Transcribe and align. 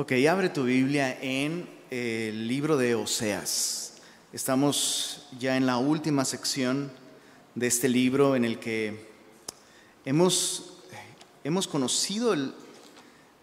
Ok, 0.00 0.12
abre 0.30 0.48
tu 0.48 0.62
Biblia 0.62 1.18
en 1.20 1.68
el 1.90 2.46
libro 2.46 2.76
de 2.76 2.94
Oseas. 2.94 3.94
Estamos 4.32 5.26
ya 5.40 5.56
en 5.56 5.66
la 5.66 5.78
última 5.78 6.24
sección 6.24 6.92
de 7.56 7.66
este 7.66 7.88
libro 7.88 8.36
en 8.36 8.44
el 8.44 8.60
que 8.60 9.08
hemos, 10.04 10.78
hemos 11.42 11.66
conocido 11.66 12.32
el, 12.32 12.54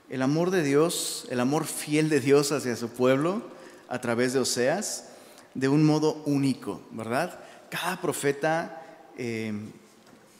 el 0.10 0.22
amor 0.22 0.50
de 0.50 0.64
Dios, 0.64 1.28
el 1.30 1.42
amor 1.42 1.66
fiel 1.66 2.08
de 2.08 2.22
Dios 2.22 2.54
hacia 2.54 2.78
su 2.78 2.88
pueblo 2.88 3.42
a 3.90 4.00
través 4.00 4.32
de 4.32 4.40
Oseas, 4.40 5.10
de 5.56 5.68
un 5.68 5.84
modo 5.84 6.24
único, 6.26 6.82
¿verdad? 6.92 7.38
Cada 7.70 8.00
profeta, 8.00 8.82
eh, 9.18 9.52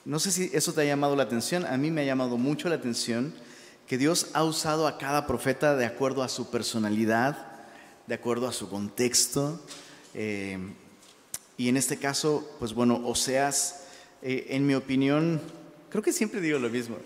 no 0.06 0.18
sé 0.18 0.32
si 0.32 0.48
eso 0.54 0.72
te 0.72 0.80
ha 0.80 0.84
llamado 0.84 1.14
la 1.14 1.24
atención, 1.24 1.66
a 1.66 1.76
mí 1.76 1.90
me 1.90 2.00
ha 2.00 2.06
llamado 2.06 2.38
mucho 2.38 2.70
la 2.70 2.76
atención 2.76 3.34
que 3.86 3.98
Dios 3.98 4.28
ha 4.32 4.42
usado 4.42 4.86
a 4.86 4.98
cada 4.98 5.26
profeta 5.26 5.76
de 5.76 5.86
acuerdo 5.86 6.22
a 6.22 6.28
su 6.28 6.50
personalidad, 6.50 7.46
de 8.06 8.14
acuerdo 8.14 8.48
a 8.48 8.52
su 8.52 8.68
contexto. 8.68 9.60
Eh, 10.14 10.58
y 11.56 11.68
en 11.68 11.76
este 11.76 11.96
caso, 11.96 12.48
pues 12.58 12.74
bueno, 12.74 13.00
Oseas, 13.04 13.84
eh, 14.22 14.48
en 14.50 14.66
mi 14.66 14.74
opinión, 14.74 15.40
creo 15.88 16.02
que 16.02 16.12
siempre 16.12 16.40
digo 16.40 16.58
lo 16.58 16.68
mismo, 16.68 16.96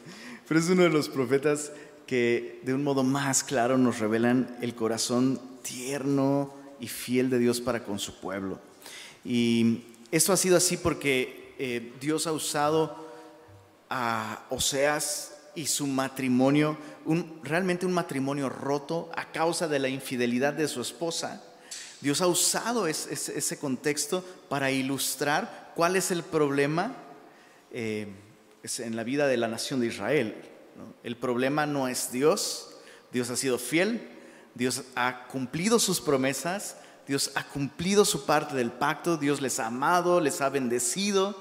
pero 0.48 0.58
es 0.58 0.68
uno 0.68 0.82
de 0.82 0.88
los 0.88 1.08
profetas 1.08 1.70
que 2.06 2.60
de 2.64 2.74
un 2.74 2.82
modo 2.82 3.04
más 3.04 3.44
claro 3.44 3.76
nos 3.78 3.98
revelan 3.98 4.56
el 4.62 4.74
corazón 4.74 5.40
tierno 5.62 6.52
y 6.80 6.88
fiel 6.88 7.30
de 7.30 7.38
Dios 7.38 7.60
para 7.60 7.84
con 7.84 7.98
su 7.98 8.18
pueblo. 8.20 8.58
Y 9.24 9.82
esto 10.10 10.32
ha 10.32 10.36
sido 10.36 10.56
así 10.56 10.78
porque 10.78 11.54
eh, 11.58 11.92
Dios 12.00 12.26
ha 12.26 12.32
usado 12.32 13.06
a 13.90 14.46
Oseas 14.48 15.39
y 15.54 15.66
su 15.66 15.86
matrimonio, 15.86 16.76
realmente 17.42 17.86
un 17.86 17.92
matrimonio 17.92 18.48
roto 18.48 19.10
a 19.14 19.32
causa 19.32 19.68
de 19.68 19.78
la 19.78 19.88
infidelidad 19.88 20.52
de 20.52 20.68
su 20.68 20.80
esposa. 20.80 21.42
Dios 22.00 22.20
ha 22.20 22.26
usado 22.26 22.86
ese 22.86 23.58
contexto 23.58 24.24
para 24.48 24.70
ilustrar 24.70 25.72
cuál 25.74 25.96
es 25.96 26.10
el 26.10 26.22
problema 26.22 26.94
eh, 27.72 28.08
en 28.78 28.96
la 28.96 29.04
vida 29.04 29.26
de 29.26 29.36
la 29.36 29.48
nación 29.48 29.80
de 29.80 29.88
Israel. 29.88 30.34
El 31.02 31.16
problema 31.16 31.66
no 31.66 31.88
es 31.88 32.10
Dios, 32.10 32.76
Dios 33.12 33.28
ha 33.30 33.36
sido 33.36 33.58
fiel, 33.58 34.08
Dios 34.54 34.82
ha 34.94 35.26
cumplido 35.26 35.78
sus 35.78 36.00
promesas, 36.00 36.76
Dios 37.06 37.32
ha 37.34 37.44
cumplido 37.48 38.04
su 38.04 38.24
parte 38.24 38.56
del 38.56 38.70
pacto, 38.70 39.16
Dios 39.16 39.40
les 39.42 39.58
ha 39.58 39.66
amado, 39.66 40.20
les 40.20 40.40
ha 40.40 40.48
bendecido, 40.48 41.36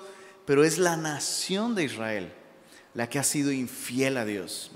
pero 0.45 0.63
es 0.63 0.77
la 0.77 0.97
nación 0.97 1.75
de 1.75 1.85
Israel 1.85 2.33
la 3.00 3.09
que 3.09 3.17
ha 3.17 3.23
sido 3.23 3.53
infiel 3.53 4.17
a 4.17 4.25
Dios. 4.25 4.72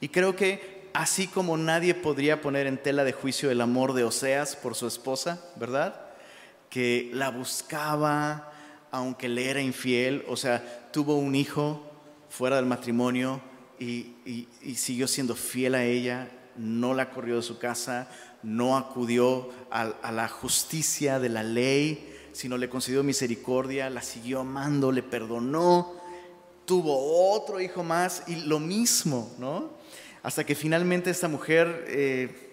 Y 0.00 0.10
creo 0.10 0.36
que 0.36 0.88
así 0.94 1.26
como 1.26 1.56
nadie 1.56 1.92
podría 1.92 2.40
poner 2.40 2.68
en 2.68 2.80
tela 2.80 3.02
de 3.02 3.10
juicio 3.10 3.50
el 3.50 3.60
amor 3.60 3.94
de 3.94 4.04
Oseas 4.04 4.54
por 4.54 4.76
su 4.76 4.86
esposa, 4.86 5.42
¿verdad? 5.56 6.00
Que 6.70 7.10
la 7.12 7.30
buscaba 7.30 8.52
aunque 8.92 9.28
le 9.28 9.50
era 9.50 9.60
infiel, 9.60 10.24
o 10.28 10.36
sea, 10.36 10.88
tuvo 10.92 11.16
un 11.16 11.34
hijo 11.34 11.82
fuera 12.28 12.54
del 12.54 12.66
matrimonio 12.66 13.40
y, 13.80 14.46
siguió 14.76 15.08
siendo 15.08 15.34
fiel 15.34 15.74
a 15.74 15.84
ella, 15.84 16.30
no 16.56 16.94
la 16.94 17.10
corrió 17.10 17.34
de 17.34 17.42
su 17.42 17.58
casa, 17.58 18.08
no 18.44 18.76
acudió 18.76 19.50
a 19.72 20.12
la 20.12 20.28
justicia 20.28 21.18
de 21.18 21.28
la 21.28 21.42
ley, 21.42 22.14
sino 22.32 22.56
le 22.56 22.68
concedió 22.68 23.02
misericordia, 23.02 23.90
la 23.90 24.02
siguió 24.02 24.38
amando, 24.40 24.92
le 24.92 25.02
perdonó 25.02 25.97
tuvo 26.68 27.32
otro 27.32 27.62
hijo 27.62 27.82
más 27.82 28.24
y 28.26 28.36
lo 28.36 28.60
mismo, 28.60 29.34
¿no? 29.38 29.70
Hasta 30.22 30.44
que 30.44 30.54
finalmente 30.54 31.08
esta 31.08 31.26
mujer, 31.26 31.86
eh, 31.88 32.52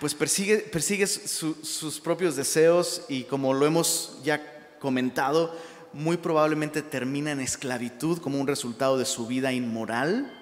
pues 0.00 0.14
persigue, 0.14 0.58
persigue 0.60 1.06
sus 1.06 2.00
propios 2.00 2.34
deseos 2.34 3.02
y 3.10 3.24
como 3.24 3.52
lo 3.52 3.66
hemos 3.66 4.18
ya 4.24 4.40
comentado, 4.80 5.54
muy 5.92 6.16
probablemente 6.16 6.80
termina 6.80 7.30
en 7.30 7.40
esclavitud 7.40 8.18
como 8.18 8.40
un 8.40 8.46
resultado 8.46 8.96
de 8.96 9.04
su 9.04 9.26
vida 9.26 9.52
inmoral. 9.52 10.32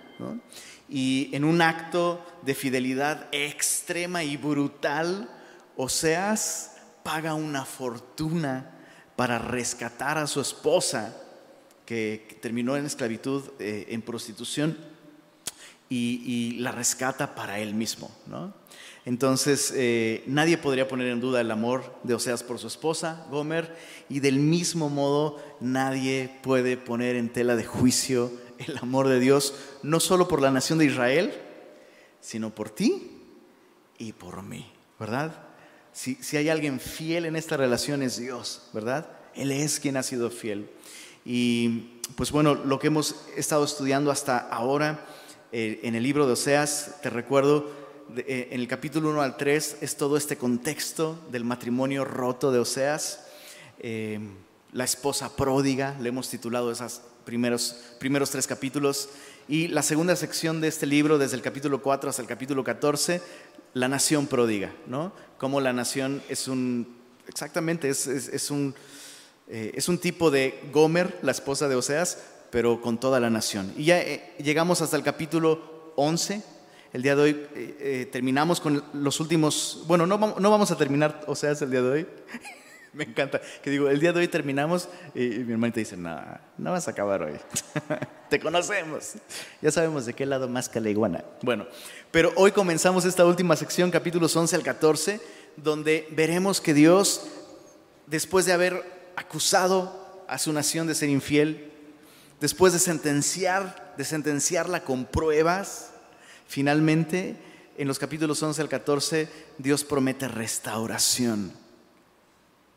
Y 0.89 1.31
en 1.33 1.43
un 1.43 1.63
acto 1.63 2.25
de 2.43 2.55
fidelidad 2.55 3.27
extrema 3.33 4.23
y 4.23 4.37
brutal, 4.37 5.29
Oseas 5.77 6.77
paga 7.03 7.35
una 7.35 7.65
fortuna 7.65 8.71
para 9.17 9.39
rescatar 9.41 10.17
a 10.19 10.29
su 10.29 10.41
esposa 10.41 11.19
que 11.93 12.39
terminó 12.41 12.75
en 12.75 12.87
esclavitud, 12.87 13.43
eh, 13.59 13.85
en 13.91 14.01
prostitución, 14.01 14.79
y, 15.91 16.53
la 16.53 16.73
rescata 16.73 17.35
para 17.35 17.59
él 17.59 17.75
mismo. 17.75 18.11
¿no? 18.27 18.55
Entonces, 19.05 19.75
eh, 19.77 20.25
nadie 20.27 20.57
podría 20.57 20.89
poner 20.89 21.09
en 21.09 21.21
duda 21.21 21.43
el 21.43 21.51
amor 21.51 21.95
de 22.03 22.15
Oseas 22.15 22.43
por 22.43 22.59
su 22.59 22.67
esposa, 22.67 23.27
Gomer, 23.31 23.77
y 24.09 24.21
del 24.21 24.39
mismo 24.39 24.89
modo 24.89 25.39
nadie 25.61 26.35
puede 26.43 26.79
poner 26.79 27.15
en 27.17 27.29
tela 27.29 27.57
de 27.57 27.67
juicio 27.67 28.33
el 28.57 28.79
amor 28.79 29.09
de 29.09 29.21
Dios, 29.21 29.55
no 29.83 30.01
solo 30.01 30.29
por 30.29 30.41
la 30.41 30.51
nación 30.51 30.79
de 30.79 30.87
Israel, 30.87 31.35
sino 32.23 32.55
por 32.55 32.71
ti 32.71 33.19
y 33.99 34.15
por 34.15 34.43
mí, 34.43 34.73
¿verdad? 34.99 35.45
Si, 35.93 36.15
si 36.15 36.39
hay 36.39 36.49
alguien 36.49 36.81
fiel 36.81 37.27
en 37.27 37.37
esta 37.37 37.59
relación 37.59 38.03
es 38.03 38.17
Dios, 38.17 38.71
¿verdad? 38.73 39.11
Él 39.35 39.51
es 39.51 39.79
quien 39.79 39.99
ha 39.99 40.03
sido 40.03 40.31
fiel. 40.31 40.71
Y 41.25 42.01
pues 42.17 42.33
bueno, 42.33 42.55
lo 42.55 42.79
que 42.79 42.89
hemos 42.89 43.17
estado 43.37 43.65
estudiando 43.65 44.11
hasta 44.11 44.39
ahora 44.39 45.07
eh, 45.53 45.81
en 45.85 45.95
el 45.95 46.03
libro 46.03 46.27
de 46.27 46.33
Oseas, 46.33 46.97
te 47.03 47.11
recuerdo, 47.11 47.71
eh, 48.17 48.49
en 48.51 48.61
el 48.61 48.67
capítulo 48.67 49.11
1 49.11 49.23
al 49.23 49.37
3 49.37 49.79
es 49.81 49.97
todo 49.97 50.17
este 50.17 50.37
contexto 50.37 51.19
del 51.31 51.45
matrimonio 51.45 52.05
roto 52.05 52.51
de 52.51 52.59
Oseas, 52.59 53.27
eh, 53.79 54.19
la 54.73 54.85
esposa 54.85 55.37
pródiga, 55.37 55.97
le 56.01 56.09
hemos 56.09 56.29
titulado 56.29 56.73
esos 56.73 57.03
primeros, 57.25 57.77
primeros 58.01 58.31
tres 58.31 58.47
capítulos, 58.47 59.11
y 59.49 59.69
la 59.69 59.83
segunda 59.83 60.17
sección 60.17 60.61
de 60.61 60.69
este 60.69 60.87
libro, 60.87 61.19
desde 61.19 61.37
el 61.37 61.43
capítulo 61.43 61.83
4 61.83 62.11
hasta 62.11 62.23
el 62.23 62.29
capítulo 62.29 62.65
14, 62.65 63.21
la 63.75 63.89
nación 63.89 64.27
pródiga, 64.27 64.73
¿no? 64.87 65.13
Cómo 65.39 65.61
la 65.61 65.73
nación 65.73 66.23
es 66.29 66.49
un, 66.49 66.97
exactamente, 67.29 67.89
es 67.89 68.51
un 68.51 68.75
eh, 69.55 69.73
es 69.75 69.87
un 69.91 69.99
tipo 69.99 70.31
de 70.31 70.59
Gomer, 70.73 71.19
la 71.21 71.31
esposa 71.31 71.69
de 71.69 71.75
Oseas, 71.75 72.17
pero 72.51 72.81
con 72.81 72.99
toda 72.99 73.21
la 73.21 73.29
nación. 73.29 73.71
Y 73.77 73.85
ya 73.85 74.01
eh, 74.01 74.33
llegamos 74.39 74.81
hasta 74.81 74.97
el 74.97 75.03
capítulo 75.03 75.93
11. 75.97 76.43
El 76.95 77.03
día 77.03 77.15
de 77.15 77.23
hoy 77.23 77.47
eh, 77.55 78.09
terminamos 78.11 78.63
con 78.63 78.83
los 78.95 79.21
últimos, 79.21 79.85
bueno, 79.87 80.07
no, 80.07 80.17
no, 80.17 80.51
vamos 80.51 80.71
a 80.71 80.79
terminar 80.79 81.21
Oseas 81.27 81.61
el 81.61 81.71
día 81.71 81.83
de 81.83 81.91
hoy. 81.91 82.07
Me 82.95 83.05
encanta 83.05 83.43
que 83.63 83.69
digo, 83.69 83.91
el 83.91 84.01
día 84.01 84.15
de 84.15 84.21
hoy 84.21 84.29
terminamos 84.29 84.89
y, 85.15 85.21
mi 85.21 85.53
hermanita 85.53 85.81
dice, 85.81 85.99
no, 85.99 86.19
no 86.57 86.73
vas 86.73 86.89
a 86.89 86.93
acabar 86.93 87.23
hoy. 87.23 87.35
Te 88.31 88.41
conocemos. 88.41 89.17
Ya 89.61 89.71
sabemos 89.71 90.07
de 90.07 90.15
qué 90.15 90.25
lado 90.25 90.49
más 90.49 90.71
que 90.71 90.81
la 90.81 90.89
iguana. 90.89 91.25
Bueno, 91.43 91.67
pero 92.11 92.33
hoy 92.37 92.53
comenzamos 92.53 93.05
esta 93.05 93.27
última 93.27 93.55
sección, 93.57 93.91
capítulos 93.91 94.35
11 94.35 94.57
al 94.57 94.63
14, 94.63 95.21
donde 95.59 96.09
veremos 96.13 96.63
que 96.63 96.73
Dios, 96.73 97.27
después 98.07 98.47
de 98.47 98.55
haber 98.55 99.02
acusado 99.17 100.25
a 100.29 100.39
su 100.39 100.53
nación 100.53 100.87
de 100.87 100.95
ser 100.95 101.09
infiel, 101.09 101.71
después 102.41 102.73
de 102.73 102.79
sentenciar, 102.79 103.95
de 103.97 104.05
sentenciarla 104.05 104.85
con 104.85 105.05
pruebas, 105.05 105.91
finalmente 106.47 107.37
en 107.79 107.89
los 107.89 107.99
capítulos 107.99 108.43
11 108.43 108.63
al 108.63 108.69
14 108.69 109.29
Dios 109.59 109.85
promete 109.85 110.29
restauración. 110.29 111.53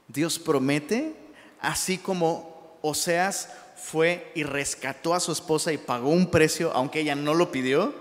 Dios 0.08 0.40
promete, 0.40 1.16
así 1.60 1.98
como 1.98 2.78
Oseas 2.82 3.50
fue 3.76 4.32
y 4.36 4.44
rescató 4.44 5.14
a 5.14 5.20
su 5.20 5.32
esposa 5.32 5.74
y 5.74 5.78
pagó 5.78 6.10
un 6.10 6.30
precio, 6.30 6.72
aunque 6.74 7.02
ella 7.02 7.16
no 7.16 7.34
lo 7.34 7.52
pidió, 7.52 7.94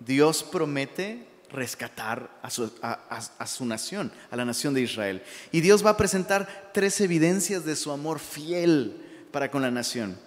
Dios 0.00 0.42
promete 0.42 1.26
rescatar 1.52 2.30
a 2.42 2.50
su, 2.50 3.64
nación, 3.66 4.12
a 4.30 4.36
la 4.36 4.44
nación 4.44 4.74
de 4.74 4.80
Israel. 4.80 5.22
Y 5.52 5.60
Dios 5.60 5.84
va 5.84 5.90
a 5.90 5.96
presentar 5.96 6.70
tres 6.72 7.00
evidencias 7.00 7.64
de 7.64 7.76
su 7.76 7.92
amor 7.92 8.18
fiel 8.18 9.00
para 9.30 9.50
con 9.50 9.62
la 9.62 9.70
nación. 9.70 10.18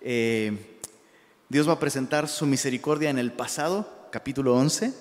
Eh, 0.00 0.80
Dios 1.48 1.68
va 1.68 1.72
a 1.72 1.80
presentar 1.80 2.28
su 2.28 2.46
misericordia 2.46 3.10
en 3.10 3.18
el 3.18 3.32
pasado, 3.32 4.08
capítulo 4.10 4.54
11, 4.54 4.92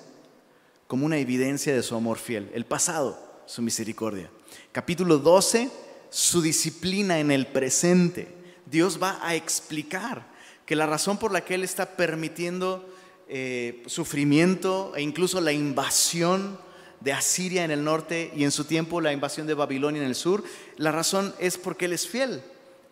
como 0.88 1.06
una 1.06 1.18
evidencia 1.18 1.74
de 1.74 1.84
su 1.84 1.96
amor 1.96 2.18
fiel. 2.18 2.50
El 2.54 2.66
pasado, 2.66 3.44
su 3.46 3.62
misericordia. 3.62 4.30
Capítulo 4.72 5.18
12, 5.18 5.72
su 6.10 6.42
disciplina 6.42 7.20
en 7.20 7.32
el 7.32 7.48
presente. 7.48 8.28
Dios 8.66 9.02
va 9.02 9.20
a 9.22 9.36
explicar 9.36 10.32
que 10.66 10.76
la 10.76 10.86
razón 10.86 11.18
por 11.18 11.32
la 11.32 11.42
que 11.42 11.56
Él 11.56 11.64
está 11.64 11.98
permitiendo 11.98 12.88
eh, 13.36 13.82
sufrimiento 13.88 14.94
e 14.96 15.02
incluso 15.02 15.42
la 15.42 15.52
invasión 15.52 16.60
de 17.00 17.14
Asiria 17.14 17.66
en 17.66 17.72
el 17.72 17.84
norte 17.84 18.32
y 18.36 18.44
en 18.44 18.52
su 18.52 18.66
tiempo 18.66 19.02
la 19.02 19.12
invasión 19.12 19.48
de 19.48 19.56
Babilonia 19.56 20.04
en 20.04 20.08
el 20.08 20.14
sur, 20.14 20.44
la 20.78 20.92
razón 20.92 21.34
es 21.40 21.58
porque 21.58 21.86
Él 21.86 21.94
es 21.94 22.08
fiel. 22.08 22.44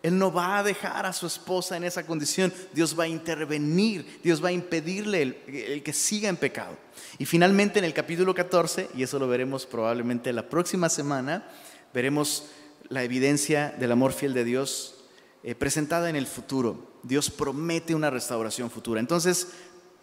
Él 0.02 0.18
no 0.18 0.32
va 0.32 0.58
a 0.58 0.64
dejar 0.64 1.06
a 1.06 1.12
su 1.12 1.28
esposa 1.28 1.76
en 1.76 1.84
esa 1.84 2.04
condición. 2.04 2.52
Dios 2.72 2.98
va 2.98 3.04
a 3.04 3.08
intervenir, 3.08 4.18
Dios 4.24 4.42
va 4.42 4.48
a 4.48 4.52
impedirle 4.52 5.22
el, 5.46 5.82
que 5.84 5.92
siga 5.92 6.28
en 6.28 6.36
pecado. 6.36 6.76
Y 7.18 7.24
finalmente 7.24 7.78
en 7.78 7.84
el 7.84 7.94
capítulo 7.94 8.34
14, 8.34 8.88
y 8.96 9.04
eso 9.04 9.20
lo 9.20 9.28
veremos 9.28 9.64
probablemente 9.64 10.32
la 10.32 10.48
próxima 10.48 10.88
semana, 10.88 11.48
veremos 11.94 12.46
la 12.88 13.04
evidencia 13.04 13.76
del 13.78 13.92
amor 13.92 14.12
fiel 14.12 14.34
de 14.34 14.42
Dios 14.42 15.04
eh, 15.44 15.54
presentada 15.54 16.10
en 16.10 16.16
el 16.16 16.26
futuro. 16.26 16.90
Dios 17.04 17.30
promete 17.30 17.94
una 17.94 18.10
restauración 18.10 18.72
futura. 18.72 18.98
Entonces, 18.98 19.52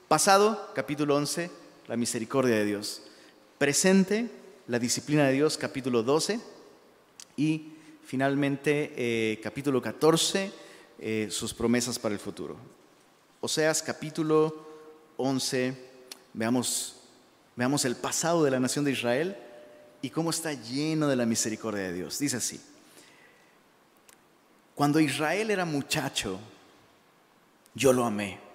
pasado, 0.09 0.71
capítulo 0.73 1.15
11, 1.15 1.51
la 1.87 1.95
misericordia 1.95 2.55
de 2.55 2.65
Dios. 2.65 3.03
Presente, 3.59 4.29
la 4.67 4.79
disciplina 4.79 5.27
de 5.27 5.33
Dios, 5.33 5.55
capítulo 5.55 6.01
12. 6.01 6.39
Y 7.37 7.73
finalmente, 8.03 8.91
eh, 8.97 9.39
capítulo 9.41 9.79
14, 9.79 10.51
eh, 10.97 11.27
sus 11.29 11.53
promesas 11.53 11.99
para 11.99 12.15
el 12.15 12.19
futuro. 12.19 12.57
Oseas, 13.39 13.83
capítulo 13.83 14.67
11, 15.17 15.77
veamos, 16.33 16.95
veamos 17.55 17.85
el 17.85 17.95
pasado 17.95 18.43
de 18.43 18.49
la 18.49 18.59
nación 18.59 18.83
de 18.85 18.93
Israel 18.93 19.37
y 20.01 20.09
cómo 20.09 20.31
está 20.31 20.53
lleno 20.53 21.07
de 21.07 21.17
la 21.17 21.27
misericordia 21.27 21.83
de 21.83 21.93
Dios. 21.93 22.17
Dice 22.17 22.37
así, 22.37 22.59
cuando 24.73 24.99
Israel 24.99 25.51
era 25.51 25.65
muchacho, 25.65 26.39
yo 27.75 27.93
lo 27.93 28.05
amé. 28.05 28.48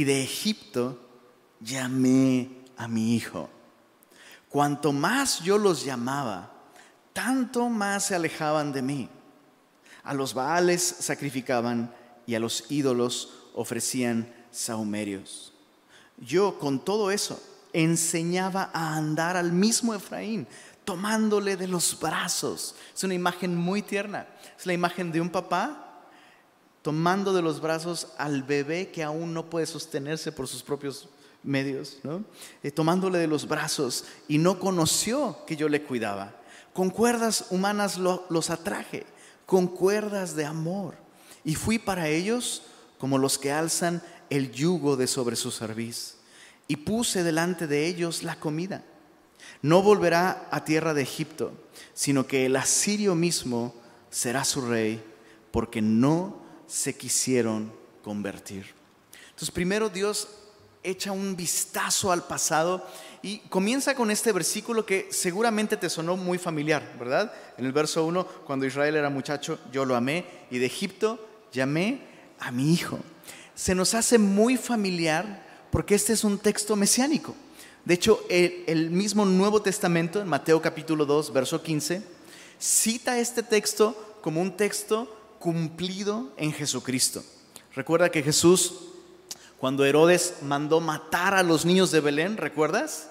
Y 0.00 0.04
de 0.04 0.22
Egipto 0.22 0.98
llamé 1.60 2.48
a 2.78 2.88
mi 2.88 3.14
hijo. 3.14 3.50
Cuanto 4.48 4.94
más 4.94 5.40
yo 5.40 5.58
los 5.58 5.84
llamaba, 5.84 6.54
tanto 7.12 7.68
más 7.68 8.06
se 8.06 8.14
alejaban 8.14 8.72
de 8.72 8.80
mí. 8.80 9.10
A 10.02 10.14
los 10.14 10.32
baales 10.32 10.80
sacrificaban 11.00 11.94
y 12.26 12.34
a 12.34 12.40
los 12.40 12.64
ídolos 12.70 13.50
ofrecían 13.54 14.32
saumerios. 14.50 15.52
Yo 16.16 16.58
con 16.58 16.82
todo 16.82 17.10
eso 17.10 17.38
enseñaba 17.74 18.70
a 18.72 18.96
andar 18.96 19.36
al 19.36 19.52
mismo 19.52 19.94
Efraín, 19.94 20.48
tomándole 20.86 21.58
de 21.58 21.68
los 21.68 22.00
brazos. 22.00 22.74
Es 22.94 23.04
una 23.04 23.12
imagen 23.12 23.54
muy 23.54 23.82
tierna. 23.82 24.26
Es 24.58 24.64
la 24.64 24.72
imagen 24.72 25.12
de 25.12 25.20
un 25.20 25.28
papá 25.28 25.89
tomando 26.82 27.32
de 27.32 27.42
los 27.42 27.60
brazos 27.60 28.08
al 28.16 28.42
bebé 28.42 28.90
que 28.90 29.02
aún 29.02 29.34
no 29.34 29.50
puede 29.50 29.66
sostenerse 29.66 30.32
por 30.32 30.48
sus 30.48 30.62
propios 30.62 31.08
medios, 31.42 31.98
¿no? 32.02 32.24
Tomándole 32.74 33.18
de 33.18 33.26
los 33.26 33.46
brazos 33.46 34.04
y 34.28 34.38
no 34.38 34.58
conoció 34.58 35.38
que 35.46 35.56
yo 35.56 35.68
le 35.68 35.82
cuidaba. 35.82 36.34
Con 36.72 36.90
cuerdas 36.90 37.46
humanas 37.50 37.98
los 37.98 38.50
atraje, 38.50 39.04
con 39.46 39.66
cuerdas 39.66 40.36
de 40.36 40.44
amor. 40.44 40.94
Y 41.44 41.54
fui 41.54 41.78
para 41.78 42.08
ellos 42.08 42.62
como 42.98 43.18
los 43.18 43.38
que 43.38 43.52
alzan 43.52 44.02
el 44.28 44.52
yugo 44.52 44.96
de 44.96 45.06
sobre 45.06 45.36
su 45.36 45.50
cerviz. 45.50 46.16
Y 46.68 46.76
puse 46.76 47.24
delante 47.24 47.66
de 47.66 47.86
ellos 47.86 48.22
la 48.22 48.38
comida. 48.38 48.84
No 49.62 49.82
volverá 49.82 50.48
a 50.50 50.64
tierra 50.64 50.94
de 50.94 51.02
Egipto, 51.02 51.52
sino 51.94 52.26
que 52.26 52.46
el 52.46 52.56
asirio 52.56 53.14
mismo 53.14 53.74
será 54.10 54.44
su 54.44 54.60
rey, 54.62 55.02
porque 55.50 55.82
no 55.82 56.40
se 56.70 56.96
quisieron 56.96 57.72
convertir. 58.04 58.66
Entonces 59.30 59.50
primero 59.50 59.88
Dios 59.88 60.28
echa 60.82 61.12
un 61.12 61.36
vistazo 61.36 62.12
al 62.12 62.26
pasado 62.26 62.86
y 63.22 63.38
comienza 63.50 63.94
con 63.94 64.10
este 64.10 64.32
versículo 64.32 64.86
que 64.86 65.08
seguramente 65.10 65.76
te 65.76 65.90
sonó 65.90 66.16
muy 66.16 66.38
familiar, 66.38 66.96
¿verdad? 66.98 67.32
En 67.58 67.66
el 67.66 67.72
verso 67.72 68.04
1, 68.06 68.24
cuando 68.46 68.64
Israel 68.64 68.96
era 68.96 69.10
muchacho, 69.10 69.58
yo 69.72 69.84
lo 69.84 69.96
amé 69.96 70.24
y 70.50 70.58
de 70.58 70.66
Egipto 70.66 71.28
llamé 71.52 72.00
a 72.38 72.50
mi 72.50 72.72
hijo. 72.72 72.98
Se 73.54 73.74
nos 73.74 73.94
hace 73.94 74.18
muy 74.18 74.56
familiar 74.56 75.44
porque 75.70 75.94
este 75.94 76.12
es 76.12 76.24
un 76.24 76.38
texto 76.38 76.76
mesiánico. 76.76 77.34
De 77.84 77.94
hecho, 77.94 78.24
el, 78.28 78.90
mismo 78.90 79.24
Nuevo 79.24 79.60
Testamento, 79.60 80.20
en 80.20 80.28
Mateo 80.28 80.62
capítulo 80.62 81.04
2, 81.04 81.32
verso 81.32 81.62
15, 81.62 82.02
cita 82.58 83.18
este 83.18 83.42
texto 83.42 84.18
como 84.22 84.40
un 84.40 84.56
texto 84.56 85.19
cumplido 85.40 86.32
en 86.36 86.52
Jesucristo. 86.52 87.24
Recuerda 87.74 88.10
que 88.10 88.22
Jesús, 88.22 88.74
cuando 89.58 89.84
Herodes 89.84 90.34
mandó 90.42 90.80
matar 90.80 91.34
a 91.34 91.42
los 91.42 91.64
niños 91.64 91.90
de 91.90 92.00
Belén, 92.00 92.36
¿recuerdas? 92.36 93.10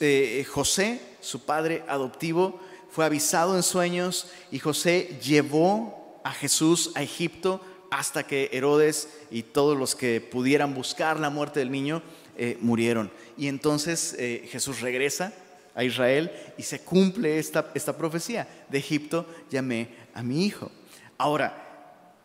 Eh, 0.00 0.46
José, 0.48 1.00
su 1.20 1.44
padre 1.44 1.84
adoptivo, 1.88 2.60
fue 2.90 3.04
avisado 3.04 3.56
en 3.56 3.62
sueños 3.62 4.28
y 4.50 4.60
José 4.60 5.18
llevó 5.22 6.20
a 6.24 6.32
Jesús 6.32 6.92
a 6.94 7.02
Egipto 7.02 7.60
hasta 7.90 8.26
que 8.26 8.50
Herodes 8.52 9.08
y 9.30 9.42
todos 9.42 9.76
los 9.76 9.96
que 9.96 10.20
pudieran 10.20 10.74
buscar 10.74 11.18
la 11.18 11.28
muerte 11.28 11.58
del 11.58 11.72
niño 11.72 12.02
eh, 12.36 12.56
murieron. 12.60 13.10
Y 13.36 13.48
entonces 13.48 14.14
eh, 14.16 14.48
Jesús 14.50 14.80
regresa 14.80 15.32
a 15.74 15.82
Israel 15.82 16.30
y 16.56 16.62
se 16.62 16.82
cumple 16.82 17.38
esta, 17.38 17.70
esta 17.74 17.96
profecía. 17.96 18.46
De 18.68 18.78
Egipto 18.78 19.26
llamé 19.50 19.88
a 20.14 20.22
mi 20.22 20.46
hijo. 20.46 20.70
Ahora, 21.22 21.54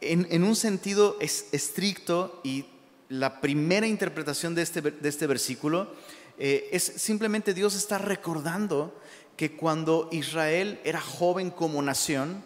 en, 0.02 0.44
un 0.44 0.56
sentido 0.56 1.18
estricto 1.20 2.42
y 2.44 2.66
la 3.10 3.42
primera 3.42 3.86
interpretación 3.86 4.56
de 4.56 4.64
este, 4.64 4.82
de 4.82 5.08
este 5.08 5.28
versículo 5.28 5.94
eh, 6.40 6.68
es 6.72 6.94
simplemente 6.96 7.54
Dios 7.54 7.76
está 7.76 8.00
recordando 8.00 9.00
que 9.36 9.56
cuando 9.56 10.10
Israel 10.12 10.82
era 10.84 11.00
joven 11.00 11.52
como 11.52 11.80
nación, 11.84 12.42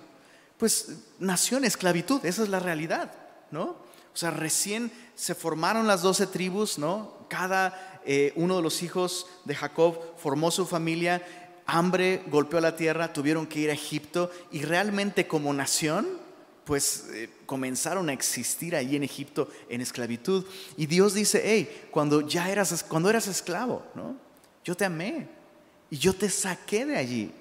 pues 0.57 0.89
nació 1.19 1.57
en 1.57 1.63
esclavitud, 1.63 2.19
esa 2.25 2.43
es 2.43 2.49
la 2.49 2.59
realidad, 2.59 3.13
¿no? 3.49 3.63
O 3.63 4.17
sea, 4.17 4.31
recién 4.31 4.91
se 5.15 5.35
formaron 5.35 5.87
las 5.87 6.01
doce 6.01 6.27
tribus, 6.27 6.77
¿no? 6.77 7.27
Cada 7.29 8.01
eh, 8.05 8.33
uno 8.35 8.57
de 8.57 8.61
los 8.61 8.83
hijos 8.83 9.25
de 9.45 9.55
Jacob 9.55 9.97
formó 10.17 10.51
su 10.51 10.65
familia, 10.65 11.25
hambre 11.65 12.23
golpeó 12.27 12.59
la 12.59 12.75
tierra, 12.75 13.13
tuvieron 13.13 13.47
que 13.47 13.61
ir 13.61 13.69
a 13.69 13.73
Egipto 13.73 14.29
y 14.51 14.63
realmente 14.63 15.27
como 15.27 15.53
nación, 15.53 16.19
pues 16.65 17.05
eh, 17.11 17.29
comenzaron 17.45 18.09
a 18.09 18.13
existir 18.13 18.75
ahí 18.75 18.95
en 18.95 19.03
Egipto 19.03 19.49
en 19.69 19.81
esclavitud. 19.81 20.45
Y 20.77 20.85
Dios 20.85 21.13
dice, 21.13 21.41
hey, 21.43 21.87
cuando 21.91 22.21
ya 22.21 22.49
eras, 22.49 22.85
cuando 22.87 23.09
eras 23.09 23.27
esclavo, 23.27 23.83
¿no? 23.95 24.15
Yo 24.63 24.75
te 24.75 24.85
amé 24.85 25.27
y 25.89 25.97
yo 25.97 26.13
te 26.13 26.29
saqué 26.29 26.85
de 26.85 26.97
allí. 26.97 27.31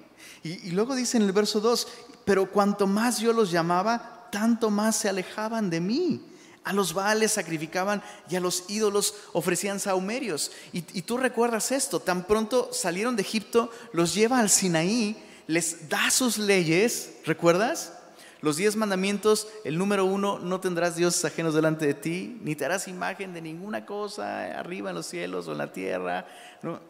Y, 0.43 0.71
luego 0.71 0.95
dice 0.95 1.17
en 1.17 1.23
el 1.23 1.31
verso 1.31 1.59
2, 1.59 1.87
pero 2.25 2.51
cuanto 2.51 2.87
más 2.87 3.19
yo 3.19 3.31
los 3.31 3.51
llamaba, 3.51 4.27
tanto 4.31 4.69
más 4.69 4.95
se 4.95 5.09
alejaban 5.09 5.69
de 5.69 5.79
mí. 5.79 6.27
A 6.63 6.73
los 6.73 6.93
baales 6.93 7.31
sacrificaban 7.31 8.03
y 8.29 8.35
a 8.35 8.39
los 8.39 8.65
ídolos 8.69 9.15
ofrecían 9.33 9.79
saumerios. 9.79 10.51
Y, 10.73 10.79
y, 10.93 11.03
tú 11.03 11.17
recuerdas 11.17 11.71
esto, 11.71 11.99
tan 11.99 12.25
pronto 12.25 12.69
salieron 12.71 13.15
de 13.15 13.21
Egipto, 13.21 13.71
los 13.93 14.13
lleva 14.13 14.39
al 14.39 14.49
Sinaí, 14.49 15.15
les 15.47 15.89
da 15.89 16.09
sus 16.11 16.37
leyes, 16.37 17.13
¿recuerdas? 17.25 17.93
Los 18.41 18.57
diez 18.57 18.75
mandamientos, 18.75 19.47
el 19.63 19.77
número 19.77 20.03
uno, 20.05 20.39
no 20.39 20.59
tendrás 20.59 20.95
dioses 20.95 21.23
ajenos 21.25 21.53
delante 21.53 21.85
de 21.85 21.93
ti, 21.93 22.39
ni 22.41 22.55
te 22.55 22.65
harás 22.65 22.87
imagen 22.87 23.33
de 23.33 23.41
ninguna 23.41 23.85
cosa 23.85 24.57
arriba 24.57 24.89
en 24.89 24.95
los 24.95 25.05
cielos 25.05 25.47
o 25.47 25.51
en 25.51 25.59
la 25.59 25.71
tierra. 25.71 26.25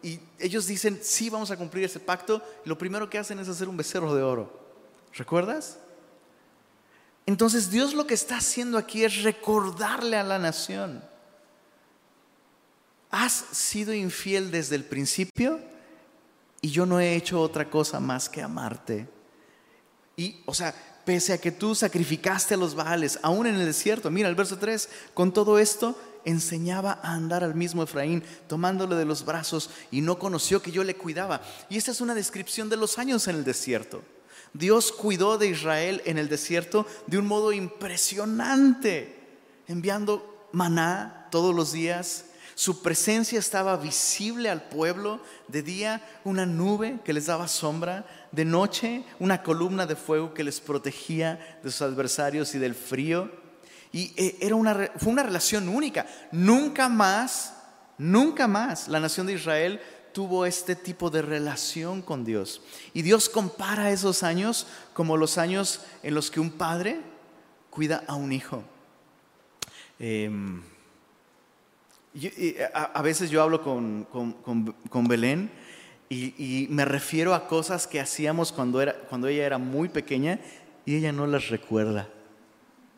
Y 0.02 0.20
ellos 0.40 0.66
dicen, 0.68 1.00
sí, 1.02 1.30
vamos 1.30 1.52
a 1.52 1.58
cumplir 1.58 1.84
ese 1.84 2.00
pacto. 2.00 2.42
lo 2.64 2.78
primero 2.78 3.10
que 3.10 3.18
hacen 3.18 3.40
es 3.40 3.50
hacer 3.50 3.68
un 3.68 3.76
becerro 3.76 4.16
de 4.16 4.24
oro. 4.24 4.62
¿Recuerdas? 5.14 5.78
Entonces 7.26 7.70
Dios 7.70 7.94
lo 7.94 8.08
que 8.08 8.14
está 8.14 8.38
haciendo 8.38 8.78
aquí 8.78 9.04
es 9.04 9.24
recordarle 9.24 10.18
a 10.18 10.24
la 10.24 10.40
nación, 10.40 11.04
has 13.10 13.34
sido 13.34 13.94
infiel 13.94 14.52
desde 14.52 14.76
el 14.76 14.86
principio 14.86 15.60
y 16.62 16.72
yo 16.72 16.86
no 16.86 17.00
he 17.00 17.16
hecho 17.16 17.42
otra 17.42 17.70
cosa 17.70 18.00
más 18.00 18.30
que 18.30 18.42
amarte. 18.42 19.08
Y, 20.16 20.42
o 20.46 20.54
sea, 20.54 20.74
pese 21.12 21.34
a 21.34 21.38
que 21.38 21.52
tú 21.52 21.76
sacrificaste 21.76 22.54
a 22.54 22.58
los 22.58 22.74
Baales, 22.74 23.20
aún 23.22 23.46
en 23.46 23.56
el 23.56 23.66
desierto. 23.66 24.10
Mira 24.10 24.30
el 24.30 24.36
verso 24.36 24.58
3, 24.58 24.88
con 25.14 25.34
todo 25.34 25.60
esto 25.60 26.00
enseñaba 26.24 27.02
a 27.04 27.12
andar 27.12 27.44
al 27.44 27.54
mismo 27.54 27.84
Efraín, 27.84 28.24
tomándole 28.48 28.96
de 28.96 29.04
los 29.04 29.26
brazos 29.26 29.72
y 29.92 30.00
no 30.00 30.18
conoció 30.18 30.62
que 30.62 30.72
yo 30.72 30.86
le 30.86 30.96
cuidaba. 30.96 31.42
Y 31.70 31.76
esta 31.76 31.92
es 31.92 32.00
una 32.00 32.16
descripción 32.16 32.70
de 32.70 32.78
los 32.78 32.98
años 32.98 33.28
en 33.28 33.36
el 33.36 33.44
desierto. 33.44 34.02
Dios 34.54 34.94
cuidó 34.94 35.38
de 35.38 35.48
Israel 35.48 36.02
en 36.06 36.18
el 36.18 36.30
desierto 36.30 36.88
de 37.08 37.18
un 37.18 37.28
modo 37.28 37.52
impresionante, 37.52 39.14
enviando 39.68 40.48
maná 40.54 41.28
todos 41.30 41.54
los 41.54 41.74
días, 41.74 42.24
su 42.62 42.84
presencia 42.84 43.40
estaba 43.40 43.76
visible 43.76 44.48
al 44.48 44.62
pueblo. 44.62 45.20
De 45.48 45.64
día 45.64 46.00
una 46.24 46.46
nube 46.46 47.00
que 47.04 47.12
les 47.12 47.26
daba 47.26 47.48
sombra. 47.48 48.06
De 48.32 48.46
noche 48.46 49.04
una 49.18 49.42
columna 49.42 49.88
de 49.88 49.96
fuego 49.96 50.36
que 50.36 50.44
les 50.44 50.62
protegía 50.62 51.60
de 51.64 51.72
sus 51.72 51.82
adversarios 51.82 52.54
y 52.54 52.60
del 52.60 52.76
frío. 52.76 53.32
Y 53.92 54.14
eh, 54.16 54.38
era 54.42 54.54
una, 54.54 54.92
fue 54.98 55.12
una 55.12 55.24
relación 55.24 55.70
única. 55.70 56.06
Nunca 56.32 56.88
más, 56.88 57.56
nunca 57.98 58.48
más 58.48 58.88
la 58.88 59.00
nación 59.00 59.26
de 59.26 59.34
Israel 59.34 59.82
tuvo 60.14 60.46
este 60.46 60.76
tipo 60.76 61.10
de 61.10 61.24
relación 61.24 62.04
con 62.04 62.24
Dios. 62.24 62.62
Y 62.94 63.02
Dios 63.02 63.28
compara 63.28 63.90
esos 63.90 64.22
años 64.22 64.68
como 64.94 65.18
los 65.18 65.40
años 65.40 65.82
en 66.04 66.14
los 66.14 66.30
que 66.30 66.40
un 66.40 66.52
padre 66.52 67.02
cuida 67.72 68.04
a 68.06 68.14
un 68.14 68.32
hijo. 68.32 68.64
Em, 72.14 72.56
a, 72.74 73.02
veces 73.02 73.30
yo 73.30 73.42
hablo 73.42 73.62
con, 73.62 74.06
con, 74.90 75.08
Belén 75.08 75.50
y, 76.10 76.68
me 76.70 76.86
refiero 76.86 77.34
a 77.34 77.48
cosas 77.48 77.88
que 77.88 78.00
hacíamos 78.00 78.52
cuando, 78.52 78.82
era, 78.82 78.94
cuando 79.10 79.28
ella 79.28 79.46
era 79.46 79.58
muy 79.58 79.90
pequeña 79.90 80.40
y 80.86 80.96
ella 80.96 81.12
no 81.12 81.26
las 81.28 81.50
recuerda. 81.50 82.10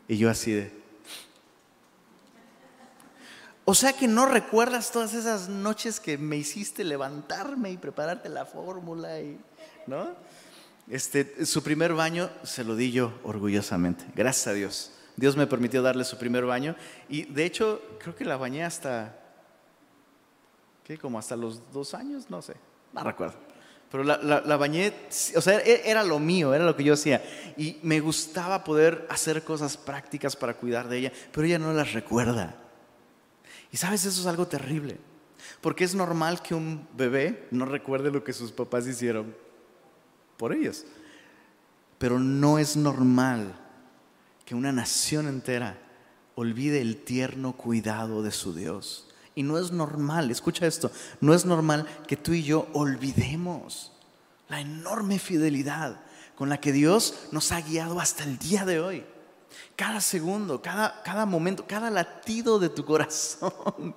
Y 0.08 0.18
yo 0.18 0.30
así 0.30 0.52
de... 0.52 0.84
O 3.66 3.76
sea 3.76 3.94
que 3.94 4.08
no 4.08 4.26
recuerdas 4.26 4.92
todas 4.92 5.14
esas 5.14 5.48
noches 5.48 6.02
que 6.02 6.18
me 6.18 6.36
hiciste 6.36 6.84
levantarme 6.84 7.72
y 7.72 7.78
prepararte 7.78 8.28
la 8.28 8.46
fórmula 8.46 9.22
y, 9.22 9.40
¿no? 9.88 10.10
Este, 10.90 11.46
su 11.46 11.64
primer 11.64 11.94
baño 11.94 12.30
se 12.44 12.66
lo 12.66 12.76
di 12.76 12.92
yo 12.92 13.18
orgullosamente, 13.24 14.04
gracias 14.16 14.48
a 14.48 14.54
Dios. 14.54 14.92
Dios 15.16 15.38
me 15.38 15.48
permitió 15.48 15.82
darle 15.82 16.04
su 16.04 16.18
primer 16.18 16.46
baño 16.46 16.76
y 17.08 17.24
de 17.24 17.46
hecho 17.46 17.82
creo 18.00 18.16
que 18.16 18.26
la 18.26 18.38
bañé 18.38 18.64
hasta, 18.64 19.20
¿qué? 20.84 20.98
Como 20.98 21.20
hasta 21.20 21.36
los 21.36 21.72
dos 21.72 21.94
años, 21.94 22.30
no 22.30 22.42
sé, 22.42 22.56
no 22.94 23.04
recuerdo. 23.04 23.36
Pero 23.92 24.04
la, 24.04 24.18
la, 24.18 24.58
bañé, 24.58 24.92
o 25.36 25.42
sea, 25.42 25.60
e, 25.60 25.84
era 25.86 26.04
lo 26.04 26.18
mío, 26.18 26.56
era 26.56 26.66
lo 26.66 26.76
que 26.76 26.84
yo 26.84 26.96
hacía. 26.96 27.24
Y 27.56 27.78
me 27.84 28.00
gustaba 28.00 28.64
poder 28.64 29.06
hacer 29.08 29.44
cosas 29.44 29.78
prácticas 29.78 30.36
para 30.36 30.56
cuidar 30.56 30.90
de 30.90 30.98
ella, 30.98 31.14
pero 31.32 31.46
ella 31.46 31.60
no 31.60 31.72
las 31.74 31.94
recuerda. 31.94 32.56
Y 33.72 33.78
sabes, 33.78 34.04
eso 34.06 34.22
es 34.22 34.26
algo 34.26 34.48
terrible. 34.48 34.98
Porque 35.62 35.84
es 35.84 35.94
normal 35.94 36.42
que 36.42 36.56
un 36.56 36.88
bebé 36.98 37.48
no 37.52 37.66
recuerde 37.66 38.10
lo 38.10 38.24
que 38.24 38.34
sus 38.34 38.52
papás 38.52 38.88
hicieron 38.88 39.36
por 40.38 40.54
ellos. 40.54 40.86
Pero 42.00 42.18
no 42.18 42.58
es 42.58 42.76
normal 42.76 43.63
que 44.54 44.58
una 44.58 44.72
nación 44.72 45.28
entera 45.28 45.80
olvide 46.36 46.80
el 46.80 47.04
tierno 47.04 47.54
cuidado 47.58 48.22
de 48.22 48.32
su 48.32 48.54
Dios. 48.54 49.08
Y 49.34 49.42
no 49.42 49.58
es 49.58 49.72
normal, 49.72 50.30
escucha 50.30 50.68
esto, 50.68 50.92
no 51.22 51.34
es 51.34 51.44
normal 51.44 51.88
que 52.06 52.18
tú 52.18 52.34
y 52.34 52.44
yo 52.44 52.68
olvidemos 52.74 53.94
la 54.50 54.62
enorme 54.62 55.18
fidelidad 55.18 56.02
con 56.36 56.50
la 56.50 56.60
que 56.60 56.72
Dios 56.72 57.30
nos 57.32 57.52
ha 57.52 57.62
guiado 57.62 58.00
hasta 58.00 58.26
el 58.26 58.38
día 58.38 58.64
de 58.64 58.80
hoy. 58.80 59.06
Cada 59.76 60.00
segundo, 60.02 60.62
cada, 60.62 61.02
cada 61.02 61.26
momento, 61.26 61.66
cada 61.66 61.90
latido 61.90 62.60
de 62.60 62.70
tu 62.70 62.86
corazón 62.86 63.96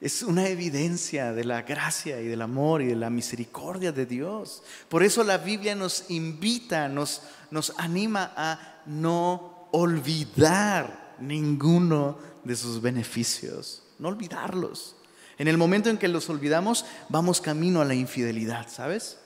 es 0.00 0.22
una 0.22 0.48
evidencia 0.48 1.32
de 1.32 1.44
la 1.44 1.62
gracia 1.62 2.20
y 2.20 2.26
del 2.26 2.40
amor 2.40 2.80
y 2.80 2.86
de 2.86 2.96
la 2.96 3.10
misericordia 3.10 3.92
de 3.92 4.06
Dios. 4.06 4.62
Por 4.88 5.02
eso 5.02 5.22
la 5.24 5.36
Biblia 5.36 5.74
nos 5.74 6.06
invita, 6.08 6.88
nos, 6.88 7.22
nos 7.50 7.74
anima 7.76 8.32
a 8.34 8.80
no 8.86 9.68
olvidar 9.72 11.16
ninguno 11.20 12.18
de 12.44 12.56
sus 12.56 12.80
beneficios, 12.80 13.82
no 13.98 14.08
olvidarlos. 14.08 14.96
En 15.36 15.48
el 15.48 15.58
momento 15.58 15.90
en 15.90 15.98
que 15.98 16.08
los 16.08 16.30
olvidamos, 16.30 16.86
vamos 17.10 17.42
camino 17.42 17.82
a 17.82 17.84
la 17.84 17.94
infidelidad, 17.94 18.68
¿sabes? 18.70 19.18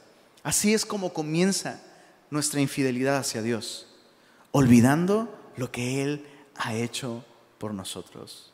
Así 0.43 0.75
es 0.75 0.85
como 0.85 1.12
comienza 1.12 1.81
nuestra 2.31 2.61
infidelidad 2.61 3.16
hacia 3.16 3.43
Dios, 3.43 3.87
olvidando 4.50 5.33
lo 5.57 5.71
que 5.71 6.02
Él 6.02 6.26
ha 6.57 6.75
hecho 6.75 7.25
por 7.59 7.75
nosotros. 7.75 8.53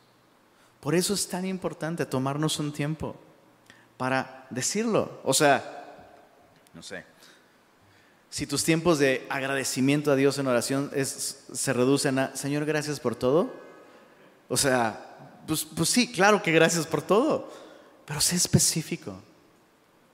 Por 0.81 0.95
eso 0.95 1.13
es 1.13 1.27
tan 1.27 1.45
importante 1.45 2.05
tomarnos 2.05 2.59
un 2.59 2.73
tiempo 2.73 3.15
para 3.97 4.47
decirlo. 4.49 5.21
O 5.23 5.33
sea, 5.33 6.09
no 6.73 6.81
sé, 6.81 7.05
si 8.31 8.47
tus 8.47 8.63
tiempos 8.63 8.97
de 8.97 9.25
agradecimiento 9.29 10.11
a 10.11 10.15
Dios 10.15 10.39
en 10.39 10.47
oración 10.47 10.91
se 11.05 11.73
reducen 11.73 12.17
a, 12.17 12.35
Señor, 12.35 12.65
gracias 12.65 12.99
por 12.99 13.15
todo. 13.15 13.53
O 14.49 14.57
sea, 14.57 15.39
pues, 15.45 15.63
pues 15.63 15.89
sí, 15.89 16.11
claro 16.11 16.41
que 16.41 16.51
gracias 16.51 16.87
por 16.87 17.03
todo, 17.03 17.51
pero 18.03 18.19
sé 18.19 18.35
específico. 18.35 19.21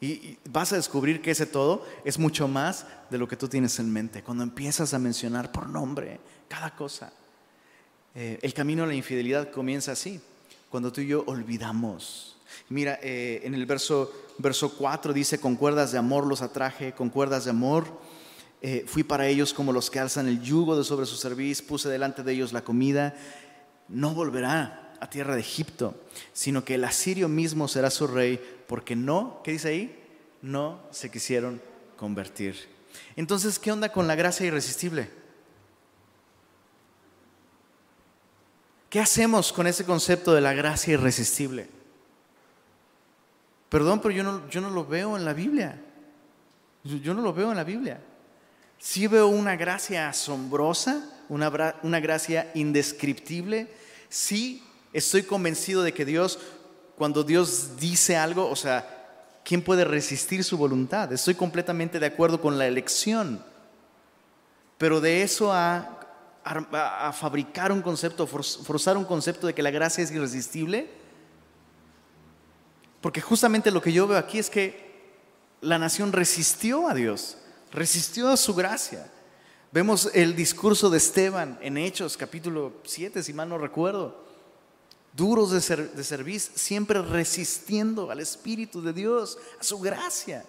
Y, 0.01 0.37
vas 0.49 0.73
a 0.73 0.75
descubrir 0.75 1.21
que 1.21 1.31
ese 1.31 1.45
todo 1.45 1.85
es 2.03 2.19
mucho 2.19 2.47
más 2.49 2.85
de 3.09 3.17
lo 3.17 3.27
que 3.27 3.37
tú 3.37 3.47
tienes 3.47 3.79
en 3.79 3.91
mente. 3.91 4.21
Cuando 4.21 4.43
empiezas 4.43 4.93
a 4.93 4.99
mencionar 4.99 5.51
por 5.51 5.69
nombre 5.69 6.19
cada 6.49 6.75
cosa. 6.75 7.13
Eh, 8.13 8.37
el 8.41 8.53
camino 8.53 8.83
a 8.83 8.87
la 8.87 8.95
infidelidad 8.95 9.49
comienza 9.49 9.93
así 9.93 10.19
cuando 10.69 10.91
tú 10.91 11.01
y 11.01 11.07
yo 11.07 11.23
olvidamos. 11.27 12.37
Mira, 12.69 12.99
eh, 13.01 13.41
en 13.43 13.53
el 13.53 13.65
verso, 13.65 14.11
verso 14.37 14.73
4 14.77 15.13
dice, 15.13 15.39
con 15.39 15.55
cuerdas 15.55 15.91
de 15.91 15.97
amor 15.97 16.25
los 16.25 16.41
atraje, 16.41 16.93
con 16.93 17.09
cuerdas 17.09 17.45
de 17.45 17.51
amor 17.51 17.85
eh, 18.61 18.85
fui 18.87 19.03
para 19.03 19.27
ellos 19.27 19.53
como 19.53 19.71
los 19.71 19.91
que 19.91 19.99
alzan 19.99 20.27
el 20.27 20.41
yugo 20.41 20.77
de 20.77 20.83
sobre 20.83 21.05
su 21.05 21.15
cerviz, 21.15 21.61
puse 21.61 21.89
delante 21.89 22.23
de 22.23 22.33
ellos 22.33 22.53
la 22.53 22.63
comida. 22.63 23.15
No 23.87 24.13
volverá 24.13 24.95
a 24.99 25.09
tierra 25.09 25.35
de 25.35 25.41
Egipto, 25.41 25.93
sino 26.33 26.63
que 26.63 26.75
el 26.75 26.83
asirio 26.83 27.29
mismo 27.29 27.67
será 27.67 27.91
su 27.91 28.07
rey, 28.07 28.41
porque 28.67 28.95
no, 28.95 29.41
¿qué 29.43 29.51
dice 29.51 29.69
ahí? 29.69 30.03
No 30.41 30.81
se 30.91 31.11
quisieron 31.11 31.61
convertir. 31.95 32.55
Entonces, 33.15 33.59
¿qué 33.59 33.71
onda 33.71 33.91
con 33.91 34.07
la 34.07 34.15
gracia 34.15 34.47
irresistible? 34.47 35.09
¿Qué 38.89 38.99
hacemos 38.99 39.51
con 39.51 39.67
ese 39.67 39.83
concepto 39.85 40.33
de 40.33 40.41
la 40.41 40.53
gracia 40.53 40.93
irresistible? 40.93 41.67
Perdón, 43.69 43.99
pero 44.01 44.13
yo 44.13 44.23
no, 44.23 44.49
yo 44.49 44.61
no 44.61 44.69
lo 44.69 44.85
veo 44.85 45.17
en 45.17 45.25
la 45.25 45.33
Biblia. 45.33 45.81
Yo 46.83 47.13
no 47.13 47.21
lo 47.21 47.33
veo 47.33 47.51
en 47.51 47.57
la 47.57 47.65
Biblia. 47.65 47.99
Sí 48.79 49.07
veo 49.07 49.27
una 49.27 49.55
gracia 49.57 50.07
asombrosa, 50.07 51.03
una, 51.27 51.75
una 51.83 51.99
gracia 51.99 52.49
indescriptible. 52.53 53.67
Sí 54.07 54.63
estoy 54.93 55.23
convencido 55.23 55.83
de 55.83 55.93
que 55.93 56.05
Dios, 56.05 56.39
cuando 56.97 57.23
Dios 57.23 57.77
dice 57.77 58.15
algo, 58.15 58.49
o 58.49 58.55
sea, 58.55 59.41
¿quién 59.43 59.61
puede 59.61 59.83
resistir 59.83 60.45
su 60.45 60.57
voluntad? 60.57 61.11
Estoy 61.11 61.35
completamente 61.35 61.99
de 61.99 62.05
acuerdo 62.05 62.39
con 62.39 62.57
la 62.57 62.67
elección. 62.67 63.43
Pero 64.77 65.01
de 65.01 65.23
eso 65.23 65.51
a 66.47 67.13
fabricar 67.13 67.71
un 67.71 67.81
concepto, 67.81 68.25
forzar 68.25 68.97
un 68.97 69.05
concepto 69.05 69.47
de 69.47 69.53
que 69.53 69.63
la 69.63 69.71
gracia 69.71 70.03
es 70.03 70.11
irresistible. 70.11 70.89
Porque 73.01 73.21
justamente 73.21 73.71
lo 73.71 73.81
que 73.81 73.93
yo 73.93 74.07
veo 74.07 74.17
aquí 74.17 74.39
es 74.39 74.49
que 74.49 74.87
la 75.61 75.77
nación 75.77 76.11
resistió 76.11 76.87
a 76.87 76.93
Dios, 76.93 77.37
resistió 77.71 78.29
a 78.29 78.37
su 78.37 78.53
gracia. 78.53 79.11
Vemos 79.71 80.09
el 80.13 80.35
discurso 80.35 80.89
de 80.89 80.97
Esteban 80.97 81.59
en 81.61 81.77
Hechos, 81.77 82.17
capítulo 82.17 82.73
7, 82.83 83.21
si 83.21 83.33
mal 83.33 83.49
no 83.49 83.57
recuerdo. 83.57 84.25
Duros 85.13 85.51
de, 85.51 85.61
ser, 85.61 85.91
de 85.91 86.03
servicio, 86.03 86.53
siempre 86.55 87.01
resistiendo 87.01 88.09
al 88.11 88.19
Espíritu 88.19 88.81
de 88.81 88.93
Dios, 88.93 89.37
a 89.59 89.63
su 89.63 89.79
gracia. 89.79 90.45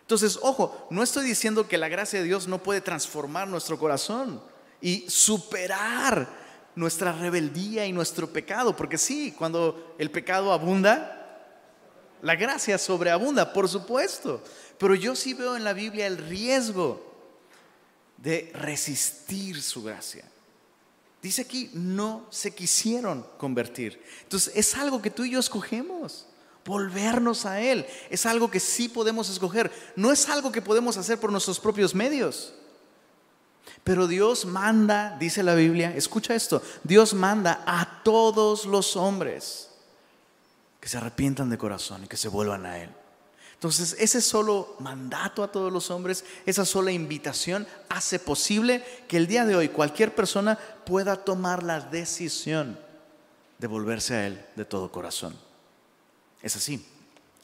Entonces, 0.00 0.38
ojo, 0.42 0.86
no 0.90 1.02
estoy 1.02 1.26
diciendo 1.26 1.68
que 1.68 1.78
la 1.78 1.88
gracia 1.88 2.18
de 2.18 2.24
Dios 2.24 2.48
no 2.48 2.62
puede 2.62 2.80
transformar 2.80 3.46
nuestro 3.48 3.78
corazón 3.78 4.40
y 4.80 5.04
superar 5.08 6.28
nuestra 6.74 7.12
rebeldía 7.12 7.86
y 7.86 7.92
nuestro 7.92 8.32
pecado. 8.32 8.76
Porque 8.76 8.98
sí, 8.98 9.34
cuando 9.36 9.94
el 9.98 10.10
pecado 10.10 10.52
abunda, 10.52 11.18
la 12.22 12.36
gracia 12.36 12.78
sobreabunda, 12.78 13.52
por 13.52 13.68
supuesto. 13.68 14.42
Pero 14.78 14.94
yo 14.94 15.14
sí 15.14 15.34
veo 15.34 15.56
en 15.56 15.64
la 15.64 15.72
Biblia 15.72 16.06
el 16.06 16.18
riesgo 16.18 17.04
de 18.16 18.50
resistir 18.54 19.62
su 19.62 19.82
gracia. 19.82 20.24
Dice 21.22 21.42
aquí, 21.42 21.70
no 21.72 22.26
se 22.30 22.54
quisieron 22.54 23.26
convertir. 23.38 24.00
Entonces 24.22 24.52
es 24.54 24.76
algo 24.76 25.02
que 25.02 25.10
tú 25.10 25.24
y 25.24 25.30
yo 25.30 25.40
escogemos. 25.40 26.26
Volvernos 26.64 27.46
a 27.46 27.60
Él. 27.60 27.86
Es 28.10 28.26
algo 28.26 28.50
que 28.50 28.60
sí 28.60 28.88
podemos 28.88 29.28
escoger. 29.30 29.72
No 29.96 30.12
es 30.12 30.28
algo 30.28 30.52
que 30.52 30.62
podemos 30.62 30.96
hacer 30.96 31.18
por 31.18 31.32
nuestros 31.32 31.58
propios 31.58 31.94
medios. 31.94 32.54
Pero 33.88 34.06
Dios 34.06 34.44
manda, 34.44 35.16
dice 35.18 35.42
la 35.42 35.54
Biblia, 35.54 35.94
escucha 35.96 36.34
esto, 36.34 36.60
Dios 36.84 37.14
manda 37.14 37.64
a 37.66 38.02
todos 38.02 38.66
los 38.66 38.96
hombres 38.96 39.70
que 40.78 40.90
se 40.90 40.98
arrepientan 40.98 41.48
de 41.48 41.56
corazón 41.56 42.04
y 42.04 42.06
que 42.06 42.18
se 42.18 42.28
vuelvan 42.28 42.66
a 42.66 42.82
Él. 42.82 42.90
Entonces, 43.54 43.96
ese 43.98 44.20
solo 44.20 44.76
mandato 44.80 45.42
a 45.42 45.50
todos 45.50 45.72
los 45.72 45.90
hombres, 45.90 46.26
esa 46.44 46.66
sola 46.66 46.92
invitación 46.92 47.66
hace 47.88 48.18
posible 48.18 48.84
que 49.08 49.16
el 49.16 49.26
día 49.26 49.46
de 49.46 49.56
hoy 49.56 49.70
cualquier 49.70 50.14
persona 50.14 50.58
pueda 50.84 51.24
tomar 51.24 51.62
la 51.62 51.80
decisión 51.80 52.78
de 53.56 53.66
volverse 53.68 54.14
a 54.16 54.26
Él 54.26 54.44
de 54.54 54.66
todo 54.66 54.92
corazón. 54.92 55.34
Es 56.42 56.54
así. 56.56 56.86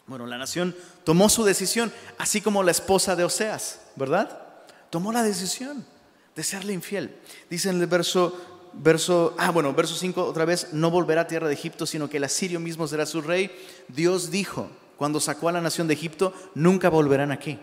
Bueno, 0.06 0.26
la 0.26 0.36
nación 0.36 0.76
tomó 1.04 1.30
su 1.30 1.42
decisión, 1.42 1.90
así 2.18 2.42
como 2.42 2.62
la 2.62 2.72
esposa 2.72 3.16
de 3.16 3.24
Oseas, 3.24 3.80
¿verdad? 3.96 4.42
Tomó 4.90 5.10
la 5.10 5.22
decisión 5.22 5.93
de 6.34 6.42
serle 6.42 6.72
infiel. 6.72 7.16
Dice 7.48 7.70
en 7.70 7.80
el 7.80 7.86
verso, 7.86 8.36
verso, 8.72 9.34
ah, 9.38 9.50
bueno, 9.50 9.72
verso 9.72 9.94
5 9.94 10.24
otra 10.24 10.44
vez, 10.44 10.68
no 10.72 10.90
volverá 10.90 11.22
a 11.22 11.26
tierra 11.26 11.48
de 11.48 11.54
Egipto, 11.54 11.86
sino 11.86 12.08
que 12.08 12.16
el 12.16 12.24
asirio 12.24 12.60
mismo 12.60 12.86
será 12.86 13.06
su 13.06 13.20
rey. 13.20 13.50
Dios 13.88 14.30
dijo, 14.30 14.68
cuando 14.96 15.20
sacó 15.20 15.48
a 15.48 15.52
la 15.52 15.60
nación 15.60 15.88
de 15.88 15.94
Egipto, 15.94 16.32
nunca 16.54 16.88
volverán 16.88 17.32
aquí. 17.32 17.58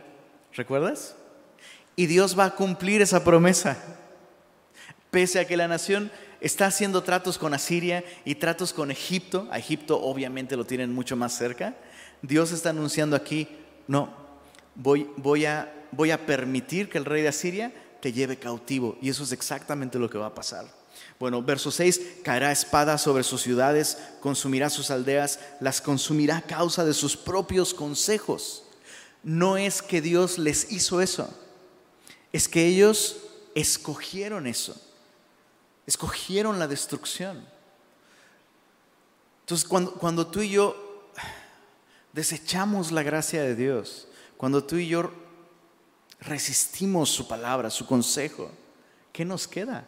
¿Recuerdas? 0.54 1.16
Y 1.96 2.06
Dios 2.08 2.38
va 2.38 2.46
a 2.46 2.56
cumplir 2.56 3.02
esa 3.02 3.24
promesa. 3.24 3.78
Pese 5.10 5.40
a 5.40 5.48
que 5.48 5.58
la 5.58 5.68
nación 5.68 6.12
está 6.40 6.66
haciendo 6.66 7.04
tratos 7.04 7.38
con 7.38 7.54
Asiria 7.54 8.04
y 8.26 8.36
tratos 8.36 8.74
con 8.74 8.92
Egipto, 8.92 9.48
a 9.52 9.60
Egipto 9.60 10.02
obviamente 10.02 10.56
lo 10.56 10.66
tienen 10.66 10.94
mucho 10.94 11.16
más 11.16 11.38
cerca, 11.38 11.76
Dios 12.22 12.52
está 12.52 12.70
anunciando 12.70 13.16
aquí, 13.16 13.48
no, 13.88 14.14
voy, 14.76 15.10
voy, 15.18 15.46
a, 15.46 15.72
voy 15.92 16.12
a 16.12 16.26
permitir 16.26 16.90
que 16.90 16.98
el 16.98 17.06
rey 17.06 17.22
de 17.22 17.28
Asiria 17.28 17.72
te 18.02 18.12
lleve 18.12 18.38
cautivo. 18.38 18.98
Y 19.02 19.10
eso 19.10 19.24
es 19.24 19.32
exactamente 19.32 20.00
lo 20.00 20.10
que 20.10 20.18
va 20.18 20.28
a 20.28 20.36
pasar. 20.36 20.66
Bueno, 21.20 21.42
verso 21.44 21.70
6, 21.70 22.02
caerá 22.24 22.52
espada 22.52 22.98
sobre 22.98 23.24
sus 23.24 23.42
ciudades, 23.42 23.98
consumirá 24.22 24.70
sus 24.70 24.90
aldeas, 24.90 25.40
las 25.60 25.80
consumirá 25.80 26.38
a 26.38 26.42
causa 26.42 26.84
de 26.84 26.94
sus 26.94 27.16
propios 27.16 27.74
consejos. 27.74 28.64
No 29.24 29.56
es 29.56 29.82
que 29.84 30.02
Dios 30.02 30.40
les 30.40 30.72
hizo 30.72 31.00
eso, 31.00 31.30
es 32.34 32.48
que 32.48 32.66
ellos 32.66 33.18
escogieron 33.54 34.48
eso, 34.48 34.76
escogieron 35.86 36.58
la 36.58 36.68
destrucción. 36.68 37.46
Entonces, 39.42 39.68
cuando, 39.68 39.94
cuando 39.94 40.26
tú 40.26 40.42
y 40.42 40.50
yo 40.50 41.12
desechamos 42.14 42.92
la 42.92 43.04
gracia 43.04 43.44
de 43.44 43.56
Dios, 43.56 44.08
cuando 44.38 44.64
tú 44.64 44.78
y 44.78 44.88
yo 44.88 45.12
resistimos 46.22 47.10
su 47.10 47.28
palabra, 47.28 47.70
su 47.70 47.86
consejo, 47.86 48.52
¿qué 49.12 49.26
nos 49.26 49.48
queda? 49.48 49.88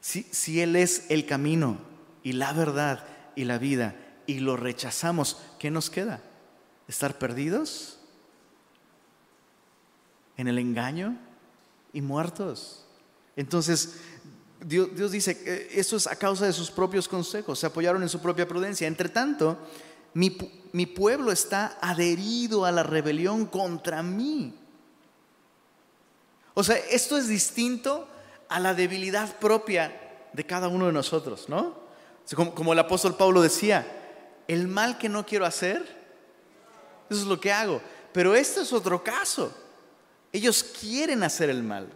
Si, 0.00 0.24
si 0.24 0.60
Él 0.60 0.74
es 0.74 1.06
el 1.10 1.26
camino 1.26 1.78
y 2.22 2.32
la 2.32 2.52
verdad 2.52 3.06
y 3.36 3.44
la 3.44 3.58
vida 3.58 3.94
y 4.26 4.40
lo 4.40 4.56
rechazamos, 4.56 5.38
¿qué 5.58 5.70
nos 5.70 5.90
queda? 5.90 6.20
¿Estar 6.88 7.18
perdidos? 7.18 7.98
¿En 10.36 10.48
el 10.48 10.58
engaño? 10.58 11.16
¿Y 11.92 12.00
muertos? 12.00 12.84
Entonces, 13.36 14.00
Dios, 14.64 15.12
dice, 15.12 15.42
eh, 15.44 15.68
eso 15.72 15.96
es 15.96 16.06
a 16.06 16.16
causa 16.16 16.46
de 16.46 16.52
sus 16.52 16.70
propios 16.70 17.08
consejos, 17.08 17.58
se 17.58 17.66
apoyaron 17.66 18.02
en 18.02 18.08
su 18.08 18.20
propia 18.20 18.48
prudencia. 18.48 18.86
Entre 18.86 19.08
tanto, 19.08 19.58
mi, 20.14 20.36
mi 20.72 20.86
pueblo 20.86 21.32
está 21.32 21.78
adherido 21.80 22.64
a 22.64 22.72
la 22.72 22.82
rebelión 22.82 23.46
contra 23.46 24.02
mí. 24.02 24.54
O 26.54 26.62
sea, 26.62 26.76
esto 26.76 27.16
es 27.16 27.28
distinto 27.28 28.08
a 28.48 28.60
la 28.60 28.74
debilidad 28.74 29.36
propia 29.38 29.92
de 30.32 30.44
cada 30.44 30.68
uno 30.68 30.86
de 30.86 30.92
nosotros, 30.92 31.48
¿no? 31.48 31.82
Como, 32.34 32.72
el 32.72 32.78
apóstol 32.78 33.16
Pablo 33.16 33.42
decía, 33.42 33.86
el 34.48 34.68
mal 34.68 34.98
que 34.98 35.08
no 35.08 35.26
quiero 35.26 35.44
hacer, 35.44 35.82
eso 37.10 37.20
es 37.20 37.26
lo 37.26 37.40
que 37.40 37.52
hago. 37.52 37.80
Pero 38.12 38.34
este 38.34 38.60
es 38.60 38.72
otro 38.72 39.02
caso. 39.02 39.52
Ellos 40.32 40.62
quieren 40.62 41.22
hacer 41.22 41.50
el 41.50 41.62
mal. 41.62 41.88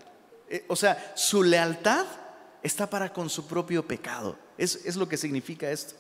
Eh, 0.49 0.65
o 0.69 0.77
sea, 0.77 1.13
su 1.15 1.43
lealtad 1.43 2.07
está 2.63 2.89
para 2.89 3.13
con 3.13 3.31
su 3.31 3.47
propio 3.47 3.87
pecado. 3.87 4.39
Es, 4.59 4.97
lo 4.97 5.09
que 5.09 5.17
significa 5.17 5.71
esto. 5.71 5.95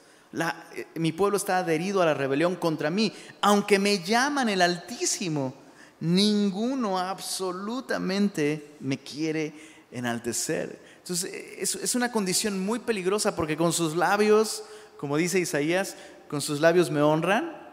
Eh, 0.74 0.86
mi 0.96 1.12
pueblo 1.12 1.36
está 1.36 1.58
adherido 1.58 2.02
a 2.02 2.06
la 2.06 2.14
rebelión 2.14 2.56
contra 2.56 2.90
mí, 2.90 3.12
aunque 3.40 3.78
me 3.78 4.00
llaman 4.02 4.48
el 4.48 4.62
Altísimo 4.62 5.54
ninguno 6.00 6.98
absolutamente 6.98 8.76
me 8.80 8.98
quiere 8.98 9.54
enaltecer. 9.90 10.80
Entonces 10.98 11.30
es, 11.58 11.94
una 11.94 12.10
condición 12.10 12.58
muy 12.60 12.78
peligrosa 12.78 13.36
porque 13.36 13.56
con 13.56 13.72
sus 13.72 13.96
labios, 13.96 14.64
como 14.98 15.16
dice 15.16 15.38
Isaías, 15.38 15.96
con 16.28 16.40
sus 16.40 16.60
labios 16.60 16.90
me 16.90 17.02
honran. 17.02 17.64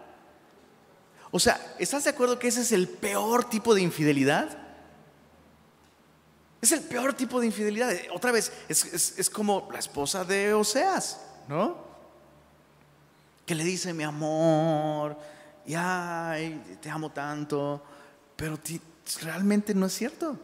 O 1.31 1.39
sea, 1.39 1.75
¿estás 1.79 2.03
de 2.03 2.11
acuerdo 2.11 2.37
que 2.37 2.47
ese 2.47 2.61
es 2.61 2.71
el 2.71 2.87
peor 2.87 3.49
tipo 3.49 3.73
de 3.73 3.81
infidelidad? 3.81 4.57
Es 6.61 6.71
el 6.71 6.81
peor 6.81 7.13
tipo 7.13 7.39
de 7.39 7.47
infidelidad. 7.47 7.91
Otra 8.13 8.31
vez, 8.31 8.53
es, 8.69 9.29
como 9.29 9.67
la 9.71 9.79
esposa 9.79 10.23
de 10.23 10.53
Oseas, 10.53 11.19
¿no? 11.47 11.75
Que 13.45 13.55
le 13.55 13.63
dice 13.65 13.93
mi 13.93 14.03
amor, 14.03 15.17
y 15.65 15.73
ay, 15.75 16.77
te 16.79 16.89
amo 16.89 17.09
tanto 17.11 17.81
pero 18.35 18.59
realmente 19.21 19.73
no 19.73 19.85
es 19.85 19.93
cierto. 19.93 20.37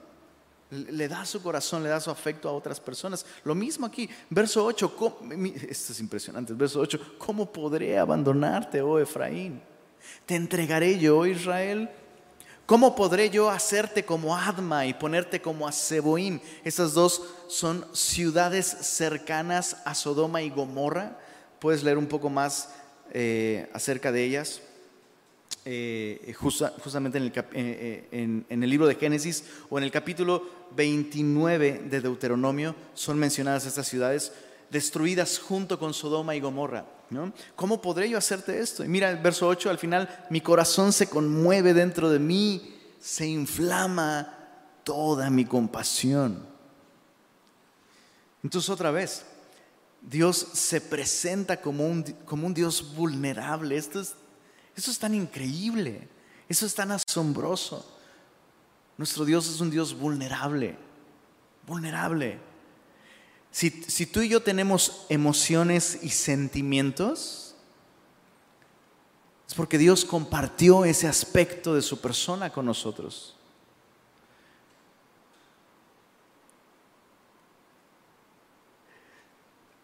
Le 0.71 1.07
da 1.07 1.25
su 1.25 1.41
corazón, 1.41 1.81
le 1.81 1.89
da 1.89 1.99
su 1.99 2.11
afecto 2.11 2.47
a 2.47 2.53
otras 2.53 2.79
personas. 2.79 3.25
Lo 3.43 3.55
mismo 3.55 3.87
aquí, 3.87 4.07
verso 4.29 4.63
8, 4.65 5.19
esto 5.67 5.93
es 5.93 5.99
impresionante, 5.99 6.53
verso 6.53 6.79
8, 6.79 7.15
¿cómo 7.17 7.51
podré 7.51 7.97
abandonarte, 7.97 8.81
oh 8.81 8.99
Efraín? 8.99 9.61
Te 10.25 10.35
entregaré 10.35 10.99
yo, 10.99 11.17
oh 11.17 11.25
Israel. 11.25 11.89
¿Cómo 12.69 12.95
podré 12.95 13.31
yo 13.31 13.49
hacerte 13.49 14.05
como 14.05 14.37
Adma 14.37 14.85
y 14.85 14.93
ponerte 14.93 15.41
como 15.41 15.67
a 15.67 15.71
Seboim? 15.71 16.39
Esas 16.63 16.93
dos 16.93 17.23
son 17.47 17.83
ciudades 17.93 18.67
cercanas 18.67 19.77
a 19.85 19.95
Sodoma 19.95 20.43
y 20.43 20.51
Gomorra. 20.51 21.17
Puedes 21.57 21.81
leer 21.81 21.97
un 21.97 22.05
poco 22.05 22.29
más 22.29 22.69
eh, 23.11 23.67
acerca 23.73 24.11
de 24.11 24.23
ellas. 24.23 24.61
Eh, 25.71 26.33
justamente 26.35 27.19
en 27.19 27.25
el, 27.25 27.29
eh, 27.29 27.43
eh, 27.53 28.43
en 28.49 28.63
el, 28.63 28.67
libro 28.67 28.87
de 28.87 28.95
Génesis 28.95 29.43
o 29.69 29.77
en 29.77 29.83
el 29.83 29.91
capítulo 29.91 30.43
29 30.75 31.83
de 31.87 32.01
Deuteronomio 32.01 32.75
son 32.95 33.19
mencionadas 33.19 33.67
estas 33.67 33.87
ciudades 33.87 34.31
destruidas 34.71 35.37
junto 35.37 35.77
con 35.77 35.93
Sodoma 35.93 36.35
y 36.35 36.39
Gomorra. 36.39 36.87
¿no? 37.11 37.33
¿Cómo 37.55 37.83
podré 37.83 38.09
yo 38.09 38.17
hacerte 38.17 38.59
esto? 38.59 38.83
Y 38.83 38.87
mira 38.87 39.11
el 39.11 39.17
verso 39.17 39.47
8, 39.47 39.69
al 39.69 39.77
final, 39.77 40.25
mi 40.31 40.41
corazón 40.41 40.91
se 40.91 41.05
conmueve 41.05 41.75
dentro 41.75 42.09
de 42.09 42.17
mí, 42.17 42.75
se 42.99 43.27
inflama 43.27 44.39
toda 44.83 45.29
mi 45.29 45.45
compasión. 45.45 46.47
Entonces 48.43 48.71
otra 48.71 48.89
vez, 48.89 49.23
Dios 50.01 50.47
se 50.53 50.81
presenta 50.81 51.61
como 51.61 51.85
un, 51.85 52.01
como 52.25 52.47
un 52.47 52.55
Dios 52.55 52.95
vulnerable. 52.95 53.77
Esto 53.77 53.99
es 53.99 54.15
eso 54.75 54.91
es 54.91 54.99
tan 54.99 55.13
increíble, 55.13 56.07
eso 56.47 56.65
es 56.65 56.73
tan 56.73 56.91
asombroso. 56.91 57.85
Nuestro 58.97 59.25
Dios 59.25 59.47
es 59.47 59.61
un 59.61 59.69
Dios 59.69 59.97
vulnerable, 59.97 60.77
vulnerable. 61.65 62.39
Si, 63.51 63.69
si 63.69 64.05
tú 64.05 64.21
y 64.21 64.29
yo 64.29 64.41
tenemos 64.41 65.05
emociones 65.09 65.99
y 66.01 66.09
sentimientos, 66.09 67.55
es 69.47 69.53
porque 69.55 69.77
Dios 69.77 70.05
compartió 70.05 70.85
ese 70.85 71.07
aspecto 71.07 71.73
de 71.73 71.81
su 71.81 71.99
persona 71.99 72.51
con 72.51 72.65
nosotros. 72.65 73.35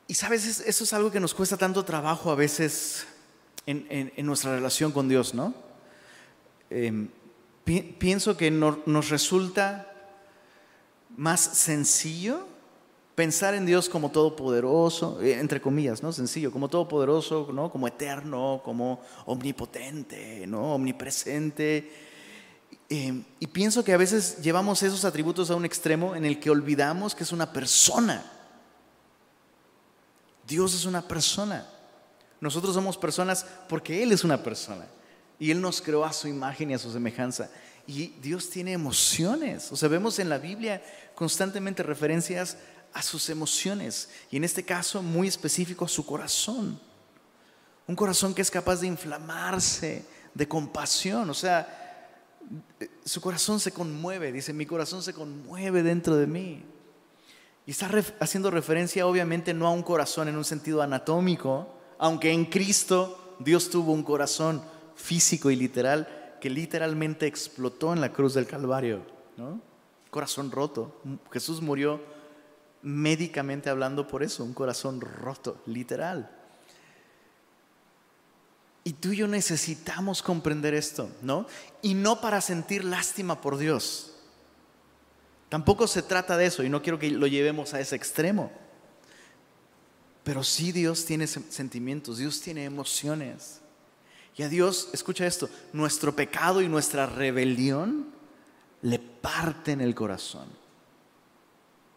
Y 0.07 0.13
sabes, 0.13 0.59
eso 0.59 0.83
es 0.83 0.93
algo 0.93 1.11
que 1.11 1.19
nos 1.19 1.33
cuesta 1.33 1.57
tanto 1.57 1.83
trabajo 1.83 2.29
a 2.29 2.35
veces 2.35 3.07
en, 3.65 4.25
nuestra 4.25 4.55
relación 4.55 4.91
con 4.91 5.07
Dios, 5.07 5.33
¿no? 5.33 5.53
Em, 6.69 7.09
pienso 7.63 8.37
que 8.37 8.51
nos 8.51 9.09
resulta 9.09 9.91
más 11.17 11.39
sencillo 11.39 12.45
pensar 13.15 13.55
en 13.55 13.65
Dios 13.65 13.87
como 13.87 14.11
todopoderoso, 14.11 15.21
eh, 15.21 15.39
entre 15.39 15.61
comillas, 15.61 16.03
¿no? 16.03 16.11
Sencillo, 16.11 16.51
como 16.51 16.67
todopoderoso, 16.67 17.49
¿no? 17.53 17.71
Como 17.71 17.87
eterno, 17.87 18.61
como 18.63 19.01
omnipotente, 19.25 20.45
¿no? 20.45 20.75
Omnipresente. 20.75 21.91
Em, 22.89 23.23
y 23.39 23.47
pienso 23.47 23.83
que 23.83 23.93
a 23.93 23.97
veces 23.97 24.41
llevamos 24.41 24.83
esos 24.83 25.05
atributos 25.05 25.49
a 25.49 25.55
un 25.55 25.65
extremo 25.65 26.15
en 26.15 26.25
el 26.25 26.39
que 26.39 26.49
olvidamos 26.49 27.15
que 27.15 27.23
es 27.23 27.31
una 27.31 27.51
persona. 27.51 28.31
Dios 30.45 30.75
es 30.75 30.85
una 30.85 31.01
persona. 31.01 31.65
Nosotros 32.41 32.73
somos 32.73 32.97
personas 32.97 33.45
porque 33.67 34.03
Él 34.03 34.11
es 34.11 34.23
una 34.23 34.41
persona. 34.43 34.85
Y 35.39 35.51
Él 35.51 35.61
nos 35.61 35.81
creó 35.81 36.05
a 36.05 36.13
su 36.13 36.27
imagen 36.27 36.71
y 36.71 36.73
a 36.73 36.79
su 36.79 36.91
semejanza. 36.91 37.49
Y 37.87 38.07
Dios 38.21 38.49
tiene 38.49 38.73
emociones. 38.73 39.71
O 39.71 39.75
sea, 39.75 39.89
vemos 39.89 40.19
en 40.19 40.29
la 40.29 40.37
Biblia 40.37 40.83
constantemente 41.13 41.83
referencias 41.83 42.57
a 42.93 43.01
sus 43.01 43.29
emociones. 43.29 44.09
Y 44.31 44.37
en 44.37 44.43
este 44.43 44.63
caso, 44.63 45.03
muy 45.03 45.27
específico, 45.27 45.85
a 45.85 45.89
su 45.89 46.05
corazón. 46.05 46.79
Un 47.87 47.95
corazón 47.95 48.33
que 48.33 48.41
es 48.41 48.49
capaz 48.49 48.77
de 48.77 48.87
inflamarse 48.87 50.05
de 50.33 50.47
compasión. 50.47 51.29
O 51.29 51.33
sea, 51.33 52.09
su 53.03 53.21
corazón 53.21 53.59
se 53.59 53.71
conmueve. 53.71 54.31
Dice, 54.31 54.53
mi 54.53 54.65
corazón 54.65 55.03
se 55.03 55.13
conmueve 55.13 55.83
dentro 55.83 56.15
de 56.15 56.27
mí. 56.27 56.63
Y 57.65 57.71
está 57.71 57.89
haciendo 58.19 58.51
referencia 58.51 59.07
obviamente 59.07 59.53
no 59.53 59.67
a 59.67 59.71
un 59.71 59.81
corazón 59.83 60.27
en 60.27 60.37
un 60.37 60.45
sentido 60.45 60.81
anatómico, 60.81 61.67
aunque 61.97 62.31
en 62.31 62.45
Cristo 62.45 63.35
Dios 63.39 63.69
tuvo 63.69 63.91
un 63.91 64.03
corazón 64.03 64.61
físico 64.95 65.51
y 65.51 65.55
literal 65.55 66.37
que 66.39 66.49
literalmente 66.49 67.27
explotó 67.27 67.93
en 67.93 68.01
la 68.01 68.13
cruz 68.13 68.33
del 68.33 68.47
Calvario, 68.47 69.01
¿no? 69.37 69.59
Corazón 70.09 70.51
roto. 70.51 71.01
Jesús 71.31 71.61
murió 71.61 72.01
médicamente 72.81 73.69
hablando 73.69 74.07
por 74.07 74.23
eso, 74.23 74.43
un 74.43 74.53
corazón 74.53 75.01
roto, 75.01 75.57
literal. 75.65 76.29
Y 78.83 78.93
tú 78.93 79.11
y 79.11 79.17
yo 79.17 79.27
necesitamos 79.27 80.21
comprender 80.21 80.75
esto, 80.75 81.09
¿no? 81.23 81.47
Y 81.81 81.95
no 81.95 82.21
para 82.21 82.39
sentir 82.41 82.85
lástima 82.85 83.41
por 83.41 83.57
Dios. 83.57 84.11
Tampoco 85.49 85.87
se 85.87 86.03
trata 86.03 86.37
de 86.37 86.45
eso 86.45 86.63
y 86.63 86.69
no 86.69 86.83
quiero 86.83 86.99
que 86.99 87.09
lo 87.09 87.25
llevemos 87.25 87.73
a 87.73 87.79
ese 87.79 87.95
extremo. 87.95 88.51
Pero 90.25 90.43
sí 90.43 90.71
Dios 90.71 91.05
tiene 91.05 91.27
sentimientos, 91.27 92.17
Dios 92.17 92.41
tiene 92.41 92.65
emociones. 92.65 93.61
Y 94.35 94.41
a 94.41 94.49
Dios, 94.49 94.89
escucha 94.91 95.27
esto, 95.27 95.47
nuestro 95.71 96.15
pecado 96.15 96.63
y 96.63 96.67
nuestra 96.67 97.05
rebelión 97.05 98.07
le 98.81 98.97
parten 98.97 99.81
el 99.81 99.93
corazón. 99.93 100.47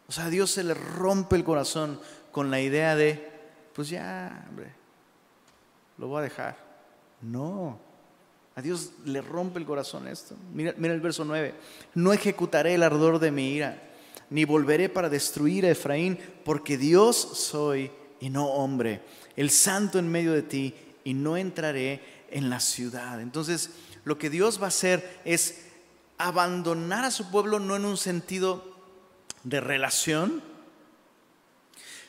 O 0.08 0.12
sea, 0.12 0.26
a 0.26 0.30
Dios 0.30 0.50
se 0.50 0.62
le 0.62 0.74
rompe 0.74 1.36
el 1.36 1.42
corazón 1.42 1.98
con 2.30 2.50
la 2.50 2.60
idea 2.60 2.94
de, 2.94 3.32
pues 3.72 3.88
ya, 3.88 4.44
hombre, 4.50 4.74
lo 5.96 6.08
voy 6.08 6.18
a 6.18 6.24
dejar. 6.24 6.58
No, 7.22 7.80
a 8.54 8.60
Dios 8.60 8.92
le 9.06 9.22
rompe 9.22 9.58
el 9.58 9.64
corazón 9.64 10.06
esto. 10.06 10.36
Mira, 10.52 10.74
mira 10.76 10.92
el 10.92 11.00
verso 11.00 11.24
9, 11.24 11.54
no 11.94 12.12
ejecutaré 12.12 12.74
el 12.74 12.82
ardor 12.82 13.20
de 13.20 13.30
mi 13.30 13.54
ira, 13.54 13.90
ni 14.28 14.44
volveré 14.44 14.90
para 14.90 15.08
destruir 15.08 15.64
a 15.64 15.70
Efraín, 15.70 16.18
porque 16.44 16.76
Dios 16.76 17.16
soy 17.16 17.90
y 18.20 18.30
no 18.30 18.46
hombre, 18.46 19.02
el 19.36 19.50
santo 19.50 19.98
en 19.98 20.10
medio 20.10 20.32
de 20.32 20.42
ti, 20.42 20.74
y 21.04 21.14
no 21.14 21.36
entraré 21.36 22.26
en 22.30 22.50
la 22.50 22.60
ciudad. 22.60 23.20
Entonces, 23.20 23.70
lo 24.04 24.18
que 24.18 24.30
Dios 24.30 24.60
va 24.60 24.66
a 24.66 24.68
hacer 24.68 25.20
es 25.24 25.62
abandonar 26.18 27.04
a 27.04 27.10
su 27.10 27.30
pueblo 27.30 27.58
no 27.58 27.76
en 27.76 27.84
un 27.84 27.96
sentido 27.96 28.76
de 29.44 29.60
relación, 29.60 30.42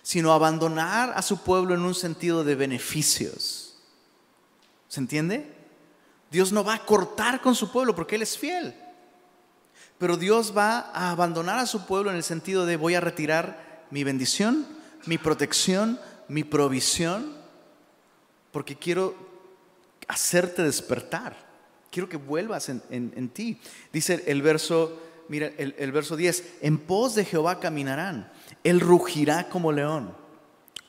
sino 0.02 0.34
abandonar 0.34 1.14
a 1.16 1.22
su 1.22 1.44
pueblo 1.44 1.76
en 1.76 1.82
un 1.82 1.96
sentido 1.96 2.44
de 2.44 2.56
beneficios. 2.56 3.78
¿Se 4.88 5.00
entiende? 5.00 5.56
Dios 6.32 6.52
no 6.52 6.64
va 6.64 6.76
a 6.76 6.86
cortar 6.86 7.42
con 7.42 7.56
su 7.56 7.72
pueblo 7.72 7.96
porque 7.96 8.16
Él 8.16 8.24
es 8.24 8.38
fiel. 8.38 8.76
Pero 9.98 10.18
Dios 10.18 10.54
va 10.56 10.92
a 10.94 11.12
abandonar 11.12 11.60
a 11.60 11.66
su 11.66 11.86
pueblo 11.86 12.10
en 12.10 12.18
el 12.18 12.24
sentido 12.24 12.66
de 12.66 12.78
voy 12.78 12.96
a 12.96 13.02
retirar 13.02 13.86
mi 13.92 14.04
bendición, 14.04 14.66
mi 15.10 15.18
protección, 15.18 16.00
mi 16.28 16.44
provisión, 16.44 17.34
porque 18.52 18.76
quiero 18.76 19.16
hacerte 20.08 20.62
despertar. 20.62 21.36
Quiero 21.90 22.08
que 22.08 22.18
vuelvas 22.18 22.70
en, 22.70 23.30
ti. 23.30 23.60
Dice 23.92 24.24
el 24.28 24.44
verso, 24.44 25.02
mira, 25.28 25.52
el, 25.58 25.74
el 25.80 25.92
verso 25.92 26.16
10, 26.16 26.58
en 26.62 26.78
pos 26.78 27.16
de 27.16 27.26
Jehová 27.26 27.60
caminarán, 27.60 28.32
él 28.64 28.80
rugirá 28.80 29.50
como 29.50 29.72
león, 29.72 30.16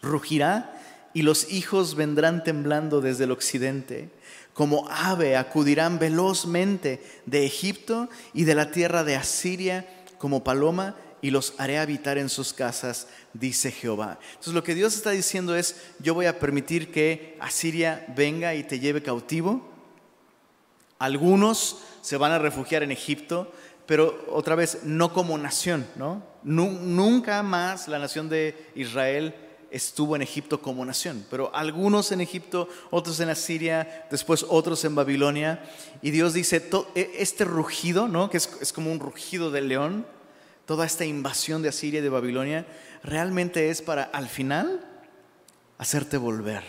rugirá 0.03 0.79
y 1.15 1.23
los 1.23 1.51
hijos 1.51 1.95
vendrán 1.95 2.45
temblando 2.45 3.01
desde 3.01 3.25
el 3.25 3.31
occidente. 3.31 4.11
Como 4.53 4.87
ave 4.91 5.39
acudirán 5.39 5.99
velozmente 5.99 7.03
de 7.25 7.47
Egipto 7.47 8.11
y 8.35 8.45
de 8.45 8.55
la 8.55 8.71
tierra 8.71 9.03
de 9.03 9.17
Asiria 9.17 9.89
como 10.19 10.45
paloma 10.45 10.95
y 11.23 11.31
los 11.31 11.55
haré 11.59 11.79
habitar 11.79 12.19
en 12.19 12.29
sus 12.29 12.53
casas, 12.53 13.09
dice 13.33 13.71
Jehová. 13.71 14.19
Entonces 14.31 14.55
lo 14.55 14.63
que 14.63 14.75
Dios 14.75 14.95
está 14.95 15.11
diciendo 15.11 15.57
es, 15.57 15.77
yo 15.99 16.15
voy 16.15 16.27
a 16.27 16.39
permitir 16.39 16.91
que 16.91 17.37
Asiria 17.41 18.05
venga 18.17 18.55
y 18.55 18.65
te 18.65 18.81
lleve 18.81 19.03
cautivo. 19.03 19.69
Algunos 20.99 21.79
se 22.03 22.17
van 22.17 22.33
a 22.33 22.39
refugiar 22.39 22.83
en 22.83 22.93
Egipto, 22.93 23.53
pero 23.87 24.25
otra 24.31 24.55
vez 24.55 24.81
no 24.85 25.13
como 25.13 25.37
nación, 25.39 25.87
¿no? 25.97 26.23
Nunca 26.43 27.43
más 27.43 27.89
la 27.89 27.99
nación 27.99 28.29
de 28.29 28.71
Israel 28.75 29.35
estuvo 29.71 30.17
en 30.17 30.23
Egipto 30.23 30.61
como 30.61 30.85
nación, 30.85 31.25
pero 31.31 31.55
algunos 31.55 32.13
en 32.13 32.21
Egipto, 32.21 32.69
otros 32.91 33.21
en 33.21 33.29
Asiria, 33.29 34.07
después 34.11 34.45
otros 34.49 34.85
en 34.85 34.95
Babilonia. 34.95 35.63
Y 36.03 36.11
Dios 36.11 36.35
dice, 36.35 36.69
e, 36.95 37.11
este 37.19 37.45
rugido, 37.45 38.09
¿no? 38.09 38.31
que 38.31 38.37
es, 38.37 38.73
como 38.73 38.91
un 38.93 39.01
rugido 39.01 39.51
del 39.51 39.69
león, 39.69 40.07
toda 40.67 40.87
esta 40.87 41.05
invasión 41.05 41.63
de 41.63 41.69
Asiria 41.69 42.01
y 42.01 42.03
de 42.03 42.09
Babilonia, 42.09 42.67
realmente 43.03 43.71
es 43.71 43.83
para 43.83 44.05
al 44.05 44.29
final 44.29 44.81
hacerte 45.79 46.17
volver, 46.17 46.63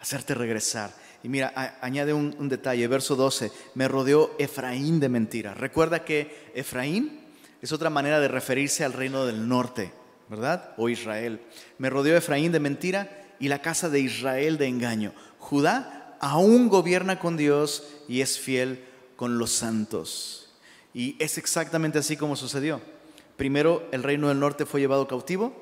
hacerte 0.00 0.34
regresar. 0.34 0.90
Y 1.22 1.28
mira, 1.28 1.78
añade 1.80 2.12
un, 2.12 2.48
detalle, 2.48 2.86
verso 2.88 3.16
12, 3.16 3.50
me 3.74 3.88
rodeó 3.88 4.30
Efraín 4.38 5.00
de 5.00 5.08
mentira. 5.08 5.54
Recuerda 5.54 6.04
que 6.04 6.52
Efraín 6.54 7.20
es 7.60 7.72
otra 7.72 7.90
manera 7.90 8.20
de 8.20 8.28
referirse 8.28 8.84
al 8.84 8.92
reino 8.92 9.26
del 9.26 9.48
norte, 9.48 9.92
¿verdad? 10.28 10.74
O 10.76 10.88
Israel. 10.88 11.40
Me 11.78 11.90
rodeó 11.90 12.16
Efraín 12.16 12.52
de 12.52 12.60
mentira 12.60 13.26
y 13.40 13.48
la 13.48 13.60
casa 13.60 13.88
de 13.88 14.00
Israel 14.00 14.58
de 14.58 14.66
engaño. 14.66 15.12
Judá 15.38 16.16
aún 16.20 16.68
gobierna 16.68 17.18
con 17.18 17.36
Dios 17.36 17.88
y 18.08 18.20
es 18.20 18.38
fiel 18.38 18.84
con 19.16 19.38
los 19.38 19.52
santos. 19.52 20.54
Y 20.94 21.16
es 21.18 21.38
exactamente 21.38 21.98
así 21.98 22.16
como 22.16 22.36
sucedió. 22.36 22.80
Primero 23.36 23.86
el 23.92 24.02
reino 24.02 24.28
del 24.28 24.40
norte 24.40 24.66
fue 24.66 24.80
llevado 24.80 25.06
cautivo. 25.06 25.52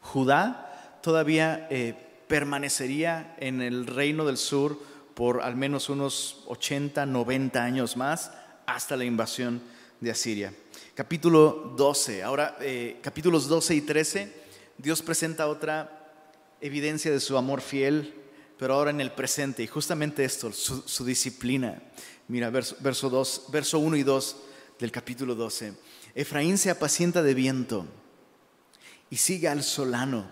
Judá 0.00 1.00
todavía 1.02 1.66
eh, 1.70 1.94
permanecería 2.28 3.34
en 3.38 3.62
el 3.62 3.86
reino 3.86 4.24
del 4.24 4.36
sur 4.36 4.78
por 5.14 5.42
al 5.42 5.56
menos 5.56 5.88
unos 5.88 6.42
80, 6.46 7.06
90 7.06 7.62
años 7.62 7.96
más 7.96 8.32
hasta 8.66 8.96
la 8.96 9.04
invasión 9.04 9.60
de 10.00 10.10
Asiria. 10.10 10.52
Capítulo 10.94 11.74
12. 11.76 12.22
Ahora, 12.22 12.56
eh, 12.60 12.98
capítulos 13.02 13.48
12 13.48 13.74
y 13.74 13.80
13, 13.80 14.32
Dios 14.78 15.02
presenta 15.02 15.48
otra 15.48 16.12
evidencia 16.60 17.10
de 17.10 17.20
su 17.20 17.36
amor 17.36 17.60
fiel, 17.60 18.14
pero 18.58 18.74
ahora 18.74 18.90
en 18.90 19.00
el 19.00 19.12
presente. 19.12 19.62
Y 19.62 19.66
justamente 19.66 20.24
esto, 20.24 20.52
su 20.52 21.04
disciplina. 21.04 21.82
Mira, 22.28 22.50
verso, 22.50 22.76
verso, 22.80 23.10
2, 23.10 23.46
verso 23.50 23.78
1 23.78 23.96
y 23.96 24.02
2 24.02 24.36
del 24.78 24.90
capítulo 24.90 25.34
12. 25.34 25.74
Efraín 26.14 26.58
se 26.58 26.70
apacienta 26.70 27.22
de 27.22 27.34
viento 27.34 27.86
y 29.10 29.16
sigue 29.16 29.48
al 29.48 29.62
solano. 29.62 30.30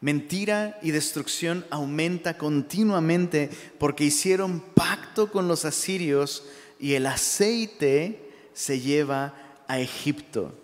Mentira 0.00 0.78
y 0.82 0.90
destrucción 0.90 1.64
aumenta 1.70 2.36
continuamente 2.36 3.50
porque 3.78 4.04
hicieron 4.04 4.60
pacto 4.60 5.30
con 5.30 5.48
los 5.48 5.64
asirios 5.64 6.44
y 6.78 6.94
el 6.94 7.06
aceite 7.06 8.30
se 8.52 8.80
lleva 8.80 9.34
a 9.66 9.80
Egipto. 9.80 10.54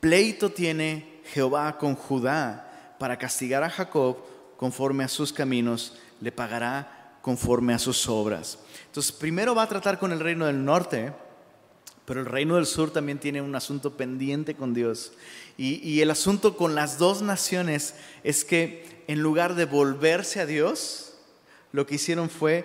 Pleito 0.00 0.50
tiene 0.50 1.20
Jehová 1.32 1.78
con 1.78 1.94
Judá 1.94 2.96
para 2.98 3.18
castigar 3.18 3.62
a 3.62 3.70
Jacob 3.70 4.18
conforme 4.56 5.04
a 5.04 5.08
sus 5.08 5.32
caminos, 5.32 5.94
le 6.20 6.30
pagará 6.30 7.18
conforme 7.22 7.74
a 7.74 7.78
sus 7.78 8.08
obras. 8.08 8.58
Entonces, 8.86 9.12
primero 9.12 9.54
va 9.54 9.62
a 9.62 9.68
tratar 9.68 9.98
con 9.98 10.12
el 10.12 10.20
reino 10.20 10.46
del 10.46 10.64
norte, 10.64 11.12
pero 12.04 12.20
el 12.20 12.26
reino 12.26 12.56
del 12.56 12.66
sur 12.66 12.90
también 12.90 13.18
tiene 13.18 13.40
un 13.40 13.54
asunto 13.54 13.96
pendiente 13.96 14.54
con 14.54 14.74
Dios. 14.74 15.12
Y, 15.56 16.00
el 16.00 16.10
asunto 16.10 16.56
con 16.56 16.74
las 16.74 16.98
dos 16.98 17.22
naciones 17.22 17.94
es 18.24 18.44
que 18.44 19.04
en 19.06 19.20
lugar 19.20 19.54
de 19.54 19.64
volverse 19.64 20.40
a 20.40 20.46
Dios, 20.46 21.14
lo 21.72 21.86
que 21.86 21.94
hicieron 21.94 22.28
fue 22.28 22.64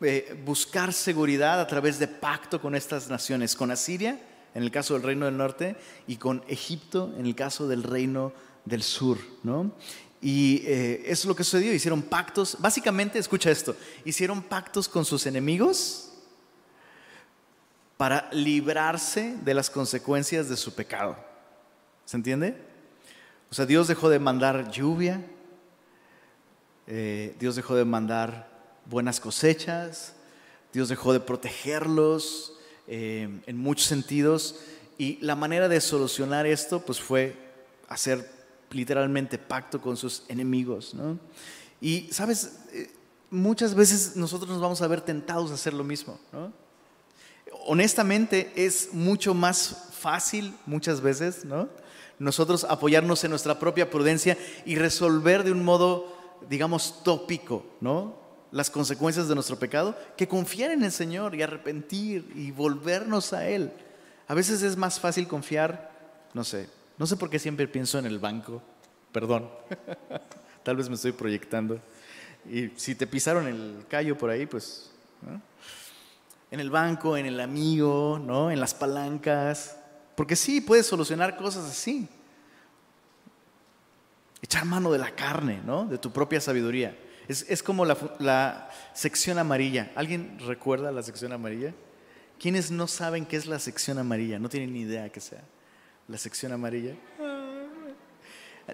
eh, 0.00 0.40
buscar 0.44 0.92
seguridad 0.92 1.60
a 1.60 1.66
través 1.66 1.98
de 1.98 2.08
pacto 2.08 2.60
con 2.60 2.74
estas 2.74 3.08
naciones, 3.08 3.54
con 3.54 3.70
Asiria, 3.70 4.18
en 4.54 4.62
el 4.62 4.70
caso 4.70 4.94
del 4.94 5.02
reino 5.02 5.26
del 5.26 5.36
norte, 5.36 5.76
y 6.06 6.16
con 6.16 6.42
Egipto, 6.48 7.14
en 7.18 7.26
el 7.26 7.34
caso 7.34 7.68
del 7.68 7.82
reino 7.82 8.32
del 8.64 8.82
sur. 8.82 9.18
¿no? 9.42 9.72
Y 10.22 10.62
eh, 10.64 11.02
eso 11.04 11.22
es 11.22 11.24
lo 11.26 11.36
que 11.36 11.44
sucedió, 11.44 11.72
hicieron 11.72 12.02
pactos, 12.02 12.56
básicamente, 12.58 13.18
escucha 13.18 13.50
esto, 13.50 13.76
hicieron 14.04 14.42
pactos 14.42 14.88
con 14.88 15.04
sus 15.04 15.26
enemigos 15.26 16.06
para 17.96 18.28
librarse 18.32 19.36
de 19.42 19.54
las 19.54 19.70
consecuencias 19.70 20.48
de 20.48 20.56
su 20.56 20.74
pecado. 20.74 21.16
¿Se 22.04 22.16
entiende? 22.16 22.56
O 23.50 23.54
sea, 23.54 23.66
Dios 23.66 23.88
dejó 23.88 24.08
de 24.08 24.18
mandar 24.18 24.70
lluvia, 24.70 25.24
eh, 26.86 27.34
Dios 27.38 27.56
dejó 27.56 27.74
de 27.74 27.84
mandar 27.84 28.48
buenas 28.84 29.20
cosechas, 29.20 30.14
Dios 30.72 30.88
dejó 30.88 31.12
de 31.12 31.20
protegerlos 31.20 32.52
eh, 32.86 33.40
en 33.46 33.56
muchos 33.56 33.86
sentidos 33.86 34.60
y 34.98 35.18
la 35.20 35.36
manera 35.36 35.68
de 35.68 35.80
solucionar 35.80 36.46
esto 36.46 36.80
pues 36.80 37.00
fue 37.00 37.34
hacer 37.88 38.30
literalmente 38.70 39.38
pacto 39.38 39.80
con 39.80 39.96
sus 39.96 40.24
enemigos. 40.28 40.94
¿no? 40.94 41.18
Y, 41.80 42.08
¿sabes? 42.12 42.58
Eh, 42.72 42.90
muchas 43.30 43.74
veces 43.74 44.16
nosotros 44.16 44.50
nos 44.50 44.60
vamos 44.60 44.82
a 44.82 44.86
ver 44.86 45.00
tentados 45.00 45.50
a 45.50 45.54
hacer 45.54 45.72
lo 45.72 45.84
mismo. 45.84 46.18
¿no? 46.32 46.52
Honestamente 47.66 48.52
es 48.56 48.90
mucho 48.92 49.34
más 49.34 49.88
fácil 49.98 50.54
muchas 50.66 51.00
veces, 51.00 51.44
¿no? 51.44 51.68
Nosotros 52.18 52.64
apoyarnos 52.64 53.24
en 53.24 53.30
nuestra 53.30 53.58
propia 53.58 53.90
prudencia 53.90 54.38
y 54.64 54.76
resolver 54.76 55.44
de 55.44 55.52
un 55.52 55.64
modo, 55.64 56.38
digamos, 56.48 57.02
tópico, 57.02 57.66
¿no? 57.80 58.18
Las 58.52 58.70
consecuencias 58.70 59.28
de 59.28 59.34
nuestro 59.34 59.58
pecado, 59.58 59.96
que 60.16 60.28
confiar 60.28 60.70
en 60.70 60.84
el 60.84 60.92
Señor 60.92 61.34
y 61.34 61.42
arrepentir 61.42 62.32
y 62.34 62.52
volvernos 62.52 63.32
a 63.32 63.48
Él. 63.48 63.72
A 64.28 64.34
veces 64.34 64.62
es 64.62 64.76
más 64.76 64.98
fácil 64.98 65.28
confiar, 65.28 65.90
no 66.32 66.44
sé, 66.44 66.68
no 66.98 67.06
sé 67.06 67.16
por 67.16 67.28
qué 67.28 67.38
siempre 67.38 67.68
pienso 67.68 67.98
en 67.98 68.06
el 68.06 68.18
banco, 68.18 68.62
perdón, 69.12 69.50
tal 70.62 70.76
vez 70.76 70.88
me 70.88 70.94
estoy 70.94 71.12
proyectando. 71.12 71.80
Y 72.50 72.70
si 72.76 72.94
te 72.94 73.06
pisaron 73.06 73.46
el 73.46 73.84
callo 73.88 74.16
por 74.16 74.30
ahí, 74.30 74.46
pues, 74.46 74.90
en 76.56 76.60
el 76.60 76.70
banco, 76.70 77.18
en 77.18 77.26
el 77.26 77.38
amigo, 77.38 78.18
¿no? 78.18 78.50
en 78.50 78.58
las 78.58 78.72
palancas. 78.72 79.76
Porque 80.14 80.34
sí, 80.34 80.62
puedes 80.62 80.86
solucionar 80.86 81.36
cosas 81.36 81.66
así. 81.66 82.08
Echar 84.40 84.64
mano 84.64 84.90
de 84.90 84.98
la 84.98 85.10
carne, 85.10 85.60
¿no? 85.66 85.84
De 85.84 85.98
tu 85.98 86.10
propia 86.10 86.40
sabiduría. 86.40 86.96
Es, 87.28 87.62
como 87.62 87.84
la, 87.84 87.96
la, 88.18 88.70
sección 88.94 89.38
amarilla. 89.38 89.92
¿Alguien 89.96 90.38
recuerda 90.38 90.90
la 90.92 91.02
sección 91.02 91.32
amarilla? 91.32 91.74
¿Quiénes 92.38 92.70
no 92.70 92.86
saben 92.86 93.26
qué 93.26 93.36
es 93.36 93.46
la 93.46 93.58
sección 93.58 93.98
amarilla? 93.98 94.38
No 94.38 94.48
tienen 94.48 94.72
ni 94.72 94.80
idea 94.80 95.10
qué 95.10 95.20
sea. 95.20 95.42
La 96.08 96.16
sección 96.16 96.52
amarilla. 96.52 96.94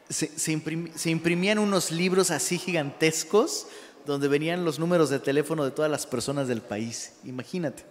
Se, 0.08 0.38
se, 0.38 1.10
imprimían 1.10 1.58
unos 1.58 1.90
libros 1.90 2.30
así 2.30 2.58
gigantescos 2.58 3.66
donde 4.06 4.28
venían 4.28 4.64
los 4.64 4.78
números 4.78 5.10
de 5.10 5.18
teléfono 5.18 5.64
de 5.64 5.70
todas 5.70 5.90
las 5.90 6.06
personas 6.06 6.48
del 6.48 6.60
país. 6.60 7.14
Imagínate. 7.24 7.84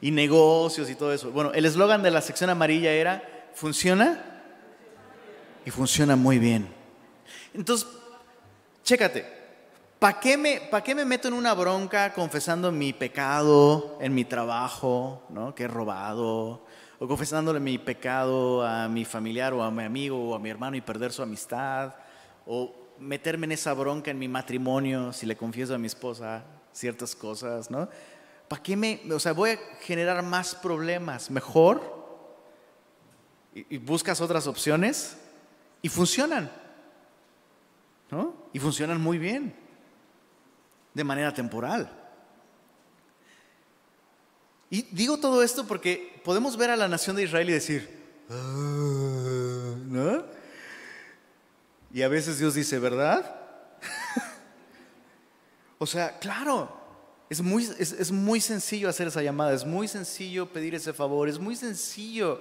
Y 0.00 0.10
negocios 0.10 0.90
y 0.90 0.94
todo 0.94 1.12
eso. 1.12 1.30
Bueno, 1.30 1.52
el 1.52 1.64
eslogan 1.64 2.02
de 2.02 2.10
la 2.10 2.20
sección 2.20 2.50
amarilla 2.50 2.92
era, 2.92 3.22
¿funciona? 3.54 4.42
Y 5.64 5.70
funciona 5.70 6.16
muy 6.16 6.38
bien. 6.38 6.68
Entonces, 7.54 7.88
chécate, 8.84 9.26
¿para 9.98 10.20
qué, 10.20 10.36
me, 10.36 10.70
qué 10.84 10.94
me 10.94 11.04
meto 11.04 11.28
en 11.28 11.34
una 11.34 11.54
bronca 11.54 12.12
confesando 12.12 12.70
mi 12.70 12.92
pecado 12.92 13.98
en 14.00 14.14
mi 14.14 14.24
trabajo, 14.24 15.22
¿no? 15.30 15.54
que 15.54 15.64
he 15.64 15.68
robado? 15.68 16.64
O 16.98 17.06
confesándole 17.06 17.60
mi 17.60 17.76
pecado 17.76 18.64
a 18.64 18.88
mi 18.88 19.04
familiar 19.04 19.52
o 19.52 19.62
a 19.62 19.70
mi 19.70 19.84
amigo 19.84 20.30
o 20.30 20.34
a 20.34 20.38
mi 20.38 20.48
hermano 20.48 20.76
y 20.76 20.80
perder 20.80 21.12
su 21.12 21.22
amistad. 21.22 21.94
O 22.46 22.85
meterme 22.98 23.46
en 23.46 23.52
esa 23.52 23.72
bronca 23.74 24.10
en 24.10 24.18
mi 24.18 24.28
matrimonio 24.28 25.12
si 25.12 25.26
le 25.26 25.36
confieso 25.36 25.74
a 25.74 25.78
mi 25.78 25.86
esposa 25.86 26.44
ciertas 26.72 27.14
cosas, 27.14 27.70
¿no? 27.70 27.88
¿Para 28.48 28.62
qué 28.62 28.76
me, 28.76 29.00
o 29.10 29.18
sea, 29.18 29.32
voy 29.32 29.50
a 29.50 29.58
generar 29.80 30.22
más 30.22 30.54
problemas? 30.54 31.30
Mejor. 31.30 31.96
Y, 33.54 33.78
buscas 33.78 34.20
otras 34.20 34.46
opciones 34.46 35.16
y 35.80 35.88
funcionan, 35.88 36.52
¿no? 38.10 38.34
Y 38.52 38.58
funcionan 38.58 39.00
muy 39.00 39.18
bien, 39.18 39.54
de 40.92 41.04
manera 41.04 41.32
temporal. 41.32 41.90
Y 44.68 44.82
digo 44.90 45.18
todo 45.18 45.42
esto 45.42 45.66
porque 45.66 46.20
podemos 46.22 46.56
ver 46.56 46.70
a 46.70 46.76
la 46.76 46.86
nación 46.86 47.16
de 47.16 47.22
Israel 47.22 47.48
y 47.48 47.52
decir, 47.52 48.04
ah", 48.28 49.74
¿no? 49.86 50.35
Y 51.96 52.02
a 52.02 52.08
veces 52.08 52.38
Dios 52.38 52.52
dice, 52.52 52.78
¿verdad? 52.78 53.40
o 55.78 55.86
sea, 55.86 56.18
claro, 56.18 56.70
es 57.30 57.40
muy, 57.40 57.66
es, 57.78 58.12
muy 58.12 58.38
sencillo 58.42 58.90
hacer 58.90 59.08
esa 59.08 59.22
llamada, 59.22 59.54
es 59.54 59.64
muy 59.64 59.88
sencillo 59.88 60.52
pedir 60.52 60.74
ese 60.74 60.92
favor, 60.92 61.26
es 61.26 61.38
muy 61.38 61.56
sencillo. 61.56 62.38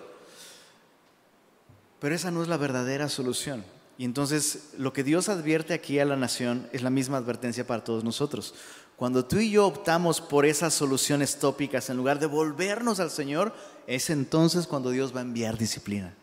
Pero 2.02 2.14
esa 2.14 2.32
no 2.32 2.42
es 2.42 2.50
la 2.50 2.58
verdadera 2.58 3.08
solución. 3.08 3.64
Y 3.98 4.04
entonces 4.04 4.72
lo 4.78 4.92
que 4.92 5.06
Dios 5.06 5.30
advierte 5.30 5.74
aquí 5.74 6.00
a 6.00 6.06
la 6.06 6.18
nación 6.18 6.68
es 6.74 6.82
la 6.82 6.90
misma 6.90 7.16
advertencia 7.16 7.66
para 7.66 7.86
todos 7.86 8.04
nosotros. 8.04 8.56
Cuando 8.98 9.24
tú 9.24 9.38
y 9.38 9.52
yo 9.52 9.68
optamos 9.68 10.20
por 10.20 10.46
esas 10.46 10.74
soluciones 10.74 11.40
tópicas 11.40 11.90
en 11.90 11.96
lugar 11.96 12.20
de 12.20 12.26
volvernos 12.26 13.00
al 13.00 13.10
Señor, 13.10 13.56
es 13.88 14.10
entonces 14.10 14.68
cuando 14.68 14.90
Dios 14.90 15.16
va 15.16 15.20
a 15.20 15.24
enviar 15.24 15.58
disciplina. 15.58 16.14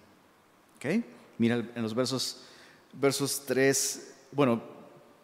¿Ok? 0.76 1.02
Mira 1.38 1.66
en 1.74 1.82
los 1.82 1.94
versos 1.94 2.42
versos 2.92 3.44
3, 3.46 4.14
bueno, 4.32 4.62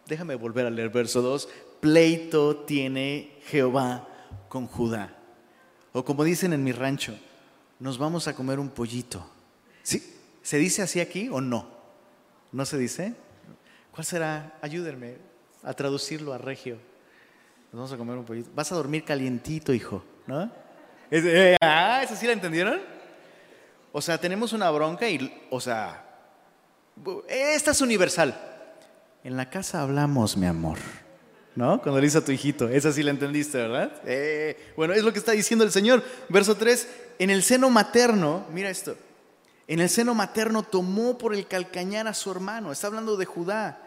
déjame 0.07 0.35
volver 0.35 0.67
a 0.67 0.71
leer 0.71 0.89
verso 0.91 1.23
2, 1.23 1.49
pleito 1.81 2.57
tiene 2.57 3.39
Jehová 3.47 4.09
con 4.49 4.67
Judá. 4.67 5.17
O 5.93 6.05
como 6.05 6.25
dicen 6.25 6.53
en 6.53 6.65
mi 6.65 6.73
rancho, 6.73 7.19
nos 7.79 7.99
vamos 7.99 8.29
a 8.29 8.35
comer 8.35 8.59
un 8.59 8.71
pollito. 8.71 9.27
¿Sí? 9.83 10.17
¿Se 10.43 10.59
dice 10.59 10.83
así 10.83 11.01
aquí 11.01 11.29
o 11.31 11.41
no? 11.41 11.69
¿No 12.53 12.65
se 12.65 12.79
dice? 12.79 13.15
¿Cuál 13.93 14.05
será? 14.05 14.59
Ayúdenme 14.63 15.17
a 15.63 15.73
traducirlo 15.75 16.33
a 16.33 16.39
regio. 16.39 16.79
Nos 17.73 17.75
vamos 17.75 17.93
a 17.93 17.97
comer 17.97 18.17
un 18.17 18.25
pollito. 18.25 18.51
Vas 18.55 18.73
a 18.73 18.77
dormir 18.77 19.05
calientito, 19.05 19.73
hijo, 19.73 20.03
¿no? 20.27 20.51
Eh, 21.11 21.57
ah, 21.61 22.01
¿eso 22.03 22.17
sí 22.17 22.27
la 22.27 22.33
entendieron? 22.33 22.81
O 23.93 24.01
sea, 24.01 24.19
tenemos 24.19 24.53
una 24.53 24.71
bronca 24.71 25.09
y, 25.09 25.47
o 25.51 25.61
sea, 25.61 26.08
esta 27.29 27.71
es 27.71 27.81
universal. 27.81 28.39
En 29.25 29.37
la 29.37 29.51
casa 29.51 29.83
hablamos, 29.83 30.37
mi 30.37 30.47
amor. 30.47 30.79
¿No? 31.55 31.83
Cuando 31.83 32.01
le 32.01 32.07
dice 32.07 32.19
a 32.19 32.25
tu 32.25 32.31
hijito, 32.31 32.69
esa 32.69 32.93
sí 32.93 33.03
la 33.03 33.11
entendiste, 33.11 33.59
¿verdad? 33.59 33.93
Eh, 34.05 34.73
bueno, 34.77 34.95
es 34.95 35.03
lo 35.03 35.13
que 35.13 35.19
está 35.19 35.33
diciendo 35.33 35.65
el 35.65 35.73
Señor. 35.73 36.05
Verso 36.29 36.57
3, 36.57 36.89
en 37.19 37.31
el 37.31 37.43
seno 37.43 37.69
materno, 37.69 38.47
mira 38.53 38.71
esto, 38.71 38.97
en 39.67 39.81
el 39.81 39.89
seno 39.89 40.15
materno 40.15 40.63
tomó 40.63 41.19
por 41.19 41.35
el 41.35 41.49
calcañar 41.49 42.07
a 42.07 42.15
su 42.15 42.31
hermano, 42.31 42.71
está 42.71 42.87
hablando 42.87 43.17
de 43.17 43.25
Judá, 43.27 43.83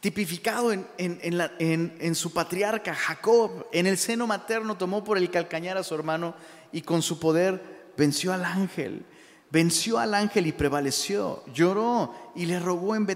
tipificado 0.00 0.72
en, 0.72 0.86
en, 0.98 2.14
su 2.14 2.32
patriarca 2.32 2.94
Jacob, 2.94 3.66
en 3.72 3.86
el 3.86 3.98
seno 3.98 4.26
materno 4.26 4.76
tomó 4.76 5.02
por 5.02 5.18
el 5.18 5.30
calcañar 5.30 5.76
a 5.76 5.82
su 5.82 5.94
hermano 5.94 6.34
y 6.72 6.82
con 6.82 7.02
su 7.02 7.18
poder 7.18 7.92
venció 7.96 8.32
al 8.32 8.44
ángel 8.44 9.04
venció 9.50 9.98
al 9.98 10.14
ángel 10.14 10.46
y 10.46 10.52
prevaleció, 10.52 11.42
lloró 11.52 12.14
y 12.34 12.46
le 12.46 12.58
rogó 12.58 12.94
en 12.94 13.06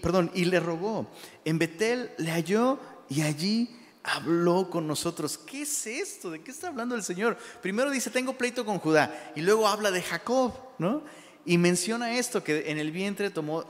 perdón, 0.00 0.30
y 0.34 0.44
le 0.44 0.60
rogó. 0.60 1.06
En 1.44 1.58
Betel 1.58 2.10
le 2.18 2.30
halló 2.30 2.78
y 3.08 3.22
allí 3.22 3.76
habló 4.02 4.68
con 4.68 4.86
nosotros. 4.86 5.38
¿Qué 5.38 5.62
es 5.62 5.86
esto? 5.86 6.30
¿De 6.30 6.42
qué 6.42 6.50
está 6.50 6.68
hablando 6.68 6.94
el 6.94 7.02
Señor? 7.02 7.38
Primero 7.62 7.90
dice, 7.90 8.10
tengo 8.10 8.36
pleito 8.36 8.64
con 8.64 8.78
Judá, 8.78 9.32
y 9.34 9.40
luego 9.40 9.66
habla 9.66 9.90
de 9.90 10.02
Jacob, 10.02 10.52
¿no? 10.78 11.02
Y 11.46 11.58
menciona 11.58 12.16
esto, 12.16 12.44
que 12.44 12.70
en 12.70 12.78
el 12.78 12.90
vientre 12.90 13.30
tomó 13.30 13.64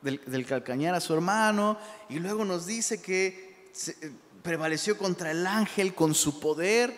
del, 0.00 0.46
calcañar 0.46 0.94
a 0.94 1.00
su 1.00 1.12
hermano, 1.12 1.76
y 2.08 2.20
luego 2.20 2.44
nos 2.44 2.66
dice 2.66 3.02
que 3.02 3.70
eh, 4.00 4.12
prevaleció 4.42 4.96
contra 4.96 5.32
el 5.32 5.46
ángel 5.46 5.94
con 5.94 6.14
su 6.14 6.38
poder. 6.38 6.94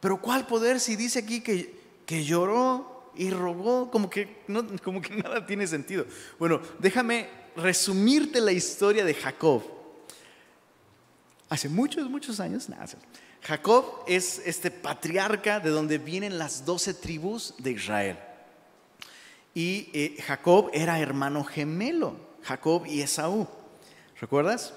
Pero 0.00 0.20
¿cuál 0.20 0.46
poder 0.46 0.80
si 0.80 0.96
dice 0.96 1.20
aquí 1.20 1.40
que, 1.40 1.80
que 2.04 2.24
lloró? 2.24 2.91
Y 3.14 3.30
rogó, 3.30 3.90
como 3.90 4.08
que, 4.08 4.42
no, 4.48 4.64
como 4.82 5.00
que 5.00 5.14
nada 5.22 5.46
tiene 5.46 5.66
sentido. 5.66 6.06
Bueno, 6.38 6.60
déjame 6.78 7.28
resumirte 7.56 8.40
la 8.40 8.52
historia 8.52 9.04
de 9.04 9.14
Jacob. 9.14 9.62
Hace 11.48 11.68
muchos, 11.68 12.08
muchos 12.08 12.40
años, 12.40 12.68
nada, 12.68 12.86
Jacob 13.42 14.04
es 14.06 14.40
este 14.46 14.70
patriarca 14.70 15.58
de 15.58 15.70
donde 15.70 15.98
vienen 15.98 16.38
las 16.38 16.64
doce 16.64 16.94
tribus 16.94 17.54
de 17.58 17.72
Israel. 17.72 18.18
Y 19.52 19.90
eh, 19.92 20.16
Jacob 20.24 20.70
era 20.72 21.00
hermano 21.00 21.44
gemelo, 21.44 22.16
Jacob 22.42 22.86
y 22.86 23.02
Esaú. 23.02 23.48
¿Recuerdas? 24.20 24.72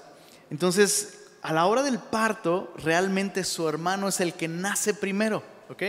Entonces, 0.50 1.28
a 1.42 1.52
la 1.52 1.66
hora 1.66 1.82
del 1.82 1.98
parto, 1.98 2.74
realmente 2.76 3.44
su 3.44 3.68
hermano 3.68 4.08
es 4.08 4.20
el 4.20 4.34
que 4.34 4.48
nace 4.48 4.92
primero, 4.92 5.42
¿ok? 5.68 5.82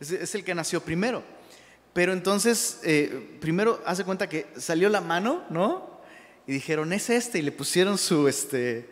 es 0.00 0.34
el 0.34 0.44
que 0.44 0.54
nació 0.54 0.82
primero. 0.82 1.22
Pero 1.94 2.12
entonces, 2.12 2.80
eh, 2.82 3.38
primero 3.40 3.80
hace 3.86 4.04
cuenta 4.04 4.28
que 4.28 4.48
salió 4.56 4.88
la 4.88 5.00
mano, 5.00 5.44
¿no? 5.48 6.00
Y 6.46 6.52
dijeron, 6.52 6.92
es 6.92 7.08
este, 7.08 7.38
y 7.38 7.42
le 7.42 7.52
pusieron 7.52 7.96
su, 7.96 8.28
este, 8.28 8.90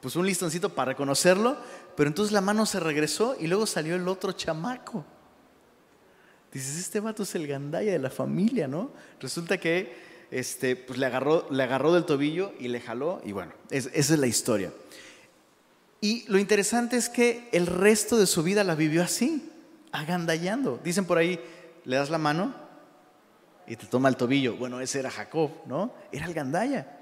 pues 0.00 0.16
un 0.16 0.26
listoncito 0.26 0.74
para 0.74 0.92
reconocerlo, 0.92 1.58
pero 1.94 2.08
entonces 2.08 2.32
la 2.32 2.40
mano 2.40 2.64
se 2.64 2.80
regresó 2.80 3.36
y 3.38 3.46
luego 3.46 3.66
salió 3.66 3.94
el 3.94 4.08
otro 4.08 4.32
chamaco. 4.32 5.04
Dices, 6.50 6.78
este 6.78 7.00
vato 7.00 7.22
es 7.22 7.34
el 7.34 7.46
gandaya 7.46 7.92
de 7.92 7.98
la 7.98 8.10
familia, 8.10 8.66
¿no? 8.66 8.92
Resulta 9.20 9.58
que 9.58 10.08
este, 10.30 10.74
pues 10.74 10.98
le, 10.98 11.04
agarró, 11.04 11.46
le 11.50 11.62
agarró 11.62 11.92
del 11.92 12.06
tobillo 12.06 12.54
y 12.58 12.68
le 12.68 12.80
jaló, 12.80 13.20
y 13.24 13.32
bueno, 13.32 13.52
esa 13.70 13.90
es 13.92 14.10
la 14.10 14.26
historia. 14.26 14.72
Y 16.00 16.24
lo 16.28 16.38
interesante 16.38 16.96
es 16.96 17.10
que 17.10 17.50
el 17.52 17.66
resto 17.66 18.16
de 18.16 18.26
su 18.26 18.42
vida 18.42 18.64
la 18.64 18.74
vivió 18.74 19.02
así, 19.02 19.50
agandallando. 19.92 20.80
Dicen 20.82 21.04
por 21.04 21.18
ahí, 21.18 21.38
le 21.88 21.96
das 21.96 22.10
la 22.10 22.18
mano 22.18 22.52
y 23.66 23.74
te 23.74 23.86
toma 23.86 24.10
el 24.10 24.16
tobillo. 24.16 24.56
Bueno, 24.56 24.78
ese 24.78 24.98
era 24.98 25.10
Jacob, 25.10 25.50
¿no? 25.64 25.94
Era 26.12 26.26
el 26.26 26.34
gandaya. 26.34 26.98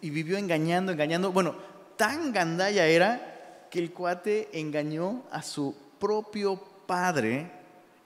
Y 0.00 0.08
vivió 0.08 0.38
engañando, 0.38 0.92
engañando. 0.92 1.30
Bueno, 1.30 1.54
tan 1.98 2.32
gandaya 2.32 2.86
era 2.86 3.66
que 3.70 3.78
el 3.80 3.92
cuate 3.92 4.48
engañó 4.54 5.24
a 5.30 5.42
su 5.42 5.76
propio 6.00 6.56
padre 6.86 7.50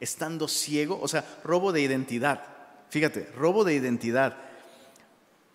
estando 0.01 0.49
ciego, 0.49 0.99
o 1.01 1.07
sea, 1.07 1.25
robo 1.45 1.71
de 1.71 1.83
identidad. 1.83 2.43
Fíjate, 2.91 3.31
robo 3.37 3.63
de 3.63 3.75
identidad. 3.75 4.39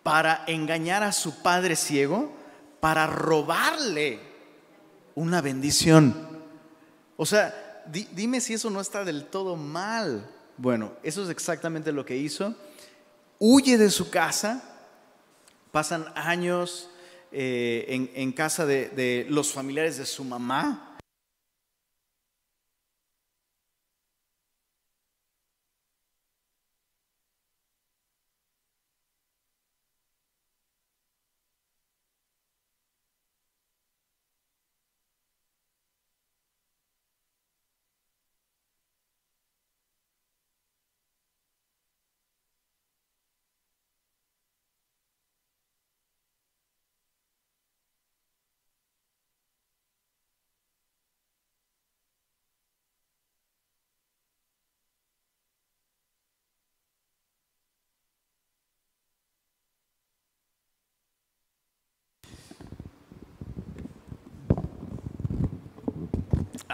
Para 0.02 0.46
engañar 0.48 1.04
a 1.04 1.12
su 1.12 1.44
padre 1.44 1.76
ciego, 1.76 2.32
para 2.80 3.06
robarle 3.06 4.22
una 5.16 5.42
bendición. 5.42 6.42
O 7.18 7.26
sea, 7.26 7.84
dime 8.14 8.40
si 8.40 8.54
eso 8.54 8.70
no 8.70 8.80
está 8.80 9.04
del 9.04 9.26
todo 9.26 9.58
mal. 9.58 10.30
Bueno, 10.58 10.94
eso 11.04 11.24
es 11.24 11.30
exactamente 11.30 11.92
lo 11.92 12.06
que 12.06 12.18
hizo. 12.18 12.56
Huye 13.40 13.78
de 13.78 13.90
su 13.90 14.10
casa, 14.10 14.64
pasan 15.72 16.06
años 16.16 16.90
eh, 17.32 18.10
en, 18.14 18.32
casa 18.32 18.66
de, 18.66 19.26
los 19.30 19.52
familiares 19.52 19.98
de 19.98 20.06
su 20.06 20.24
mamá. 20.24 20.93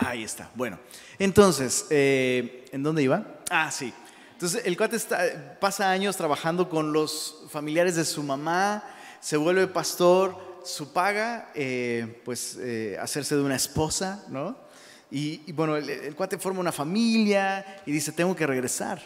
Ahí 0.05 0.23
está. 0.23 0.49
Bueno, 0.55 0.79
entonces, 1.17 1.85
eh, 1.89 2.65
¿en 2.71 2.83
dónde 2.83 3.03
iba? 3.03 3.25
Ah, 3.49 3.69
sí. 3.69 3.93
Entonces, 4.33 4.65
el 4.65 4.77
cuate 4.77 4.97
pasa 5.59 5.91
años 5.91 6.15
trabajando 6.15 6.69
con 6.69 6.93
los 6.93 7.43
familiares 7.49 7.95
de 7.95 8.05
su 8.05 8.23
mamá, 8.23 8.83
se 9.19 9.35
vuelve 9.35 9.67
pastor, 9.67 10.61
su 10.63 10.93
paga, 10.93 11.51
eh, 11.53 12.21
pues, 12.23 12.57
eh, 12.61 12.97
hacerse 13.01 13.35
de 13.35 13.41
una 13.41 13.55
esposa, 13.55 14.23
¿no? 14.29 14.57
Y, 15.11 15.51
bueno, 15.51 15.75
el, 15.75 16.15
cuate 16.15 16.37
forma 16.37 16.59
una 16.59 16.71
familia 16.71 17.81
y 17.85 17.91
dice, 17.91 18.11
tengo 18.11 18.35
que 18.35 18.45
regresar, 18.45 19.01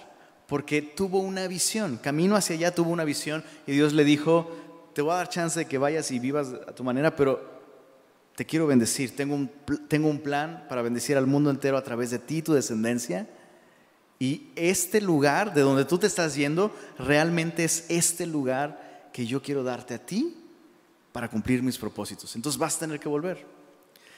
porque 0.48 0.82
tuvo 0.82 1.20
una 1.20 1.48
visión, 1.48 1.98
camino 1.98 2.36
hacia 2.36 2.56
allá 2.56 2.76
tuvo 2.76 2.92
una 2.92 3.06
visión 3.06 3.44
y 3.66 3.72
Dios 3.72 3.94
le 3.94 4.04
dijo, 4.04 4.52
te 4.94 5.02
voy 5.02 5.14
a 5.14 5.16
dar 5.16 5.30
chance 5.30 5.58
de 5.58 5.66
que 5.66 5.78
vayas 5.78 6.12
y 6.12 6.20
vivas 6.20 6.50
a 6.68 6.76
tu 6.76 6.84
manera, 6.84 7.16
pero 7.16 7.53
te 8.36 8.46
quiero 8.46 8.65
bendecir, 8.65 9.15
tengo 9.15 9.36
un, 9.36 9.52
tengo 9.88 10.10
un 10.10 10.19
plan 10.19 10.65
para 10.67 10.82
bendecir 10.82 11.17
al 11.17 11.28
mundo 11.28 11.50
entero 11.50 11.78
a 11.78 11.84
través 11.84 12.10
de 12.10 12.19
ti, 12.19 12.41
tu 12.41 12.54
descendencia. 12.54 13.28
Y 14.19 14.52
este 14.56 15.02
lugar 15.02 15.54
de 15.54 15.62
donde 15.62 15.86
tú 15.86 15.98
te 15.98 16.08
estás 16.08 16.36
yendo, 16.36 16.76
realmente 16.98 17.63
es 17.63 17.86
este 17.89 18.26
lugar 18.26 19.10
que 19.13 19.26
yo 19.26 19.41
quiero 19.41 19.63
darte 19.63 19.93
a 19.93 20.04
ti 20.04 20.36
para 21.12 21.30
cumplir 21.30 21.62
mis 21.62 21.78
propósitos. 21.78 22.36
Entonces 22.36 22.58
vas 22.58 22.78
a 22.78 22.80
tener 22.80 23.00
que 23.00 23.08
volver. 23.08 23.46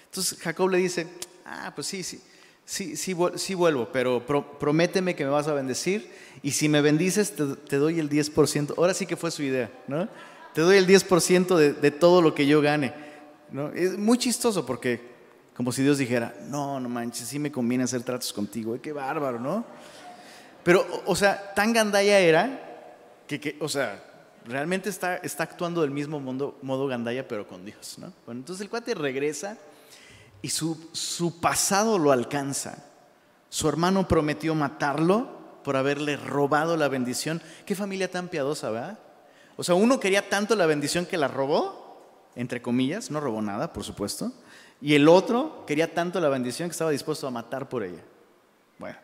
Entonces 0.05 0.39
Jacob 0.39 0.69
le 0.69 0.77
dice, 0.77 1.07
ah, 1.45 1.73
pues 1.75 1.87
sí, 1.87 2.01
sí, 2.01 2.21
sí, 2.63 2.95
sí, 2.95 3.15
sí 3.35 3.53
vuelvo, 3.53 3.89
pero 3.91 4.25
prométeme 4.25 5.15
que 5.15 5.25
me 5.25 5.31
vas 5.31 5.47
a 5.47 5.53
bendecir 5.53 6.09
y 6.41 6.51
si 6.51 6.69
me 6.69 6.81
bendices 6.81 7.35
te, 7.35 7.45
te, 7.55 7.75
doy 7.75 7.99
el 7.99 8.09
10%. 8.09 8.75
Ahora 8.77 8.93
sí 8.93 9.05
que 9.05 9.17
fue 9.17 9.29
su 9.29 9.43
idea, 9.43 9.71
¿no? 9.87 10.07
Te 10.53 10.61
doy 10.61 10.77
el 10.77 10.87
10% 10.87 11.57
de, 11.57 11.73
de 11.73 11.91
todo 11.91 12.21
lo 12.21 12.33
que 12.33 12.47
yo 12.47 12.61
gane. 12.61 13.04
Es 13.75 13.97
muy 13.97 14.17
chistoso 14.17 14.65
porque 14.65 15.15
como 15.55 15.71
si 15.71 15.83
Dios 15.83 15.97
dijera, 15.97 16.35
no, 16.47 16.79
no 16.79 16.89
manches, 16.89 17.27
sí 17.29 17.39
me 17.39 17.51
conviene 17.51 17.85
hacer 17.85 18.03
tratos 18.03 18.33
contigo, 18.33 18.77
qué 18.81 18.91
bárbaro, 18.91 19.39
¿no? 19.39 19.65
Pero, 20.63 20.85
o 21.05 21.15
sea, 21.15 21.53
tan 21.53 21.71
gandaya 21.71 22.19
era 22.19 22.89
que, 23.25 23.57
o 23.61 23.69
sea, 23.69 24.03
realmente 24.45 24.89
está, 24.89 25.17
está 25.17 25.43
actuando 25.43 25.81
del 25.81 25.91
mismo 25.91 26.19
modo, 26.19 26.57
modo 26.61 26.87
gandaya, 26.87 27.27
pero 27.27 27.47
con 27.47 27.63
Dios, 27.63 27.95
¿no? 27.99 28.11
Bueno, 28.25 28.41
entonces 28.41 28.63
el 28.63 28.69
cuate 28.69 28.95
regresa 28.95 29.57
y 30.41 30.49
su, 30.49 30.89
su 30.91 31.39
pasado 31.39 31.97
lo 31.97 32.11
alcanza. 32.11 32.83
Su 33.49 33.69
hermano 33.69 34.07
prometió 34.07 34.55
matarlo 34.55 35.61
por 35.63 35.77
haberle 35.77 36.17
robado 36.17 36.75
la 36.75 36.89
bendición. 36.89 37.41
Qué 37.65 37.75
familia 37.75 38.11
tan 38.11 38.27
piadosa, 38.27 38.71
¿verdad? 38.71 38.99
O 39.55 39.63
sea, 39.63 39.75
uno 39.75 40.01
quería 40.01 40.29
tanto 40.29 40.55
la 40.55 40.65
bendición 40.65 41.05
que 41.05 41.17
la 41.17 41.29
robó 41.29 41.84
entre 42.35 42.61
comillas, 42.61 43.11
no 43.11 43.19
robó 43.19 43.41
nada, 43.41 43.73
por 43.73 43.83
supuesto, 43.83 44.31
y 44.81 44.93
el 44.95 45.07
otro 45.07 45.65
quería 45.65 45.93
tanto 45.93 46.19
la 46.19 46.29
bendición 46.29 46.69
que 46.69 46.73
estaba 46.73 46.91
dispuesto 46.91 47.27
a 47.27 47.31
matar 47.31 47.69
por 47.69 47.83
ella. 47.83 48.03
Bueno, 48.77 48.97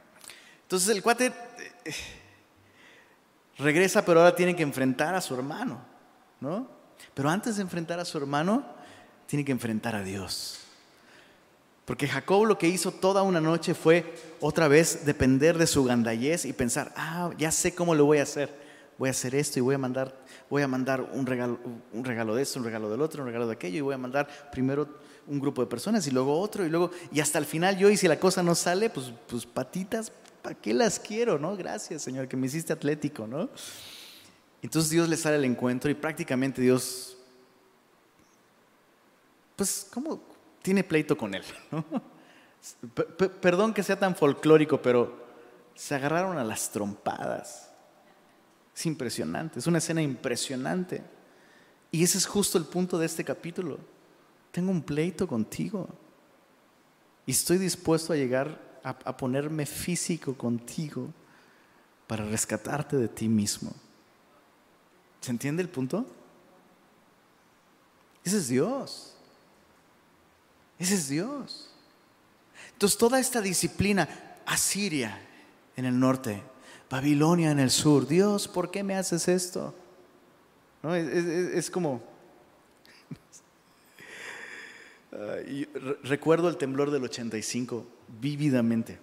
entonces 0.63 0.89
el 0.89 1.01
cuate 1.01 1.33
eh, 1.85 1.93
regresa, 3.57 4.03
pero 4.03 4.19
ahora 4.19 4.35
tiene 4.35 4.55
que 4.55 4.63
enfrentar 4.63 5.15
a 5.15 5.21
su 5.21 5.33
hermano, 5.33 5.79
¿no? 6.39 6.67
Pero 7.13 7.29
antes 7.29 7.55
de 7.55 7.61
enfrentar 7.61 7.99
a 7.99 8.05
su 8.05 8.17
hermano, 8.17 8.63
tiene 9.27 9.45
que 9.45 9.51
enfrentar 9.51 9.95
a 9.95 10.03
Dios. 10.03 10.59
Porque 11.85 12.07
Jacob 12.07 12.45
lo 12.45 12.57
que 12.57 12.67
hizo 12.67 12.91
toda 12.91 13.23
una 13.23 13.41
noche 13.41 13.73
fue 13.73 14.15
otra 14.39 14.67
vez 14.67 15.05
depender 15.05 15.57
de 15.57 15.67
su 15.67 15.83
gandallez 15.83 16.45
y 16.45 16.53
pensar, 16.53 16.93
ah, 16.95 17.31
ya 17.37 17.51
sé 17.51 17.73
cómo 17.73 17.95
lo 17.95 18.05
voy 18.05 18.19
a 18.19 18.23
hacer. 18.23 18.60
Voy 19.01 19.07
a 19.07 19.11
hacer 19.13 19.33
esto 19.33 19.57
y 19.57 19.63
voy 19.63 19.73
a 19.73 19.79
mandar 19.79 20.15
voy 20.47 20.61
a 20.61 20.67
mandar 20.67 21.01
un 21.01 21.25
regalo, 21.25 21.57
un 21.91 22.05
regalo 22.05 22.35
de 22.35 22.43
esto, 22.43 22.59
un 22.59 22.65
regalo 22.65 22.87
del 22.87 23.01
otro, 23.01 23.23
un 23.23 23.27
regalo 23.29 23.47
de 23.47 23.53
aquello, 23.53 23.79
y 23.79 23.81
voy 23.81 23.95
a 23.95 23.97
mandar 23.97 24.27
primero 24.51 24.87
un 25.25 25.39
grupo 25.39 25.63
de 25.63 25.67
personas 25.67 26.05
y 26.05 26.11
luego 26.11 26.39
otro, 26.39 26.63
y 26.67 26.69
luego, 26.69 26.91
y 27.11 27.19
hasta 27.19 27.39
el 27.39 27.47
final 27.47 27.79
yo, 27.79 27.89
y 27.89 27.97
si 27.97 28.07
la 28.07 28.19
cosa 28.19 28.43
no 28.43 28.53
sale, 28.53 28.91
pues, 28.91 29.11
pues 29.27 29.47
patitas, 29.47 30.11
¿para 30.43 30.53
qué 30.53 30.71
las 30.71 30.99
quiero? 30.99 31.39
no? 31.39 31.57
Gracias, 31.57 32.03
Señor, 32.03 32.27
que 32.27 32.37
me 32.37 32.45
hiciste 32.45 32.73
atlético, 32.73 33.25
¿no? 33.25 33.49
Entonces 34.61 34.91
Dios 34.91 35.09
le 35.09 35.17
sale 35.17 35.37
al 35.37 35.45
encuentro 35.45 35.89
y 35.89 35.95
prácticamente 35.95 36.61
Dios, 36.61 37.17
pues, 39.55 39.87
¿cómo 39.91 40.21
tiene 40.61 40.83
pleito 40.83 41.17
con 41.17 41.33
él? 41.33 41.43
Perdón 43.41 43.73
que 43.73 43.81
sea 43.81 43.97
tan 43.97 44.15
folclórico, 44.15 44.79
pero 44.79 45.25
se 45.73 45.95
agarraron 45.95 46.37
a 46.37 46.43
las 46.43 46.69
trompadas. 46.69 47.70
Es 48.81 48.87
impresionante, 48.87 49.59
es 49.59 49.67
una 49.67 49.77
escena 49.77 50.01
impresionante. 50.01 51.03
Y 51.91 52.03
ese 52.03 52.17
es 52.17 52.25
justo 52.25 52.57
el 52.57 52.65
punto 52.65 52.97
de 52.97 53.05
este 53.05 53.23
capítulo. 53.23 53.77
Tengo 54.51 54.71
un 54.71 54.81
pleito 54.81 55.27
contigo. 55.27 55.87
Y 57.27 57.31
estoy 57.31 57.59
dispuesto 57.59 58.11
a 58.11 58.15
llegar 58.15 58.79
a, 58.83 59.15
ponerme 59.15 59.67
físico 59.67 60.35
contigo 60.35 61.13
para 62.07 62.25
rescatarte 62.25 62.97
de 62.97 63.07
ti 63.07 63.29
mismo. 63.29 63.71
¿Se 65.19 65.29
entiende 65.29 65.61
el 65.61 65.69
punto? 65.69 66.03
Ese 68.23 68.37
es 68.37 68.47
Dios. 68.47 69.13
Ese 70.79 70.95
es 70.95 71.07
Dios. 71.07 71.69
Entonces 72.73 72.97
toda 72.97 73.19
esta 73.19 73.41
disciplina, 73.41 74.09
Asiria 74.47 75.21
en 75.75 75.85
el 75.85 75.99
norte, 75.99 76.41
Babilonia 76.91 77.51
en 77.51 77.59
el 77.59 77.71
sur. 77.71 78.05
Dios, 78.05 78.49
¿por 78.49 78.69
qué 78.69 78.83
me 78.83 78.95
haces 78.95 79.29
esto? 79.29 79.73
Es, 80.83 81.71
como... 81.71 82.03
recuerdo 86.03 86.49
el 86.49 86.57
temblor 86.57 86.91
del 86.91 87.05
85 87.05 87.87
vívidamente. 88.19 88.99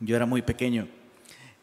Yo 0.00 0.16
era 0.16 0.24
muy 0.24 0.40
pequeño 0.40 0.88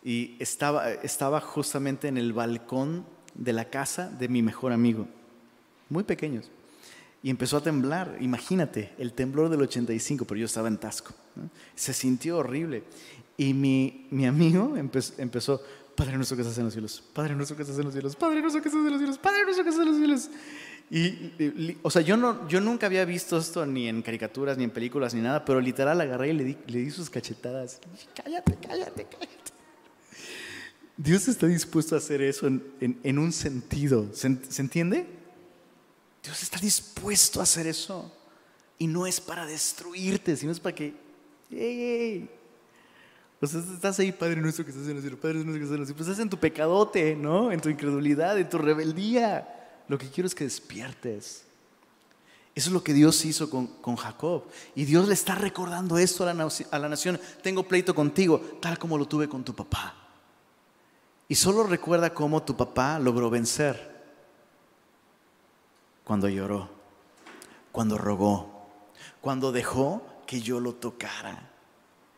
y 0.04 0.36
estaba, 0.40 0.92
estaba 0.92 1.42
justamente 1.42 2.08
en 2.08 2.18
el 2.18 2.32
balcón 2.32 3.06
de 3.34 3.54
la 3.54 3.66
casa 3.66 4.10
de 4.10 4.28
mi 4.28 4.44
mejor 4.44 4.74
amigo, 4.74 5.08
muy 5.90 6.04
pequeños. 6.04 6.52
Y 7.24 7.30
empezó 7.30 7.58
a 7.58 7.64
temblar, 7.64 8.18
imagínate, 8.20 8.92
el 8.98 9.14
temblor 9.14 9.50
del 9.50 9.62
85, 9.62 10.26
pero 10.26 10.40
yo 10.40 10.46
estaba 10.46 10.68
en 10.68 10.78
Tasco. 10.78 11.14
Se 11.74 11.94
sintió 11.94 12.38
horrible. 12.38 12.84
Y 13.38 13.54
mi, 13.54 14.08
mi 14.12 14.26
amigo 14.26 14.76
empezó, 14.78 15.62
Padre 15.96 16.16
nuestro 16.16 16.38
que 16.38 16.44
estás 16.44 16.58
en 16.58 16.66
los 16.66 16.74
cielos, 16.74 17.04
Padre 17.14 17.36
nuestro 17.36 17.56
que 17.56 17.64
estás 17.64 17.78
en 17.78 17.86
los 17.86 17.94
cielos, 17.94 18.16
Padre 18.16 18.42
nuestro 18.42 18.62
que 18.62 18.70
estás 18.70 18.86
en 18.86 18.92
los 18.92 19.00
cielos, 19.00 19.18
Padre 19.18 19.44
nuestro 19.44 19.64
que 19.64 19.70
estás 19.70 19.86
en 19.86 19.92
los 19.92 19.98
cielos. 19.98 20.30
Y, 20.92 21.78
o 21.82 21.90
sea, 21.90 22.04
yo, 22.04 22.18
no, 22.18 22.48
yo 22.48 22.62
nunca 22.62 22.86
había 22.86 23.04
visto 23.06 23.38
esto 23.38 23.66
ni 23.66 23.88
en 23.88 24.04
caricaturas, 24.04 24.58
ni 24.58 24.66
en 24.66 24.70
películas, 24.70 25.16
ni 25.16 25.22
nada, 25.22 25.44
pero 25.44 25.60
literal 25.60 26.00
agarré 26.00 26.30
y 26.30 26.34
le 26.34 26.44
di, 26.44 26.58
le 26.68 26.80
di 26.80 26.92
sus 26.92 27.10
cachetadas. 27.10 27.80
Cállate, 28.14 28.58
cállate, 28.62 29.06
cállate. 29.06 29.54
Dios 30.96 31.28
está 31.28 31.48
dispuesto 31.48 31.96
a 31.96 31.98
hacer 31.98 32.22
eso 32.22 32.46
en, 32.46 32.64
en, 32.80 33.18
un 33.18 33.32
sentido. 33.32 34.14
¿Se, 34.14 34.38
¿Se, 34.48 34.62
entiende? 34.62 35.08
Dios 36.22 36.44
está 36.44 36.60
dispuesto 36.60 37.40
a 37.40 37.44
hacer 37.44 37.66
eso. 37.66 38.16
Y 38.78 38.86
no 38.86 39.08
es 39.08 39.20
para 39.20 39.48
destruirte, 39.48 40.36
sino 40.36 40.52
es 40.52 40.60
para 40.60 40.76
que, 40.76 40.94
hey, 41.50 42.30
pues 43.52 43.56
estás 43.56 44.00
ahí, 44.00 44.14
Padre 44.14 44.38
nuestro 44.38 44.64
que 44.64 44.72
estás 44.72 44.88
en 44.88 44.94
los 44.94 45.02
cielos, 45.02 45.20
Padre 45.20 45.34
nuestro 45.34 45.56
que 45.56 45.64
estás 45.64 45.74
en 45.74 45.80
los 45.80 45.88
cielos. 45.88 45.98
Pues 45.98 46.10
estás 46.10 46.24
en 46.24 46.30
tu 46.30 46.38
pecadote, 46.38 47.14
¿no? 47.14 47.52
En 47.52 47.60
tu 47.60 47.68
incredulidad, 47.68 48.40
en 48.40 48.50
tu 48.50 48.58
rebeldía. 48.58 49.82
Lo 49.90 49.98
que 49.98 50.10
quiero 50.10 50.28
es 50.28 50.34
que 50.34 50.46
despiertes. 50.46 51.44
Eso 52.56 52.70
es 52.70 52.74
lo 52.74 52.82
que 52.82 52.94
Dios 52.94 53.26
hizo 53.26 53.50
con, 53.50 53.68
con 53.68 53.98
Jacob. 53.98 54.46
Y 54.76 54.86
Dios 54.86 55.10
le 55.10 55.14
está 55.14 55.36
recordando 55.36 55.98
esto 55.98 56.26
a 56.26 56.34
la, 56.34 56.48
a 56.72 56.80
la 56.80 56.88
nación. 56.88 57.20
Tengo 57.42 57.64
pleito 57.64 57.94
contigo, 57.94 58.40
tal 58.62 58.80
como 58.80 58.98
lo 58.98 59.10
tuve 59.10 59.28
con 59.28 59.44
tu 59.44 59.54
papá. 59.54 59.94
Y 61.28 61.36
solo 61.36 61.66
recuerda 61.66 62.14
cómo 62.14 62.44
tu 62.44 62.56
papá 62.56 62.98
logró 62.98 63.30
vencer. 63.30 64.06
Cuando 66.06 66.30
lloró, 66.30 66.70
cuando 67.74 67.98
rogó, 67.98 68.70
cuando 69.20 69.52
dejó 69.52 70.02
que 70.26 70.40
yo 70.40 70.62
lo 70.62 70.76
tocara 70.76 71.53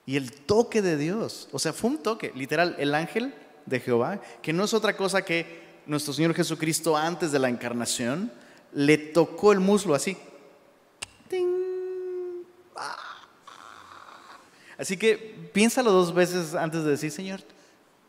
y 0.05 0.17
el 0.17 0.31
toque 0.31 0.81
de 0.81 0.97
Dios. 0.97 1.49
O 1.51 1.59
sea, 1.59 1.73
fue 1.73 1.89
un 1.91 1.97
toque, 1.97 2.31
literal, 2.35 2.75
el 2.77 2.93
ángel 2.93 3.33
de 3.65 3.79
Jehová, 3.79 4.21
que 4.41 4.53
no 4.53 4.63
es 4.63 4.73
otra 4.73 4.95
cosa 4.95 5.23
que 5.23 5.63
nuestro 5.85 6.13
Señor 6.13 6.33
Jesucristo 6.33 6.95
antes 6.95 7.31
de 7.31 7.39
la 7.39 7.49
encarnación, 7.49 8.31
le 8.73 8.97
tocó 8.97 9.51
el 9.51 9.59
muslo 9.59 9.95
así. 9.95 10.17
Así 14.77 14.97
que 14.97 15.15
piénsalo 15.53 15.91
dos 15.91 16.13
veces 16.13 16.53
antes 16.53 16.83
de 16.83 16.91
decir, 16.91 17.09
Señor, 17.11 17.41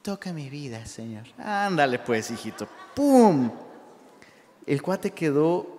toca 0.02 0.32
mi 0.32 0.50
vida, 0.50 0.84
Señor. 0.86 1.24
Ándale 1.38 2.00
pues, 2.00 2.30
hijito. 2.30 2.68
¡Pum! 2.94 3.50
El 4.66 4.82
cuate 4.82 5.12
quedó 5.12 5.78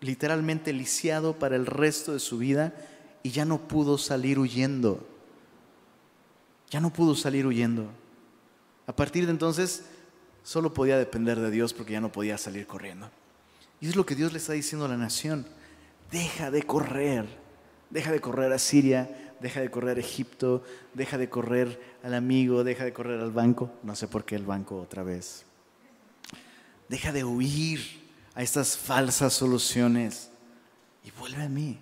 literalmente 0.00 0.72
lisiado 0.72 1.38
para 1.38 1.56
el 1.56 1.64
resto 1.64 2.12
de 2.12 2.18
su 2.18 2.38
vida 2.38 2.74
y 3.22 3.30
ya 3.30 3.44
no 3.44 3.66
pudo 3.68 3.96
salir 3.96 4.38
huyendo. 4.38 5.06
Ya 6.72 6.80
no 6.80 6.92
pudo 6.92 7.14
salir 7.14 7.46
huyendo. 7.46 7.86
A 8.88 8.96
partir 8.96 9.26
de 9.26 9.30
entonces 9.30 9.84
solo 10.42 10.74
podía 10.74 10.98
depender 10.98 11.38
de 11.38 11.52
Dios 11.52 11.72
porque 11.72 11.92
ya 11.92 12.00
no 12.00 12.10
podía 12.10 12.36
salir 12.36 12.66
corriendo. 12.66 13.08
Y 13.80 13.88
es 13.88 13.94
lo 13.94 14.04
que 14.04 14.16
Dios 14.16 14.32
le 14.32 14.38
está 14.38 14.54
diciendo 14.54 14.86
a 14.86 14.88
la 14.88 14.96
nación. 14.96 15.46
Deja 16.10 16.50
de 16.50 16.64
correr 16.64 17.42
Deja 17.92 18.10
de 18.10 18.22
correr 18.22 18.50
a 18.54 18.58
Siria, 18.58 19.34
deja 19.38 19.60
de 19.60 19.70
correr 19.70 19.98
a 19.98 20.00
Egipto, 20.00 20.64
deja 20.94 21.18
de 21.18 21.28
correr 21.28 21.98
al 22.02 22.14
amigo, 22.14 22.64
deja 22.64 22.86
de 22.86 22.94
correr 22.94 23.20
al 23.20 23.32
banco. 23.32 23.70
No 23.82 23.94
sé 23.94 24.08
por 24.08 24.24
qué 24.24 24.34
el 24.34 24.46
banco 24.46 24.80
otra 24.80 25.02
vez. 25.02 25.44
Deja 26.88 27.12
de 27.12 27.22
huir 27.22 28.02
a 28.34 28.42
estas 28.42 28.78
falsas 28.78 29.34
soluciones 29.34 30.30
y 31.04 31.10
vuelve 31.10 31.42
a 31.42 31.50
mí. 31.50 31.78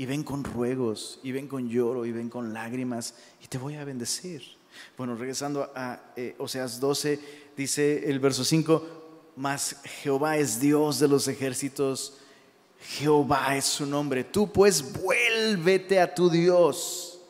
Y 0.00 0.06
ven 0.06 0.22
con 0.24 0.44
ruegos, 0.44 1.20
y 1.22 1.30
ven 1.30 1.46
con 1.46 1.68
lloro, 1.68 2.06
y 2.06 2.10
ven 2.10 2.30
con 2.30 2.54
lágrimas, 2.54 3.12
y 3.44 3.48
te 3.48 3.58
voy 3.58 3.74
a 3.74 3.84
bendecir. 3.84 4.42
Bueno, 4.96 5.14
regresando 5.14 5.70
a 5.74 6.00
eh, 6.16 6.34
Oseas 6.38 6.80
12, 6.80 7.20
dice 7.54 8.08
el 8.08 8.18
verso 8.18 8.42
5, 8.42 9.32
mas 9.36 9.76
Jehová 9.84 10.38
es 10.38 10.58
Dios 10.58 11.00
de 11.00 11.08
los 11.08 11.28
ejércitos, 11.28 12.14
Jehová 12.80 13.58
es 13.58 13.66
su 13.66 13.84
nombre. 13.84 14.24
Tú 14.24 14.50
pues 14.50 14.90
vuélvete 14.90 16.00
a 16.00 16.14
tu 16.14 16.30
Dios. 16.30 17.20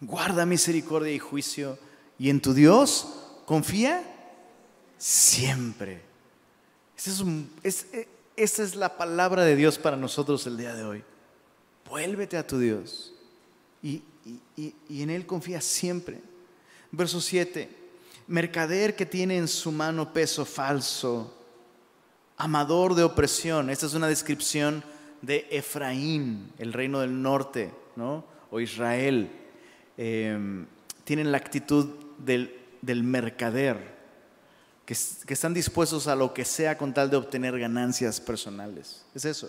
Guarda 0.00 0.46
misericordia 0.46 1.12
y 1.12 1.18
juicio, 1.18 1.80
y 2.16 2.30
en 2.30 2.40
tu 2.40 2.54
Dios 2.54 3.08
confía 3.44 4.04
siempre. 4.98 6.00
Eh, 6.94 8.08
esa 8.42 8.62
es, 8.62 8.74
la 8.74 8.96
palabra 8.96 9.44
de 9.44 9.56
Dios 9.56 9.78
para 9.78 9.96
nosotros 9.96 10.46
el 10.46 10.56
día 10.56 10.74
de 10.74 10.84
hoy. 10.84 11.04
Vuélvete 11.88 12.36
a 12.36 12.46
tu 12.46 12.58
Dios 12.58 13.12
y, 13.82 14.02
y 14.56 15.02
en 15.02 15.10
Él 15.10 15.26
confía 15.26 15.60
siempre. 15.60 16.20
Verso 16.90 17.20
7. 17.20 17.68
Mercader 18.26 18.96
que 18.96 19.06
tiene 19.06 19.36
en 19.36 19.48
su 19.48 19.72
mano 19.72 20.12
peso 20.12 20.44
falso, 20.44 21.36
amador 22.36 22.94
de 22.94 23.02
opresión. 23.02 23.70
Esta 23.70 23.86
es 23.86 23.94
una 23.94 24.08
descripción 24.08 24.84
de 25.22 25.46
Efraín, 25.50 26.52
el 26.58 26.72
reino 26.72 27.00
del 27.00 27.20
norte, 27.20 27.72
¿no? 27.96 28.24
o 28.50 28.60
Israel. 28.60 29.30
Em, 29.96 30.66
tienen 31.04 31.32
la 31.32 31.38
actitud 31.38 31.88
del, 32.18 32.58
del 32.80 33.02
mercader 33.02 33.99
que, 35.24 35.34
están 35.34 35.54
dispuestos 35.54 36.08
a 36.08 36.16
lo 36.16 36.34
que 36.34 36.44
sea 36.44 36.76
con 36.76 36.92
tal 36.92 37.08
de 37.10 37.16
obtener 37.16 37.56
ganancias 37.56 38.20
personales. 38.20 39.04
Es 39.14 39.24
eso. 39.24 39.48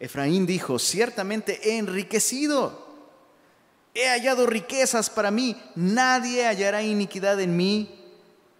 Efraín 0.00 0.44
dijo, 0.44 0.80
ciertamente 0.80 1.60
he 1.62 1.78
enriquecido, 1.78 2.88
he 3.94 4.08
hallado 4.08 4.46
riquezas 4.46 5.08
para 5.08 5.30
mí, 5.30 5.56
nadie 5.76 6.46
hallará 6.46 6.82
iniquidad 6.82 7.40
en 7.40 7.56
mí, 7.56 7.96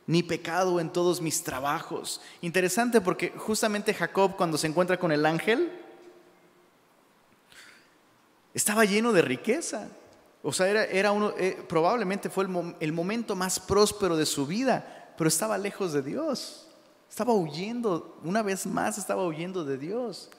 ni 0.07 0.23
pecado 0.23 0.79
en 0.79 0.93
todos 0.93 1.21
mis 1.21 1.43
trabajos. 1.43 2.21
Interesante 2.41 3.01
porque 3.01 3.31
justamente 3.37 3.93
Jacob 3.93 4.37
cuando 4.37 4.59
se 4.59 4.69
encuentra 4.69 4.97
con 4.97 5.11
el 5.11 5.27
ángel, 5.27 5.73
estaba 8.55 8.85
lleno 8.85 9.13
de 9.13 9.23
riqueza. 9.23 9.89
O 10.43 10.53
sea, 10.53 10.69
era, 10.69 10.85
era 10.85 11.11
uno, 11.11 11.35
eh, 11.37 11.61
probablemente 11.69 12.31
fue 12.31 12.45
el, 12.45 12.77
el 12.79 12.93
momento 12.93 13.35
más 13.35 13.59
próspero 13.59 14.17
de 14.17 14.25
su 14.25 14.47
vida 14.47 14.99
pero 15.21 15.29
estaba 15.29 15.59
lejos 15.59 15.93
de 15.93 16.01
Dios. 16.01 16.67
Estaba 17.11 17.35
huyendo, 17.35 18.19
una 18.25 18.43
vez 18.43 18.65
más 18.65 18.97
estaba 18.97 19.27
huyendo 19.27 19.67
de 19.67 19.77
Dios. 19.77 20.31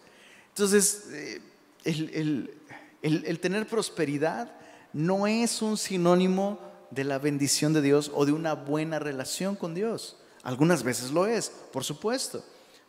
Entonces, 0.47 1.05
eh, 1.11 1.39
el, 1.83 3.39
tener 3.39 3.67
prosperidad 3.67 4.51
no 4.91 5.27
es 5.27 5.61
un 5.61 5.77
sinónimo 5.77 6.59
de 6.89 7.03
la 7.03 7.19
bendición 7.19 7.73
de 7.73 7.83
Dios 7.83 8.11
o 8.15 8.25
de 8.25 8.31
una 8.31 8.55
buena 8.55 8.97
relación 8.97 9.55
con 9.55 9.75
Dios. 9.75 10.17
Algunas 10.41 10.81
veces 10.81 11.11
lo 11.11 11.27
es, 11.27 11.51
por 11.71 11.83
supuesto, 11.83 12.43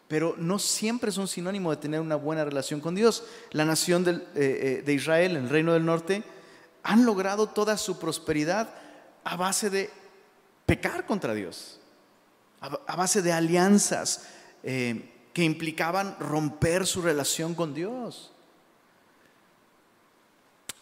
pero 0.09 0.34
no 0.38 0.59
siempre 0.59 1.11
es 1.11 1.18
un 1.18 1.28
sinónimo 1.28 1.72
de 1.72 1.76
tener 1.76 2.01
una 2.01 2.16
buena 2.16 2.43
relación 2.43 2.80
con 2.80 2.95
Dios. 2.95 3.22
La 3.51 3.66
nación 3.66 4.09
eh, 4.09 4.22
eh, 4.34 4.82
de 4.82 4.95
Israel, 4.95 5.36
el 5.36 5.51
reino 5.51 5.74
del 5.74 5.84
norte, 5.84 6.24
han 6.84 7.05
logrado 7.05 7.51
toda 7.51 7.76
su 7.76 7.99
prosperidad 7.99 8.70
a 9.24 9.36
base 9.36 9.68
de 9.68 9.90
pecar 10.64 11.05
contra 11.05 11.34
Dios 11.34 11.80
a 12.62 12.96
base 12.96 13.22
de 13.22 13.32
alianzas 13.32 14.26
eh, 14.62 15.10
que 15.32 15.42
implicaban 15.42 16.16
romper 16.20 16.86
su 16.86 17.02
relación 17.02 17.54
con 17.54 17.74
Dios. 17.74 18.32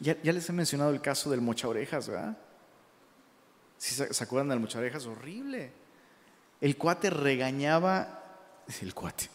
Ya, 0.01 0.17
les 0.23 0.49
he 0.49 0.53
mencionado 0.53 0.91
el 0.91 1.01
caso 1.01 1.31
del 1.31 1.41
mocha 1.41 1.69
orejas, 1.69 2.09
¿verdad? 2.09 2.37
Si 3.77 3.95
se, 3.95 4.25
acuerdan 4.25 4.49
del 4.49 4.61
mocha 4.61 4.79
orejas, 4.79 5.07
horrible. 5.07 5.73
El 6.61 6.77
cuate 6.77 7.11
regañaba, 7.11 8.25
el 8.83 8.95
cuate, 8.95 9.29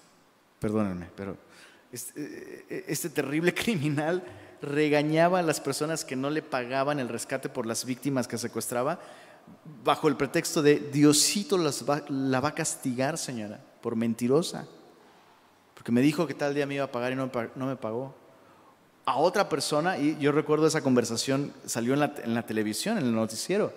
perdónenme, 0.59 1.09
pero 1.15 1.37
este, 1.91 2.65
eh, 2.69 2.85
este 2.87 3.09
terrible 3.09 3.53
criminal 3.55 4.23
regañaba 4.61 5.39
a 5.39 5.43
las 5.43 5.61
personas 5.61 6.03
que 6.05 6.15
no 6.15 6.29
le 6.29 6.41
pagaban 6.41 6.99
el 6.99 7.09
rescate 7.09 7.49
por 7.49 7.65
las 7.65 7.85
víctimas 7.85 8.27
que 8.27 8.37
secuestraba 8.37 8.99
bajo 9.83 10.07
el 10.07 10.15
pretexto 10.15 10.61
de 10.61 10.79
Diosito 10.79 11.57
la 11.57 12.39
va 12.39 12.49
a 12.49 12.55
castigar, 12.55 13.17
señora, 13.17 13.59
por 13.81 13.95
mentirosa. 13.95 14.67
Porque 15.73 15.91
me 15.91 16.01
dijo 16.01 16.25
que 16.25 16.33
tal 16.33 16.53
día 16.53 16.65
me 16.65 16.75
iba 16.75 16.85
a 16.85 16.91
pagar 16.91 17.11
y 17.11 17.15
no, 17.15 17.29
me 17.55 17.75
pagó. 17.75 18.15
A 19.05 19.17
otra 19.17 19.47
persona, 19.49 19.97
y 19.97 20.17
yo 20.17 20.31
recuerdo 20.31 20.65
esa 20.65 20.81
conversación, 20.81 21.53
salió 21.65 21.93
en 21.93 21.99
la, 21.99 22.13
en 22.23 22.33
la 22.33 22.45
televisión, 22.45 22.97
en 22.97 23.05
el 23.05 23.13
noticiero. 23.13 23.71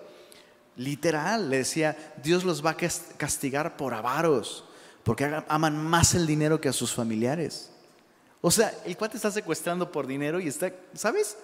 Literal, 0.76 1.50
le 1.50 1.58
decía, 1.58 2.14
Dios 2.22 2.44
los 2.44 2.64
va 2.64 2.70
a 2.70 2.76
castigar 2.76 3.76
por 3.76 3.92
avaros, 3.92 4.64
porque 5.02 5.42
aman 5.48 5.76
más 5.76 6.14
el 6.14 6.26
dinero 6.26 6.60
que 6.60 6.68
a 6.68 6.72
sus 6.72 6.94
familiares. 6.94 7.70
O 8.40 8.50
sea, 8.50 8.72
el 8.86 8.96
cuate 8.96 9.16
está 9.16 9.30
secuestrando 9.30 9.90
por 9.90 10.06
dinero 10.06 10.40
y 10.40 10.48
está, 10.48 10.72
¿sabes? 10.94 11.36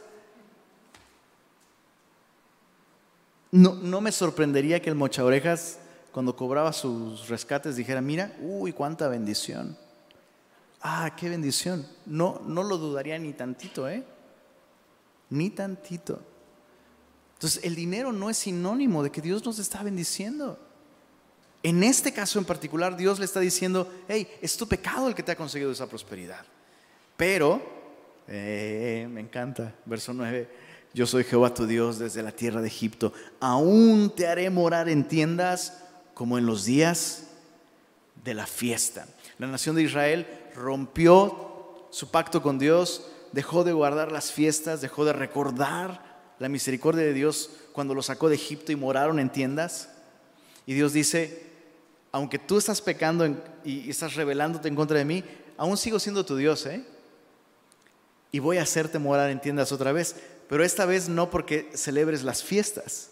No, 3.54 4.00
me 4.00 4.10
sorprendería 4.10 4.82
que 4.82 4.90
el 4.90 4.96
mocha 4.96 5.24
orejas, 5.24 5.78
cuando 6.10 6.34
cobraba 6.34 6.72
sus 6.72 7.28
rescates, 7.28 7.76
dijera, 7.76 8.00
mira, 8.00 8.36
uy, 8.40 8.72
cuánta 8.72 9.06
bendición. 9.06 9.78
Ah, 10.80 11.14
qué 11.16 11.28
bendición. 11.28 11.86
No, 12.04 12.42
no 12.44 12.64
lo 12.64 12.78
dudaría 12.78 13.16
ni 13.16 13.32
tantito, 13.32 13.88
¿eh? 13.88 14.02
Ni 15.30 15.50
tantito. 15.50 16.20
Entonces, 17.34 17.62
el 17.62 17.76
dinero 17.76 18.10
no 18.10 18.28
es 18.28 18.38
sinónimo 18.38 19.04
de 19.04 19.12
que 19.12 19.20
Dios 19.20 19.44
nos 19.44 19.60
está 19.60 19.84
bendiciendo. 19.84 20.58
En 21.62 21.84
este 21.84 22.12
caso 22.12 22.40
en 22.40 22.44
particular, 22.46 22.96
Dios 22.96 23.20
le 23.20 23.24
está 23.24 23.38
diciendo, 23.38 23.88
hey, 24.08 24.26
es 24.42 24.56
tu 24.56 24.66
pecado 24.66 25.06
el 25.06 25.14
que 25.14 25.22
te 25.22 25.30
ha 25.30 25.36
conseguido 25.36 25.70
esa 25.70 25.88
prosperidad. 25.88 26.44
Pero, 27.16 27.62
eh, 28.26 29.06
me 29.08 29.20
encanta, 29.20 29.76
verso 29.84 30.12
9, 30.12 30.50
yo 30.94 31.06
soy 31.08 31.24
Jehová 31.24 31.52
tu 31.52 31.66
Dios 31.66 31.98
desde 31.98 32.22
la 32.22 32.30
tierra 32.30 32.62
de 32.62 32.68
Egipto. 32.68 33.12
Aún 33.40 34.12
te 34.14 34.28
haré 34.28 34.48
morar 34.48 34.88
en 34.88 35.08
tiendas 35.08 35.82
como 36.14 36.38
en 36.38 36.46
los 36.46 36.64
días 36.64 37.24
de 38.24 38.32
la 38.32 38.46
fiesta. 38.46 39.06
La 39.38 39.48
nación 39.48 39.74
de 39.74 39.82
Israel 39.82 40.26
rompió 40.54 41.88
su 41.90 42.12
pacto 42.12 42.42
con 42.42 42.60
Dios, 42.60 43.08
dejó 43.32 43.64
de 43.64 43.72
guardar 43.72 44.12
las 44.12 44.30
fiestas, 44.30 44.80
dejó 44.80 45.04
de 45.04 45.12
recordar 45.12 46.14
la 46.38 46.48
misericordia 46.48 47.02
de 47.02 47.12
Dios 47.12 47.50
cuando 47.72 47.92
los 47.94 48.06
sacó 48.06 48.28
de 48.28 48.36
Egipto 48.36 48.70
y 48.70 48.76
moraron 48.76 49.18
en 49.18 49.30
tiendas. 49.30 49.88
Y 50.64 50.74
Dios 50.74 50.92
dice, 50.92 51.42
aunque 52.12 52.38
tú 52.38 52.56
estás 52.56 52.80
pecando 52.80 53.26
y 53.64 53.90
estás 53.90 54.14
rebelándote 54.14 54.68
en 54.68 54.76
contra 54.76 54.98
de 54.98 55.04
mí, 55.04 55.24
aún 55.56 55.76
sigo 55.76 55.98
siendo 55.98 56.24
tu 56.24 56.36
Dios, 56.36 56.64
¿eh? 56.66 56.84
Y 58.30 58.40
voy 58.40 58.58
a 58.58 58.62
hacerte 58.62 58.98
morar 58.98 59.30
en 59.30 59.40
tiendas 59.40 59.70
otra 59.70 59.92
vez 59.92 60.16
pero 60.48 60.64
esta 60.64 60.84
vez 60.84 61.08
no 61.08 61.30
porque 61.30 61.70
celebres 61.74 62.22
las 62.22 62.42
fiestas, 62.42 63.10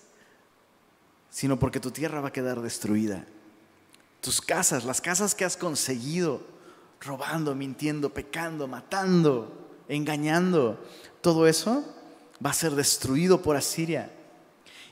sino 1.30 1.58
porque 1.58 1.80
tu 1.80 1.90
tierra 1.90 2.20
va 2.20 2.28
a 2.28 2.32
quedar 2.32 2.60
destruida. 2.60 3.24
Tus 4.20 4.40
casas, 4.40 4.84
las 4.84 5.00
casas 5.00 5.34
que 5.34 5.44
has 5.44 5.56
conseguido, 5.56 6.42
robando, 7.00 7.54
mintiendo, 7.54 8.12
pecando, 8.12 8.68
matando, 8.68 9.70
engañando, 9.88 10.78
todo 11.20 11.46
eso 11.46 11.84
va 12.44 12.50
a 12.50 12.54
ser 12.54 12.72
destruido 12.72 13.42
por 13.42 13.56
Asiria. 13.56 14.10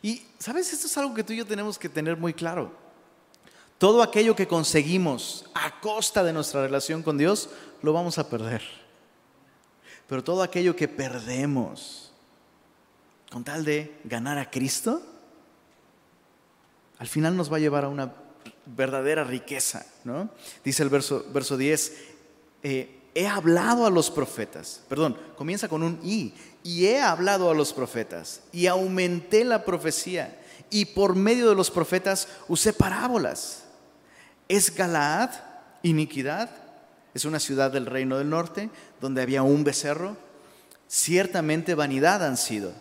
Y, 0.02 0.26
¿sabes? 0.38 0.72
Esto 0.72 0.86
es 0.86 0.96
algo 0.98 1.14
que 1.14 1.24
tú 1.24 1.32
y 1.32 1.36
yo 1.36 1.46
tenemos 1.46 1.78
que 1.78 1.88
tener 1.88 2.16
muy 2.16 2.32
claro. 2.32 2.72
Todo 3.78 4.02
aquello 4.02 4.36
que 4.36 4.48
conseguimos 4.48 5.46
a 5.54 5.80
costa 5.80 6.22
de 6.22 6.32
nuestra 6.32 6.62
relación 6.62 7.02
con 7.02 7.16
Dios, 7.16 7.50
lo 7.82 7.92
vamos 7.92 8.18
a 8.18 8.28
perder. 8.28 8.62
Pero 10.06 10.24
todo 10.24 10.42
aquello 10.42 10.76
que 10.76 10.88
perdemos, 10.88 12.09
con 13.30 13.44
tal 13.44 13.64
de 13.64 13.98
ganar 14.04 14.38
a 14.38 14.50
Cristo, 14.50 15.02
al 16.98 17.06
final 17.06 17.36
nos 17.36 17.50
va 17.50 17.56
a 17.56 17.60
llevar 17.60 17.84
a 17.84 17.88
una 17.88 18.12
verdadera 18.66 19.24
riqueza. 19.24 19.86
¿no? 20.04 20.30
Dice 20.64 20.82
el 20.82 20.90
verso, 20.90 21.24
verso 21.32 21.56
10, 21.56 21.96
eh, 22.62 23.00
he 23.14 23.26
hablado 23.26 23.86
a 23.86 23.90
los 23.90 24.10
profetas, 24.10 24.82
perdón, 24.88 25.16
comienza 25.36 25.68
con 25.68 25.82
un 25.82 25.98
y, 26.02 26.34
y 26.62 26.86
he 26.86 27.00
hablado 27.00 27.50
a 27.50 27.54
los 27.54 27.72
profetas 27.72 28.42
y 28.52 28.66
aumenté 28.66 29.44
la 29.44 29.64
profecía 29.64 30.38
y 30.68 30.84
por 30.84 31.16
medio 31.16 31.48
de 31.48 31.54
los 31.54 31.70
profetas 31.70 32.28
usé 32.48 32.72
parábolas. 32.72 33.64
¿Es 34.48 34.74
Galaad 34.74 35.30
iniquidad? 35.82 36.50
Es 37.14 37.24
una 37.24 37.40
ciudad 37.40 37.72
del 37.72 37.86
reino 37.86 38.18
del 38.18 38.30
norte 38.30 38.70
donde 39.00 39.22
había 39.22 39.42
un 39.42 39.64
becerro. 39.64 40.16
Ciertamente 40.86 41.74
vanidad 41.74 42.24
han 42.24 42.36
sido. 42.36 42.72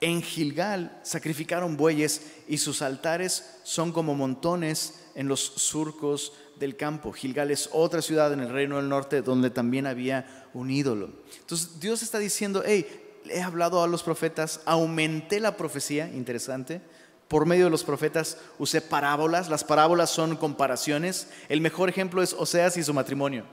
En 0.00 0.22
Gilgal 0.22 1.00
sacrificaron 1.02 1.76
bueyes 1.76 2.22
y 2.48 2.58
sus 2.58 2.82
altares 2.82 3.58
son 3.62 3.92
como 3.92 4.14
montones 4.14 5.06
en 5.14 5.28
los 5.28 5.40
surcos 5.40 6.34
del 6.58 6.76
campo. 6.76 7.12
Gilgal 7.12 7.50
es 7.50 7.70
otra 7.72 8.02
ciudad 8.02 8.32
en 8.32 8.40
el 8.40 8.50
reino 8.50 8.76
del 8.76 8.88
norte 8.88 9.22
donde 9.22 9.50
también 9.50 9.86
había 9.86 10.48
un 10.52 10.70
ídolo. 10.70 11.10
Entonces 11.40 11.80
Dios 11.80 12.02
está 12.02 12.18
diciendo, 12.18 12.62
hey, 12.64 12.86
he 13.30 13.40
hablado 13.40 13.82
a 13.82 13.88
los 13.88 14.02
profetas, 14.02 14.60
aumenté 14.66 15.40
la 15.40 15.56
profecía, 15.56 16.08
interesante. 16.08 16.80
Por 17.28 17.46
medio 17.46 17.64
de 17.64 17.70
los 17.70 17.82
profetas 17.82 18.38
usé 18.58 18.80
parábolas. 18.80 19.48
Las 19.48 19.64
parábolas 19.64 20.10
son 20.10 20.36
comparaciones. 20.36 21.28
El 21.48 21.60
mejor 21.60 21.88
ejemplo 21.88 22.22
es 22.22 22.32
Oseas 22.32 22.76
y 22.76 22.84
su 22.84 22.94
matrimonio. 22.94 23.44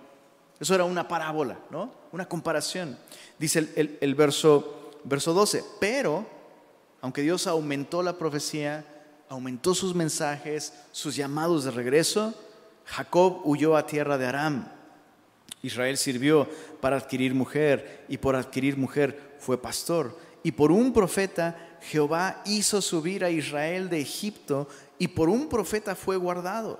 Eso 0.59 0.75
era 0.75 0.83
una 0.83 1.07
parábola, 1.07 1.59
¿no? 1.71 1.91
Una 2.11 2.27
comparación. 2.27 2.97
Dice 3.39 3.67
el, 3.75 4.15
verso, 4.15 4.82
verso 5.03 5.33
12, 5.33 5.63
pero 5.79 6.25
aunque 7.01 7.21
Dios 7.21 7.47
aumentó 7.47 8.01
la 8.01 8.17
profecía, 8.17 8.85
aumentó 9.27 9.75
sus 9.75 9.93
mensajes, 9.93 10.73
sus 10.91 11.15
llamados 11.15 11.65
de 11.65 11.71
regreso, 11.71 12.33
Jacob 12.85 13.41
huyó 13.43 13.75
a 13.75 13.85
tierra 13.85 14.17
de 14.17 14.25
Aram. 14.25 14.71
Israel 15.61 15.97
sirvió 15.97 16.47
para 16.81 16.97
adquirir 16.97 17.33
mujer 17.33 18.05
y 18.07 18.17
por 18.17 18.35
adquirir 18.35 18.77
mujer 18.77 19.35
fue 19.39 19.61
pastor. 19.61 20.17
Y 20.43 20.53
por 20.53 20.71
un 20.71 20.93
profeta 20.93 21.77
Jehová 21.81 22.41
hizo 22.45 22.81
subir 22.81 23.25
a 23.25 23.29
Israel 23.29 23.89
de 23.89 24.01
Egipto 24.01 24.67
y 24.97 25.09
por 25.09 25.29
un 25.29 25.49
profeta 25.49 25.95
fue 25.95 26.17
guardado. 26.17 26.79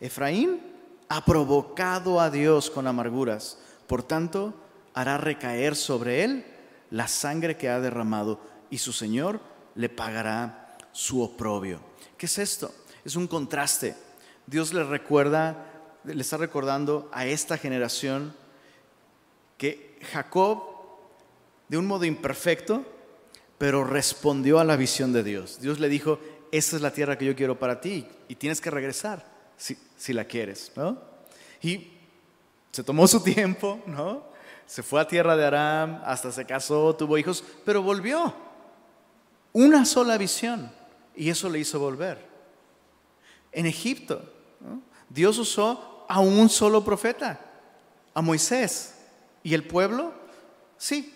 Efraín 0.00 0.60
ha 1.08 1.24
provocado 1.24 2.20
a 2.20 2.30
Dios 2.30 2.70
con 2.70 2.86
amarguras, 2.86 3.58
por 3.86 4.02
tanto 4.02 4.54
hará 4.92 5.18
recaer 5.18 5.76
sobre 5.76 6.24
él 6.24 6.44
la 6.90 7.08
sangre 7.08 7.56
que 7.56 7.68
ha 7.68 7.80
derramado 7.80 8.40
y 8.70 8.78
su 8.78 8.92
Señor 8.92 9.40
le 9.74 9.88
pagará 9.88 10.76
su 10.92 11.22
oprobio. 11.22 11.80
¿Qué 12.16 12.26
es 12.26 12.38
esto? 12.38 12.74
Es 13.04 13.16
un 13.16 13.26
contraste 13.26 13.94
Dios 14.46 14.72
le 14.72 14.84
recuerda, 14.84 15.66
le 16.04 16.20
está 16.20 16.36
recordando 16.36 17.10
a 17.12 17.26
esta 17.26 17.58
generación 17.58 18.34
que 19.58 19.98
Jacob, 20.12 20.62
de 21.68 21.78
un 21.78 21.86
modo 21.86 22.04
imperfecto, 22.04 22.84
pero 23.58 23.84
respondió 23.84 24.60
a 24.60 24.64
la 24.64 24.76
visión 24.76 25.12
de 25.12 25.24
Dios. 25.24 25.60
Dios 25.60 25.80
le 25.80 25.88
dijo, 25.88 26.20
esta 26.52 26.76
es 26.76 26.82
la 26.82 26.92
tierra 26.92 27.18
que 27.18 27.24
yo 27.24 27.34
quiero 27.34 27.58
para 27.58 27.80
ti 27.80 28.06
y 28.28 28.36
tienes 28.36 28.60
que 28.60 28.70
regresar 28.70 29.26
si, 29.56 30.12
la 30.12 30.26
quieres. 30.26 30.70
¿no? 30.76 31.00
Y 31.60 31.88
se 32.70 32.84
tomó 32.84 33.08
su 33.08 33.20
tiempo, 33.24 33.82
¿no? 33.86 34.35
Se 34.66 34.82
fue 34.82 35.00
a 35.00 35.08
tierra 35.08 35.36
de 35.36 35.46
Aram, 35.46 36.02
hasta 36.04 36.32
se 36.32 36.44
casó, 36.44 36.94
tuvo 36.94 37.16
hijos, 37.16 37.44
pero 37.64 37.82
volvió. 37.82 38.34
Una 39.52 39.84
sola 39.84 40.18
visión 40.18 40.70
y 41.14 41.30
eso 41.30 41.48
le 41.48 41.60
hizo 41.60 41.78
volver. 41.78 42.18
En 43.52 43.66
Egipto, 43.66 44.22
Dios 45.08 45.38
usó 45.38 46.04
a 46.08 46.20
un 46.20 46.48
solo 46.48 46.84
profeta, 46.84 47.40
a 48.12 48.20
Moisés. 48.20 48.94
¿Y 49.42 49.54
el 49.54 49.64
pueblo? 49.64 50.12
Sí, 50.76 51.14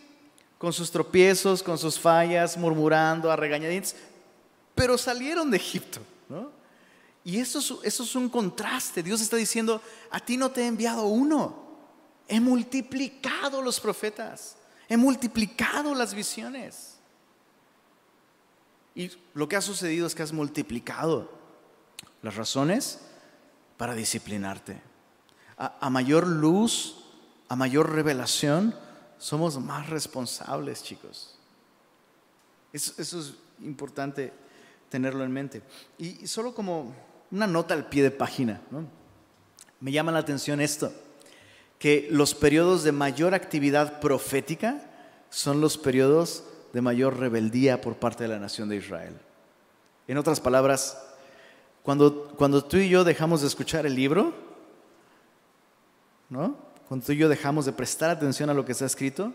con 0.57 0.73
sus 0.73 0.91
tropiezos, 0.91 1.63
con 1.63 1.77
sus 1.77 1.99
fallas, 1.99 2.57
murmurando 2.57 3.31
a 3.31 3.37
regañadientes, 3.37 3.97
pero 4.75 4.97
salieron 4.97 5.51
de 5.51 5.57
Egipto. 5.57 6.01
Y 7.25 7.39
eso 7.39 7.81
es, 7.83 8.01
es 8.01 8.15
un 8.15 8.29
contraste. 8.29 9.03
Dios 9.03 9.21
está 9.21 9.37
diciendo, 9.37 9.83
a 10.11 10.21
ti 10.21 10.37
no 10.37 10.51
te 10.51 10.63
he 10.63 10.67
enviado 10.67 11.05
uno. 11.05 11.70
He 12.31 12.41
multiplicado 12.41 13.61
los 13.61 13.81
profetas. 13.81 14.57
He 14.89 14.97
multiplicado 14.97 15.97
las 15.97 16.15
visiones. 16.15 16.95
Y 18.95 19.11
lo 19.35 19.49
que 19.49 19.57
ha 19.57 19.61
sucedido 19.61 20.07
es 20.07 20.15
que 20.15 20.23
has 20.23 20.33
multiplicado 20.33 21.29
las 22.23 22.37
razones 22.37 23.01
para 23.77 23.95
disciplinarte. 23.95 24.81
A, 25.57 25.91
mayor 25.91 26.27
luz, 26.27 27.05
a 27.49 27.57
mayor 27.57 27.93
revelación, 27.93 28.75
somos 29.19 29.59
más 29.59 29.91
responsables, 29.91 30.85
chicos. 30.85 31.37
Eso, 32.73 32.95
es 33.01 33.35
importante 33.61 34.33
tenerlo 34.89 35.25
en 35.25 35.33
mente. 35.33 35.63
Y, 35.99 36.29
solo 36.29 36.55
como 36.55 36.95
una 37.33 37.49
nota 37.49 37.75
al 37.75 37.89
pie 37.89 38.05
de 38.05 38.13
página, 38.13 38.61
me 39.81 39.91
llama 39.91 40.13
la 40.13 40.21
atención 40.21 40.61
esto, 40.61 40.93
que 41.81 42.07
los 42.11 42.35
periodos 42.35 42.85
de 42.85 42.93
mayor 42.93 43.33
actividad 43.33 44.01
profética 44.01 44.83
son 45.31 45.63
los 45.63 45.79
periodos 45.79 46.45
de 46.75 46.83
mayor 46.83 47.19
rebeldía 47.19 47.81
por 47.81 47.97
parte 47.97 48.25
de 48.25 48.29
la 48.29 48.39
nación 48.39 48.69
de 48.69 48.77
Israel. 48.77 49.19
En 50.07 50.19
otras 50.19 50.41
palabras, 50.41 51.03
cuando, 51.83 52.29
cuando 52.37 52.63
tú 52.63 52.77
y 52.77 52.91
yo 52.91 53.03
dejamos 53.03 53.41
de 53.41 53.47
escuchar 53.47 53.87
el 53.87 53.95
libro, 53.95 54.35
¿no? 56.29 56.55
Cuando 56.87 57.07
tú 57.07 57.13
y 57.13 57.17
yo 57.17 57.31
dejamos 57.31 57.65
de 57.65 57.73
prestar 57.73 58.11
atención 58.11 58.51
a 58.51 58.55
lo 58.55 58.67
que 58.67 58.73
está 58.73 58.85
escrito, 58.85 59.33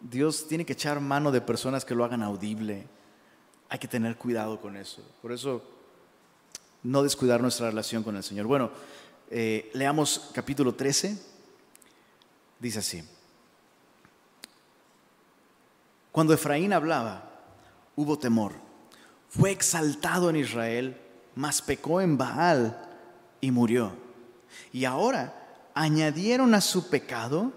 Dios 0.00 0.48
tiene 0.48 0.66
que 0.66 0.72
echar 0.72 0.98
mano 0.98 1.30
de 1.30 1.42
personas 1.42 1.84
que 1.84 1.94
lo 1.94 2.04
hagan 2.04 2.24
audible. 2.24 2.88
Hay 3.68 3.78
que 3.78 3.86
tener 3.86 4.16
cuidado 4.16 4.60
con 4.60 4.76
eso. 4.76 5.00
Por 5.22 5.30
eso, 5.30 5.62
no 6.82 7.04
descuidar 7.04 7.40
nuestra 7.40 7.68
relación 7.68 8.02
con 8.02 8.16
el 8.16 8.24
Señor. 8.24 8.46
Bueno, 8.46 8.72
eh, 9.30 9.70
leamos 9.74 10.30
capítulo 10.34 10.74
13. 10.74 11.33
Dice 12.64 12.78
así. 12.80 13.04
Cuando 16.10 16.32
Efraín 16.32 16.72
hablaba, 16.72 17.30
hubo 17.94 18.18
temor. 18.18 18.54
Fue 19.28 19.50
exaltado 19.50 20.30
en 20.30 20.36
Israel 20.36 21.00
mas 21.34 21.62
pecó 21.62 22.00
en 22.00 22.16
Baal 22.16 22.88
y 23.40 23.50
murió. 23.50 23.92
Y 24.72 24.84
ahora 24.84 25.68
añadieron 25.74 26.54
a 26.54 26.60
su 26.60 26.88
pecado 26.88 27.52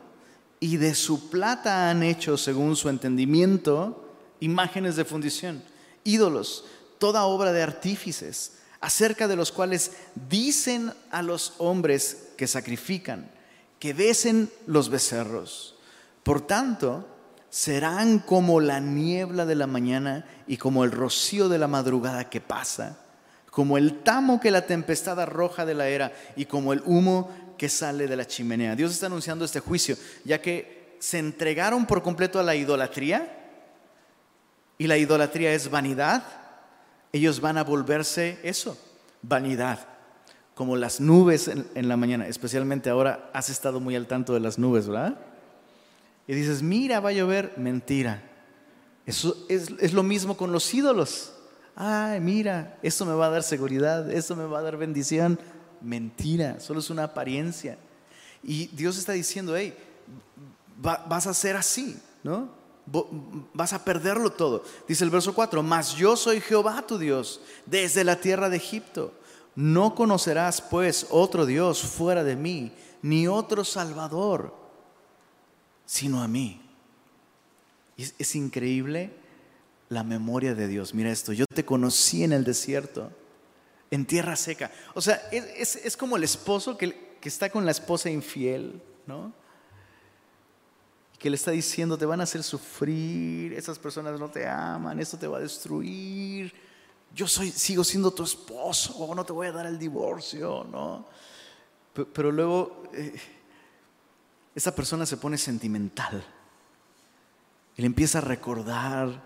y 0.60 0.78
de 0.78 0.96
su 0.96 1.30
plata 1.30 1.90
han 1.90 2.04
hecho, 2.04 2.38
según 2.38 2.76
su 2.76 2.90
entendimiento, 2.90 4.12
imágenes 4.40 4.96
de 4.96 5.06
fundición, 5.06 5.64
ídolos, 6.04 6.66
toda 6.98 7.26
obra 7.26 7.52
de 7.52 7.62
artífices, 7.62 8.54
acerca 8.80 9.28
de 9.28 9.36
los 9.36 9.52
cuales 9.52 9.92
dicen 10.30 10.94
a 11.12 11.22
los 11.22 11.54
hombres 11.60 12.30
que 12.38 12.48
sacrifican, 12.48 13.30
que 13.80 13.94
besen 13.94 14.50
los 14.66 14.90
becerros. 14.90 15.76
Por 16.24 16.46
tanto, 16.46 17.08
serán 17.50 18.20
como 18.20 18.60
la 18.60 18.80
niebla 18.80 19.46
de 19.46 19.56
la 19.56 19.68
mañana 19.68 20.26
y 20.48 20.58
como 20.58 20.84
el 20.84 20.92
rocío 20.92 21.50
de 21.50 21.60
la 21.60 21.68
madrugada 21.68 22.30
que 22.30 22.42
pasa 22.42 22.98
como 23.58 23.80
el 23.80 24.04
tamo 24.04 24.40
que 24.40 24.52
la 24.52 24.68
tempestad 24.68 25.20
arroja 25.20 25.66
de 25.66 25.74
la 25.74 25.88
era 25.88 26.14
y 26.36 26.46
como 26.46 26.74
el 26.74 26.84
humo 26.86 27.56
que 27.58 27.70
sale 27.70 28.06
de 28.06 28.16
la 28.16 28.28
chimenea. 28.28 28.76
Dios 28.76 28.92
está 28.92 29.08
anunciando 29.08 29.46
este 29.46 29.62
juicio, 29.62 29.98
ya 30.24 30.40
que 30.40 30.96
se 31.00 31.18
entregaron 31.18 31.88
por 31.88 32.04
completo 32.04 32.40
a 32.40 32.44
la 32.44 32.54
idolatría 32.54 33.36
y 34.78 34.86
la 34.86 34.98
idolatría 34.98 35.54
es 35.54 35.72
vanidad, 35.72 36.22
ellos 37.12 37.42
van 37.42 37.58
a 37.58 37.64
volverse 37.64 38.38
eso, 38.44 38.78
vanidad, 39.24 39.80
como 40.58 40.76
las 40.76 41.00
nubes 41.00 41.48
en, 41.48 41.88
la 41.88 41.96
mañana, 41.96 42.28
especialmente 42.28 42.90
ahora 42.90 43.30
has 43.32 43.50
estado 43.50 43.80
muy 43.80 43.96
al 43.96 44.08
tanto 44.08 44.34
de 44.34 44.42
las 44.42 44.60
nubes, 44.60 44.88
¿verdad? 44.88 45.18
Y 46.28 46.34
dices, 46.34 46.62
mira, 46.62 47.00
va 47.00 47.10
a 47.10 47.14
llover, 47.14 47.54
mentira. 47.56 48.22
Eso 49.06 49.46
es, 49.48 49.70
es 49.80 49.94
lo 49.94 50.04
mismo 50.04 50.36
con 50.36 50.52
los 50.52 50.74
ídolos 50.74 51.32
ay, 51.78 52.20
mira, 52.20 52.80
esto 52.82 53.06
me 53.06 53.14
va 53.14 53.28
a 53.28 53.30
dar 53.30 53.44
seguridad, 53.44 54.12
esto 54.12 54.36
me 54.36 54.46
va 54.46 54.60
a 54.60 54.64
dar 54.64 54.78
bendición. 54.78 55.40
Mentira, 55.80 56.60
solo 56.60 56.80
es 56.80 56.90
una 56.90 57.04
apariencia. 57.04 57.78
Y 58.44 58.68
Dios 58.68 58.98
está 58.98 59.14
diciendo, 59.14 59.56
hey, 59.56 59.78
vas 60.78 61.28
a 61.28 61.34
ser 61.36 61.56
así, 61.56 61.96
¿no? 62.24 62.50
Vas 63.54 63.74
a 63.74 63.86
perderlo 63.86 64.32
todo. 64.32 64.64
Dice 64.88 65.04
el 65.04 65.12
verso 65.12 65.36
4, 65.36 65.62
mas 65.62 65.94
yo 65.94 66.18
soy 66.18 66.42
Jehová 66.42 66.84
tu 66.88 66.98
Dios, 66.98 67.42
desde 67.66 68.04
la 68.04 68.20
tierra 68.20 68.50
de 68.50 68.58
Egipto. 68.58 69.14
No 69.58 69.96
conocerás 69.96 70.62
pues 70.62 71.08
otro 71.10 71.48
Dios 71.48 71.82
fuera 71.82 72.24
de 72.24 72.36
mí, 72.36 72.72
ni 73.02 73.28
otro 73.28 73.66
Salvador, 73.66 74.56
sino 75.84 76.22
a 76.22 76.28
mí. 76.28 76.62
Es, 77.98 78.14
es 78.20 78.36
increíble 78.36 79.12
la 79.90 80.04
memoria 80.04 80.54
de 80.54 80.68
Dios. 80.68 80.94
Mira 80.94 81.10
esto, 81.10 81.34
yo 81.34 81.46
te 81.48 81.66
conocí 81.66 82.24
en 82.24 82.34
el 82.34 82.44
desierto, 82.44 83.12
en 83.90 84.06
tierra 84.06 84.36
seca. 84.36 84.72
O 84.94 85.02
sea, 85.02 85.16
es, 85.32 85.98
como 85.98 86.18
el 86.18 86.24
esposo 86.24 86.78
que, 86.78 87.18
está 87.24 87.50
con 87.50 87.66
la 87.66 87.72
esposa 87.72 88.10
infiel, 88.10 88.80
¿no? 89.06 89.34
que 91.18 91.32
le 91.32 91.36
está 91.36 91.50
diciendo, 91.50 91.98
te 91.98 92.06
van 92.06 92.20
a 92.22 92.24
hacer 92.24 92.44
sufrir, 92.44 93.54
esas 93.54 93.80
personas 93.80 94.20
no 94.20 94.30
te 94.30 94.48
aman, 94.48 95.00
esto 95.00 95.18
te 95.18 95.26
va 95.26 95.40
a 95.40 95.42
destruir. 95.42 96.54
Yo 97.16 97.28
soy, 97.28 97.52
sigo 97.52 97.84
siendo 97.84 98.12
tu 98.12 98.24
esposo, 98.24 99.14
no 99.16 99.26
te 99.26 99.34
voy 99.34 99.48
a 99.48 99.52
dar 99.52 99.66
el 99.66 99.80
divorcio, 99.80 100.66
¿no? 100.72 101.06
Pero, 102.14 102.32
luego, 102.32 102.84
eh, 102.94 103.20
esa 104.54 104.74
persona 104.76 105.06
se 105.06 105.18
pone 105.18 105.38
sentimental. 105.38 106.24
Él 107.76 107.86
empieza 107.86 108.20
a 108.20 108.22
recordar 108.22 109.24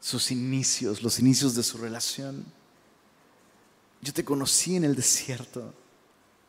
sus 0.00 0.30
inicios, 0.30 1.02
los 1.02 1.18
inicios 1.18 1.54
de 1.54 1.62
su 1.62 1.78
relación. 1.78 2.44
Yo 4.00 4.12
te 4.12 4.24
conocí 4.24 4.76
en 4.76 4.84
el 4.84 4.96
desierto, 4.96 5.72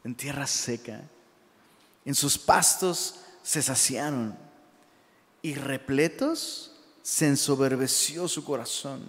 en 0.03 0.15
tierra 0.15 0.47
seca. 0.47 1.01
En 2.03 2.15
sus 2.15 2.37
pastos 2.37 3.19
se 3.43 3.61
saciaron 3.61 4.37
y 5.41 5.55
repletos 5.55 6.71
se 7.01 7.27
ensoberbeció 7.27 8.27
su 8.27 8.43
corazón. 8.43 9.01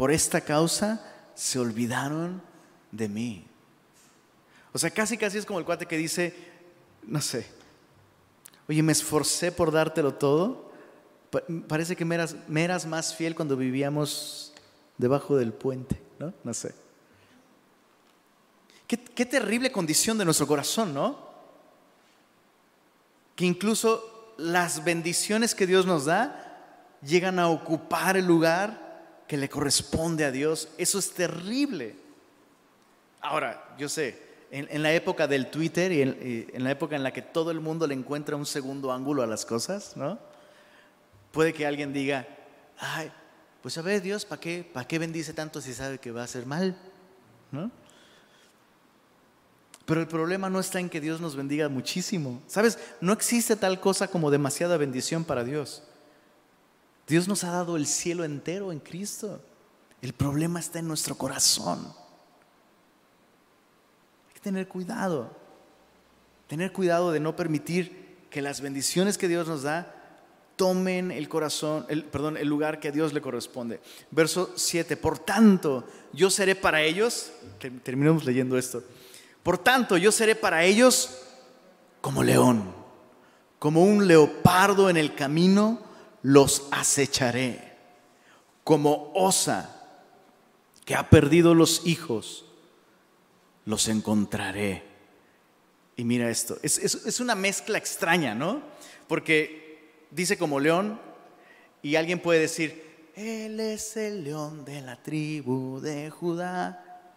Por 0.00 0.10
esta 0.10 0.40
causa 0.40 0.98
se 1.34 1.58
olvidaron 1.58 2.40
de 2.90 3.06
mí. 3.06 3.44
O 4.72 4.78
sea, 4.78 4.88
casi 4.88 5.18
casi 5.18 5.36
es 5.36 5.44
como 5.44 5.58
el 5.58 5.66
cuate 5.66 5.84
que 5.84 5.98
dice, 5.98 6.34
no 7.02 7.20
sé, 7.20 7.46
oye, 8.66 8.82
me 8.82 8.92
esforcé 8.92 9.52
por 9.52 9.70
dártelo 9.70 10.14
todo. 10.14 10.72
Parece 11.68 11.96
que 11.96 12.06
me 12.06 12.14
eras, 12.64 12.86
más 12.86 13.14
fiel 13.14 13.34
cuando 13.34 13.58
vivíamos 13.58 14.54
debajo 14.96 15.36
del 15.36 15.52
puente, 15.52 16.00
¿no? 16.18 16.32
No 16.44 16.54
sé. 16.54 16.74
Qué, 18.86 18.96
qué 18.96 19.26
terrible 19.26 19.70
condición 19.70 20.16
de 20.16 20.24
nuestro 20.24 20.46
corazón, 20.46 20.94
¿no? 20.94 21.18
Que 23.36 23.44
incluso 23.44 24.32
las 24.38 24.82
bendiciones 24.82 25.54
que 25.54 25.66
Dios 25.66 25.84
nos 25.84 26.06
da 26.06 26.96
llegan 27.02 27.38
a 27.38 27.48
ocupar 27.48 28.16
el 28.16 28.24
lugar 28.24 28.88
que 29.30 29.36
le 29.36 29.48
corresponde 29.48 30.24
a 30.24 30.32
Dios. 30.32 30.70
Eso 30.76 30.98
es 30.98 31.12
terrible. 31.12 31.94
Ahora, 33.20 33.76
yo 33.78 33.88
sé, 33.88 34.20
en, 34.50 34.82
la 34.82 34.92
época 34.92 35.28
del 35.28 35.52
Twitter 35.52 35.92
y 35.92 36.02
en, 36.02 36.64
la 36.64 36.72
época 36.72 36.96
en 36.96 37.04
la 37.04 37.12
que 37.12 37.22
todo 37.22 37.52
el 37.52 37.60
mundo 37.60 37.86
le 37.86 37.94
encuentra 37.94 38.34
un 38.34 38.44
segundo 38.44 38.90
ángulo 38.90 39.22
a 39.22 39.28
las 39.28 39.46
cosas, 39.46 39.96
¿no? 39.96 40.18
Puede 41.30 41.52
que 41.52 41.64
alguien 41.64 41.92
diga, 41.92 42.26
ay, 42.76 43.12
pues 43.62 43.78
a 43.78 43.82
ver 43.82 44.02
Dios, 44.02 44.24
¿para 44.24 44.40
qué, 44.40 44.68
¿para 44.72 44.88
qué 44.88 44.98
bendice 44.98 45.32
tanto 45.32 45.60
si 45.60 45.74
sabe 45.74 45.98
que 45.98 46.10
va 46.10 46.24
a 46.24 46.26
ser 46.26 46.44
mal? 46.44 46.76
¿No? 47.52 47.70
Pero 49.84 50.00
el 50.00 50.08
problema 50.08 50.50
no 50.50 50.58
está 50.58 50.80
en 50.80 50.90
que 50.90 51.00
Dios 51.00 51.20
nos 51.20 51.36
bendiga 51.36 51.68
muchísimo. 51.68 52.42
¿Sabes? 52.48 52.80
No 53.00 53.12
existe 53.12 53.54
tal 53.54 53.78
cosa 53.78 54.08
como 54.08 54.32
demasiada 54.32 54.76
bendición 54.76 55.22
para 55.22 55.44
Dios. 55.44 55.84
Dios 57.10 57.26
nos 57.26 57.42
ha 57.42 57.50
dado 57.50 57.76
el 57.76 57.86
cielo 57.86 58.22
entero 58.22 58.70
en 58.70 58.78
Cristo. 58.78 59.42
El 60.00 60.12
problema 60.12 60.60
está 60.60 60.78
en 60.78 60.86
nuestro 60.86 61.16
corazón. 61.16 61.92
Hay 64.28 64.34
que 64.34 64.38
tener 64.38 64.68
cuidado. 64.68 65.36
Tener 66.46 66.72
cuidado 66.72 67.10
de 67.10 67.18
no 67.18 67.34
permitir 67.34 68.26
que 68.30 68.40
las 68.40 68.60
bendiciones 68.60 69.18
que 69.18 69.26
Dios 69.26 69.48
nos 69.48 69.64
da 69.64 69.92
tomen 70.54 71.10
el 71.10 71.28
corazón, 71.28 71.84
el, 71.88 72.04
perdón, 72.04 72.36
el 72.36 72.46
lugar 72.46 72.78
que 72.78 72.88
a 72.88 72.92
Dios 72.92 73.12
le 73.12 73.20
corresponde. 73.20 73.80
Verso 74.12 74.52
7. 74.54 74.96
Por 74.96 75.18
tanto, 75.18 75.84
yo 76.12 76.30
seré 76.30 76.54
para 76.54 76.80
ellos, 76.80 77.32
terminamos 77.82 78.24
leyendo 78.24 78.56
esto. 78.56 78.84
Por 79.42 79.58
tanto, 79.58 79.96
yo 79.96 80.12
seré 80.12 80.36
para 80.36 80.62
ellos 80.62 81.22
como 82.00 82.22
león, 82.22 82.72
como 83.58 83.82
un 83.82 84.06
leopardo 84.06 84.88
en 84.88 84.96
el 84.96 85.16
camino 85.16 85.89
los 86.22 86.68
acecharé. 86.70 87.70
Como 88.64 89.12
osa 89.14 89.76
que 90.84 90.94
ha 90.94 91.08
perdido 91.08 91.54
los 91.54 91.86
hijos, 91.86 92.44
los 93.64 93.88
encontraré. 93.88 94.82
Y 95.96 96.04
mira 96.04 96.30
esto, 96.30 96.58
es, 96.62 97.20
una 97.20 97.34
mezcla 97.34 97.78
extraña, 97.78 98.34
¿no? 98.34 98.62
Porque 99.06 100.06
dice 100.10 100.38
como 100.38 100.60
león 100.60 101.00
y 101.82 101.96
alguien 101.96 102.20
puede 102.20 102.40
decir, 102.40 103.10
Él 103.14 103.60
es 103.60 103.96
el 103.96 104.24
león 104.24 104.64
de 104.64 104.80
la 104.80 105.02
tribu 105.02 105.80
de 105.80 106.10
Judá. 106.10 107.14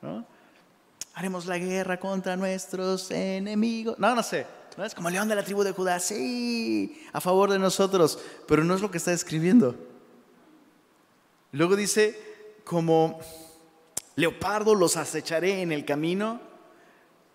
Haremos 1.13 1.45
la 1.45 1.57
guerra 1.57 1.99
contra 1.99 2.35
nuestros 2.35 3.09
enemigos. 3.11 3.97
No, 3.99 4.15
no 4.15 4.23
sé. 4.23 4.45
Es 4.77 4.95
como 4.95 5.09
león 5.09 5.27
de 5.27 5.35
la 5.35 5.43
tribu 5.43 5.63
de 5.63 5.71
Judá, 5.71 5.99
sí, 5.99 7.05
a 7.13 7.21
favor 7.21 7.51
de 7.51 7.59
nosotros, 7.59 8.17
pero 8.47 8.63
no 8.63 8.73
es 8.73 8.81
lo 8.81 8.89
que 8.89 8.97
está 8.97 9.13
escribiendo. 9.13 9.75
Luego 11.51 11.75
dice, 11.75 12.19
como 12.63 13.19
leopardo 14.15 14.73
los 14.73 14.97
acecharé 14.97 15.61
en 15.61 15.71
el 15.71 15.85
camino. 15.85 16.41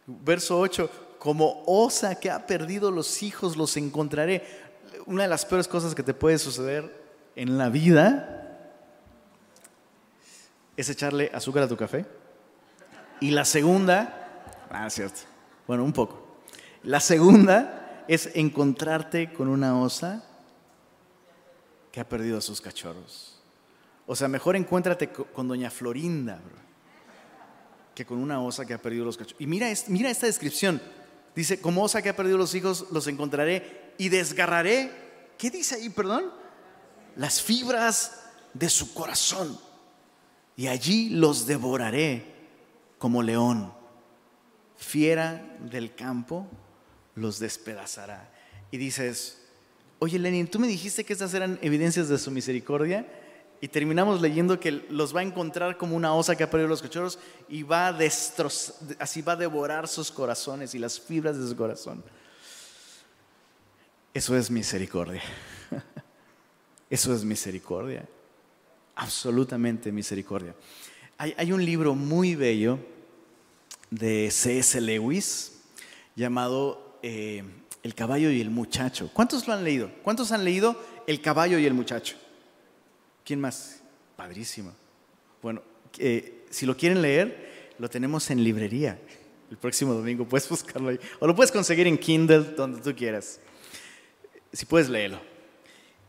Verso 0.07 0.59
8, 0.59 0.91
como 1.19 1.63
osa 1.67 2.19
que 2.19 2.31
ha 2.31 2.47
perdido 2.47 2.91
los 2.91 3.23
hijos 3.23 3.57
los 3.57 3.77
encontraré. 3.77 4.45
Una 5.07 5.23
de 5.23 5.29
las 5.29 5.47
peores 5.47 5.69
cosas 5.69 5.95
que 5.95 6.03
te 6.03 6.15
puede 6.15 6.39
suceder 6.39 6.93
en 7.37 7.57
la 7.57 7.69
vida 7.69 8.35
es 10.77 10.89
echarle 10.89 11.31
azúcar 11.33 11.63
a 11.63 11.69
tu 11.69 11.77
café. 11.77 12.05
Y 13.21 13.31
la 13.31 13.45
segunda, 13.45 14.43
ah, 14.71 14.91
cierto, 14.91 15.21
bueno, 15.67 15.85
un 15.85 15.93
poco. 15.93 16.28
La 16.89 17.01
segunda 17.01 18.05
es 18.09 18.31
encontrarte 18.33 19.31
con 19.35 19.49
una 19.49 19.79
osa 19.79 20.25
que 21.93 22.01
ha 22.01 22.09
perdido 22.09 22.39
a 22.39 22.41
sus 22.41 22.63
cachorros. 22.63 23.39
O 24.07 24.17
sea, 24.17 24.27
mejor 24.27 24.57
encuéntrate 24.57 25.11
con 25.11 25.49
doña 25.49 25.69
Florinda 25.71 26.41
que 27.95 28.07
con 28.07 28.17
una 28.17 28.41
osa 28.41 28.65
que 28.65 28.73
ha 28.73 28.81
perdido 28.81 29.05
los 29.05 29.19
cachorros. 29.19 29.39
Y 29.39 29.47
mira, 29.47 29.69
mira 29.89 30.09
esta 30.09 30.25
descripción. 30.25 30.81
Dice, 31.37 31.61
como 31.61 31.83
osa 31.83 32.01
que 32.01 32.09
ha 32.09 32.17
perdido 32.17 32.39
los 32.39 32.55
hijos, 32.55 32.87
los 32.91 33.07
encontraré 33.07 33.93
y 33.99 34.09
desgarraré. 34.09 34.91
¿Qué 35.37 35.51
dice 35.51 35.75
ahí, 35.75 35.91
perdón? 35.91 36.33
Las 37.17 37.43
fibras 37.43 38.23
de 38.55 38.71
su 38.71 38.95
corazón. 38.95 39.61
Y 40.57 40.69
allí 40.69 41.11
los 41.11 41.47
devoraré 41.47 42.35
como 42.97 43.23
león, 43.23 43.75
fiera 44.79 45.55
del 45.71 45.95
campo 45.95 46.47
los 47.19 47.39
despedazará. 47.39 48.31
Y 48.71 48.79
dices, 48.79 49.39
oye 49.99 50.19
Lenin, 50.19 50.49
tú 50.49 50.59
me 50.59 50.67
dijiste 50.67 51.05
que 51.05 51.13
estas 51.13 51.35
eran 51.35 51.59
evidencias 51.63 52.09
de 52.09 52.19
su 52.19 52.31
misericordia 52.31 53.07
y 53.61 53.69
terminamos 53.69 54.21
leyendo 54.21 54.61
que 54.61 54.71
los 54.71 55.15
va 55.15 55.21
a 55.21 55.25
encontrar 55.25 55.77
como 55.77 55.97
una 55.97 56.15
osa 56.15 56.37
que 56.37 56.45
ha 56.45 56.51
perdido 56.51 56.69
los 56.69 56.83
cachorros 56.83 57.19
y 57.49 57.63
va 57.63 57.89
a 57.89 57.93
destrozar, 57.93 58.77
así 58.99 59.21
va 59.21 59.33
a 59.33 59.37
devorar 59.37 59.89
sus 59.89 60.11
corazones 60.11 60.75
y 60.75 60.79
las 60.79 61.01
fibras 61.01 61.39
de 61.39 61.49
su 61.49 61.57
corazón. 61.57 62.05
Eso 64.15 64.37
es 64.37 64.51
misericordia. 64.51 65.23
Eso 66.91 67.15
es 67.15 67.25
misericordia. 67.25 68.09
Absolutamente 68.95 69.93
misericordia. 69.93 70.55
Hay, 71.19 71.35
hay 71.37 71.53
un 71.53 71.65
libro 71.65 71.95
muy 71.95 72.35
bello 72.35 72.79
de 73.91 74.31
C.S. 74.31 74.81
Lewis 74.81 75.61
llamado 76.15 76.88
eh, 77.11 77.43
el 77.83 77.95
caballo 77.95 78.31
y 78.31 78.39
el 78.39 78.51
muchacho. 78.51 79.11
¿Cuántos 79.15 79.47
lo 79.47 79.55
han 79.55 79.65
leído? 79.65 79.91
¿Cuántos 80.03 80.31
han 80.31 80.45
leído 80.45 80.79
El 81.07 81.23
caballo 81.23 81.59
y 81.59 81.65
el 81.65 81.73
muchacho? 81.73 82.17
¿Quién 83.25 83.41
más? 83.41 83.81
Padrísimo. 84.15 84.75
Bueno, 85.41 85.63
eh, 85.97 86.45
si 86.51 86.67
lo 86.67 86.77
quieren 86.77 87.01
leer, 87.01 87.73
lo 87.79 87.89
tenemos 87.89 88.31
en 88.31 88.45
librería. 88.45 89.01
El 89.51 89.57
próximo 89.57 89.95
domingo 89.95 90.27
puedes 90.27 90.47
buscarlo 90.51 90.91
ahí. 90.91 91.01
O 91.19 91.27
lo 91.27 91.35
puedes 91.35 91.51
conseguir 91.51 91.87
en 91.87 91.97
Kindle, 91.97 92.55
donde 92.55 92.83
tú 92.83 92.95
quieras. 92.95 93.41
Si 94.53 94.67
puedes 94.67 94.91
leerlo. 94.91 95.19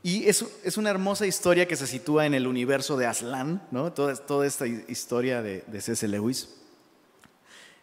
Y 0.03 0.27
es, 0.27 0.43
es 0.65 0.75
una 0.75 0.89
hermosa 0.89 1.25
historia 1.25 1.65
que 1.65 1.77
se 1.77 1.87
sitúa 1.87 2.25
en 2.25 2.33
el 2.33 2.45
universo 2.45 2.97
de 2.97 3.05
Aslan, 3.05 3.65
toda 3.95 4.45
esta 4.45 4.67
historia 4.67 5.41
de, 5.41 5.63
de 5.65 5.79
C.S. 5.79 6.05
Lewis. 6.09 6.58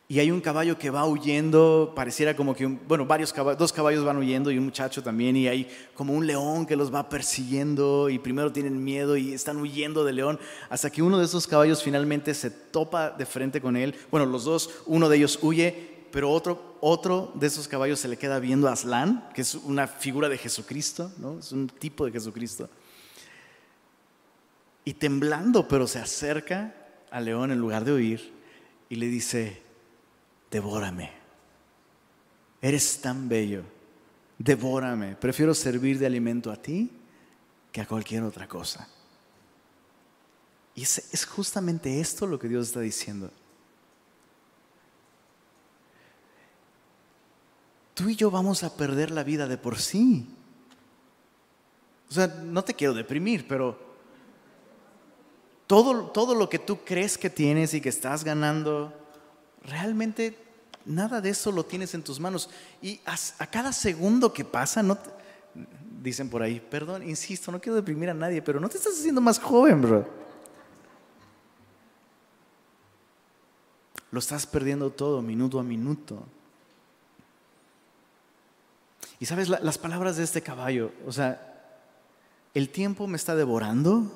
Y 0.09 0.21
hay 0.21 0.31
un 0.31 0.41
caballo 0.41 0.79
que 0.79 0.89
va 0.89 1.05
huyendo, 1.05 1.93
pareciera 1.97 2.37
como 2.37 2.55
que, 2.55 2.65
bueno, 2.65 3.07
varios 3.07 3.33
caballos, 3.33 3.59
dos 3.59 3.73
caballos 3.73 4.05
van 4.05 4.17
huyendo 4.17 4.53
y 4.53 4.59
un 4.59 4.67
muchacho 4.67 5.03
también, 5.03 5.35
y 5.35 5.49
hay 5.49 5.69
como 5.95 6.13
un 6.13 6.29
león 6.29 6.65
que 6.65 6.77
los 6.77 6.95
va 6.95 7.09
persiguiendo 7.09 8.09
y 8.09 8.21
primero 8.21 8.53
tienen 8.53 8.85
miedo 8.85 9.17
y 9.17 9.33
están 9.33 9.57
huyendo 9.57 10.05
del 10.05 10.17
león, 10.17 10.39
hasta 10.71 10.91
que 10.91 11.03
uno 11.03 11.19
de 11.19 11.25
esos 11.25 11.49
caballos 11.49 11.83
finalmente 11.83 12.35
se 12.35 12.53
topa 12.53 13.11
de 13.11 13.27
frente 13.27 13.61
con 13.61 13.77
él. 13.77 13.97
Bueno, 14.09 14.27
los 14.27 14.45
dos, 14.45 14.71
uno 14.87 15.09
de 15.09 15.17
ellos 15.17 15.41
huye, 15.43 15.97
pero 16.13 16.31
otro, 16.31 16.77
otro 16.81 17.33
de 17.35 17.49
esos 17.49 17.67
caballos 17.67 17.99
se 17.99 18.07
le 18.07 18.17
queda 18.17 18.39
viendo 18.39 18.69
a 18.69 18.73
Aslan, 18.73 19.29
que 19.35 19.43
es 19.43 19.57
una 19.57 19.89
figura 19.89 20.29
de 20.29 20.39
Jesucristo, 20.39 21.11
¿no? 21.19 21.41
es 21.41 21.51
un 21.51 21.67
tipo 21.67 22.07
de 22.07 22.13
Jesucristo. 22.13 22.71
Y 24.85 24.95
temblando, 24.95 25.67
pero 25.67 25.89
se 25.89 25.99
acerca 25.99 26.77
al 27.11 27.25
león 27.25 27.51
en 27.51 27.59
lugar 27.59 27.85
de 27.85 27.93
huir 27.93 28.33
y 28.89 28.95
le 28.95 29.07
dice, 29.07 29.66
devórame. 30.57 31.11
Eres 32.63 32.99
tan 33.03 33.29
bello, 33.29 33.63
devórame. 34.39 35.15
Prefiero 35.15 35.53
servir 35.53 35.99
de 35.99 36.07
alimento 36.07 36.51
a 36.51 36.57
ti 36.57 36.91
que 37.71 37.83
a 37.83 37.87
cualquier 37.87 38.23
otra 38.23 38.49
cosa. 38.49 38.89
Y 40.75 40.83
es, 40.83 41.27
justamente 41.27 42.01
esto 42.01 42.27
lo 42.27 42.39
que 42.39 42.49
Dios 42.49 42.69
está 42.69 42.81
diciendo. 42.81 43.31
tú 47.95 48.11
y 48.11 48.15
yo 48.17 48.31
vamos 48.31 48.63
a 48.63 48.77
perder 48.77 49.11
la 49.11 49.25
vida 49.25 49.49
de 49.49 49.57
por 49.57 49.79
sí. 49.79 50.29
O 52.11 52.13
sea, 52.13 52.27
no 52.27 52.63
te 52.63 52.75
quiero 52.75 52.93
deprimir, 52.93 53.49
pero 53.49 53.79
todo, 55.67 56.11
todo 56.11 56.35
lo 56.35 56.51
que 56.51 56.59
tú 56.59 56.81
crees 56.85 57.17
que 57.17 57.31
tienes 57.31 57.73
y 57.73 57.81
que 57.81 57.89
estás 57.89 58.23
ganando, 58.23 58.93
realmente 59.65 60.46
nada 60.87 61.21
de 61.21 61.31
eso 61.31 61.53
lo 61.53 61.65
tienes 61.65 61.93
en 61.95 62.03
tus 62.03 62.19
manos. 62.19 62.49
Y 62.81 63.01
a, 63.05 63.47
cada 63.47 63.73
segundo 63.73 64.33
que 64.33 64.45
pasa, 64.45 64.83
no 64.83 64.97
dicen 66.03 66.31
por 66.31 66.43
ahí, 66.43 66.61
perdón, 66.61 67.03
insisto, 67.03 67.51
no 67.51 67.61
quiero 67.61 67.77
deprimir 67.77 68.09
a 68.09 68.15
nadie, 68.15 68.41
pero 68.41 68.61
no 68.61 68.69
te 68.69 68.79
estás 68.79 68.95
haciendo 68.99 69.21
más 69.21 69.39
joven, 69.39 69.83
bro. 69.83 70.07
Lo 74.13 74.21
estás 74.21 74.47
perdiendo 74.47 74.91
todo, 74.91 75.21
minuto 75.21 75.59
a 75.59 75.63
minuto. 75.63 76.23
Y 79.19 79.27
sabes, 79.27 79.49
las 79.49 79.79
palabras 79.79 80.17
de 80.17 80.25
este 80.25 80.43
caballo, 80.43 80.93
o 81.07 81.13
sea, 81.13 81.55
el 82.55 82.71
tiempo 82.71 83.07
me 83.07 83.17
está 83.17 83.35
devorando, 83.35 84.13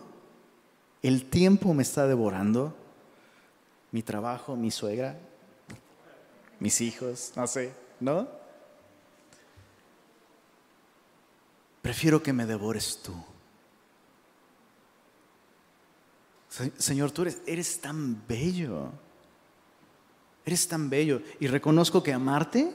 el 1.03 1.25
tiempo 1.25 1.75
me 1.75 1.83
está 1.83 2.07
devorando, 2.07 2.75
mi 3.91 4.03
trabajo, 4.03 4.57
mi 4.57 4.71
suegra, 4.71 5.19
mis 6.61 6.81
hijos, 6.81 7.33
no 7.35 7.47
sé, 7.47 7.75
¿no? 7.99 8.29
Prefiero 11.83 12.23
que 12.23 12.33
me 12.33 12.47
devores 12.47 13.01
tú. 13.03 13.15
Señor, 16.79 17.11
tú 17.11 17.23
eres, 17.23 17.43
eres 17.47 17.81
tan 17.81 18.27
bello. 18.29 18.93
Eres 20.45 20.69
tan 20.69 20.89
bello. 20.91 21.23
Y 21.41 21.47
reconozco 21.49 22.03
que 22.03 22.13
amarte, 22.13 22.73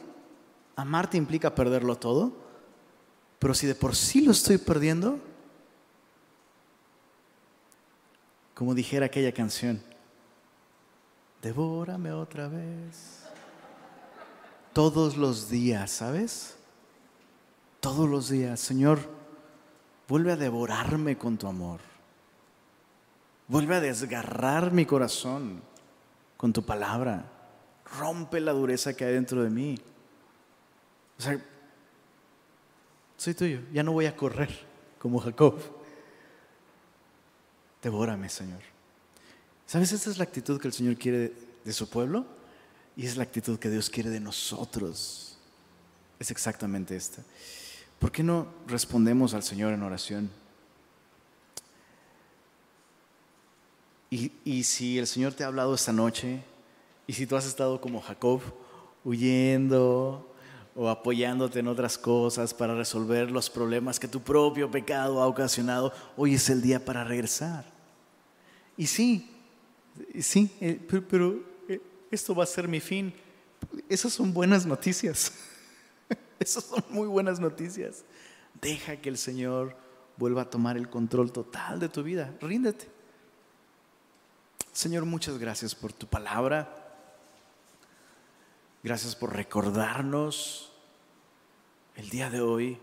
amarte 0.76 1.18
implica 1.18 1.56
perderlo 1.56 1.98
todo. 1.98 2.34
Pero 3.40 3.54
si 3.54 3.68
de 3.68 3.76
por 3.76 3.96
sí 3.96 4.22
lo 4.22 4.32
estoy 4.32 4.58
perdiendo, 4.58 5.20
Como 8.56 8.74
dijera 8.74 9.08
aquella 9.08 9.34
canción, 9.34 9.82
devórame 11.42 12.14
otra 12.14 12.48
vez. 12.48 13.25
Todos 14.76 15.16
los 15.16 15.50
días, 15.50 15.90
¿sabes? 15.90 16.58
Todos 17.80 18.10
los 18.10 18.28
días, 18.28 18.60
Señor, 18.60 19.00
vuelve 20.06 20.34
a 20.34 20.36
devorarme 20.36 21.18
con 21.18 21.38
tu 21.38 21.48
amor. 21.48 21.80
Vuelve 23.48 23.76
a 23.76 23.80
desgarrar 23.80 24.74
mi 24.74 24.86
corazón 24.86 25.62
con 26.36 26.52
tu 26.52 26.66
palabra. 26.66 27.32
Rompe 27.98 28.42
la 28.42 28.52
dureza 28.52 28.94
que 28.94 29.06
hay 29.06 29.14
dentro 29.14 29.42
de 29.44 29.50
mí. 29.50 29.78
O 31.20 31.22
sea, 31.22 31.42
soy 33.16 33.34
tuyo, 33.34 33.62
ya 33.72 33.82
no 33.82 33.94
voy 33.94 34.08
a 34.08 34.18
correr 34.18 34.50
como 35.00 35.22
Jacob. 35.22 35.58
Devórame, 37.82 38.28
Señor. 38.28 38.60
¿Sabes? 39.66 39.94
Esta 39.94 40.10
es 40.10 40.18
la 40.18 40.26
actitud 40.26 40.60
que 40.60 40.68
el 40.68 40.74
Señor 40.74 40.98
quiere 40.98 41.32
de, 41.64 41.72
su 41.72 41.90
pueblo 41.90 42.35
y 42.96 43.06
es 43.06 43.18
la 43.18 43.24
actitud 43.24 43.60
que 43.60 43.70
Dios 43.70 43.90
quiere 43.90 44.10
de 44.10 44.20
nosotros. 44.20 45.38
Es 46.20 46.32
exactamente 46.32 46.96
esta. 46.96 47.24
¿Por 48.00 48.12
qué 48.12 48.24
no 48.24 48.48
respondemos 48.68 49.34
al 49.34 49.44
Señor 49.44 49.74
en 49.74 49.84
oración? 49.84 50.30
Y, 54.10 54.32
y, 54.46 54.64
si 54.64 54.98
el 54.98 55.08
Señor 55.08 55.34
te 55.34 55.44
ha 55.44 55.48
hablado 55.48 55.76
esta 55.76 55.92
noche, 55.92 56.42
y 57.08 57.14
si 57.14 57.28
tú 57.28 57.36
has 57.36 57.46
estado 57.46 57.82
como 57.82 58.02
Jacob, 58.02 58.42
huyendo 59.04 60.32
o 60.76 60.90
apoyándote 60.90 61.60
en 61.60 61.68
otras 61.68 61.98
cosas 61.98 62.54
para 62.54 62.76
resolver 62.76 63.32
los 63.32 63.50
problemas 63.50 64.00
que 64.00 64.08
tu 64.08 64.22
propio 64.22 64.70
pecado 64.70 65.22
ha 65.22 65.28
ocasionado, 65.28 65.94
hoy 66.18 66.36
es 66.36 66.50
el 66.50 66.62
día 66.62 66.84
para 66.84 67.04
regresar. 67.04 67.66
Y 68.78 68.88
sí, 68.88 69.32
sí, 70.20 70.52
eh, 70.60 70.80
pero, 71.10 71.32
eh, 71.32 71.42
esto 72.12 72.36
va 72.36 72.44
a 72.44 72.48
ser 72.48 72.68
mi 72.68 72.80
fin. 72.80 73.14
Esas 73.90 74.14
son 74.14 74.34
buenas 74.34 74.66
noticias. 74.66 75.32
Esas 76.40 76.66
son 76.66 76.84
muy 76.90 77.08
buenas 77.08 77.40
noticias. 77.40 78.04
Deja 78.62 78.98
que 78.98 79.10
el 79.10 79.18
Señor 79.18 79.76
vuelva 80.18 80.44
a 80.44 80.50
tomar 80.50 80.78
el 80.78 80.90
control 80.90 81.32
total 81.32 81.80
de 81.80 81.90
tu 81.90 82.04
vida. 82.04 82.34
Ríndete. 82.42 82.88
Señor, 84.72 85.06
muchas 85.06 85.38
gracias 85.38 85.74
por 85.74 85.94
tu 85.94 86.08
palabra. 86.08 86.70
Gracias 88.84 89.16
por 89.16 89.34
recordarnos 89.34 90.72
el 91.96 92.10
día 92.10 92.30
de 92.30 92.42
hoy 92.42 92.78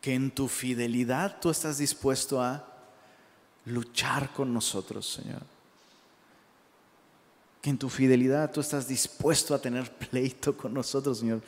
que 0.00 0.14
en 0.14 0.30
tu 0.30 0.48
fidelidad 0.48 1.40
tú 1.40 1.48
estás 1.48 1.78
dispuesto 1.78 2.42
a 2.42 2.68
luchar 3.64 4.32
con 4.32 4.52
nosotros, 4.52 5.08
Señor. 5.08 5.53
Que 7.64 7.70
en 7.70 7.78
tu 7.78 7.88
fidelidad 7.88 8.52
tú 8.52 8.60
estás 8.60 8.86
dispuesto 8.86 9.54
a 9.54 9.58
tener 9.58 9.90
pleito 9.90 10.54
con 10.54 10.74
nosotros, 10.74 11.20
Señor, 11.20 11.40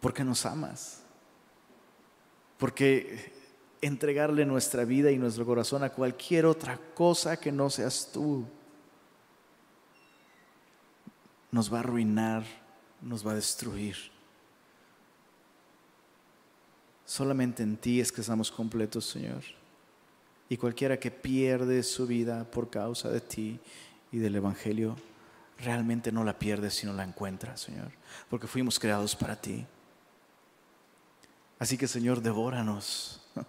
porque 0.00 0.22
nos 0.22 0.46
amas. 0.46 1.02
Porque 2.58 3.32
entregarle 3.80 4.46
nuestra 4.46 4.84
vida 4.84 5.10
y 5.10 5.18
nuestro 5.18 5.44
corazón 5.44 5.82
a 5.82 5.90
cualquier 5.90 6.46
otra 6.46 6.78
cosa 6.94 7.40
que 7.40 7.50
no 7.50 7.68
seas 7.70 8.08
tú 8.12 8.46
nos 11.50 11.72
va 11.72 11.78
a 11.78 11.80
arruinar, 11.80 12.44
nos 13.02 13.26
va 13.26 13.32
a 13.32 13.34
destruir. 13.34 13.96
Solamente 17.04 17.64
en 17.64 17.76
ti 17.76 17.98
es 18.00 18.12
que 18.12 18.20
estamos 18.20 18.48
completos, 18.48 19.06
Señor. 19.06 19.42
Y 20.48 20.56
cualquiera 20.56 21.00
que 21.00 21.10
pierde 21.10 21.82
su 21.82 22.06
vida 22.06 22.48
por 22.48 22.70
causa 22.70 23.10
de 23.10 23.20
ti 23.20 23.60
y 24.12 24.18
del 24.18 24.36
Evangelio, 24.36 24.96
realmente 25.58 26.12
no 26.12 26.24
la 26.24 26.38
pierde 26.38 26.70
sino 26.70 26.92
la 26.92 27.04
encuentra, 27.04 27.56
Señor. 27.56 27.90
Porque 28.30 28.46
fuimos 28.46 28.78
creados 28.78 29.16
para 29.16 29.36
ti. 29.36 29.66
Así 31.58 31.76
que, 31.76 31.88
Señor, 31.88 32.20
devóranos. 32.22 33.20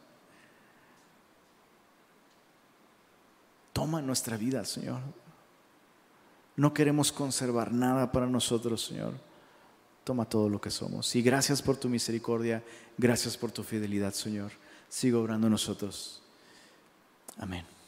Toma 3.74 4.02
nuestra 4.02 4.36
vida, 4.36 4.66
Señor. 4.66 5.02
No 6.56 6.74
queremos 6.74 7.12
conservar 7.12 7.72
nada 7.72 8.12
para 8.12 8.26
nosotros, 8.26 8.84
Señor. 8.84 9.14
Toma 10.04 10.26
todo 10.26 10.50
lo 10.50 10.60
que 10.60 10.72
somos. 10.72 11.16
Y 11.16 11.22
gracias 11.22 11.62
por 11.62 11.78
tu 11.78 11.88
misericordia. 11.88 12.64
Gracias 12.98 13.38
por 13.38 13.52
tu 13.52 13.64
fidelidad, 13.64 14.14
Señor. 14.14 14.52
Sigo 14.90 15.22
obrando 15.22 15.50
nosotros. 15.50 16.22
Amén. 17.38 17.79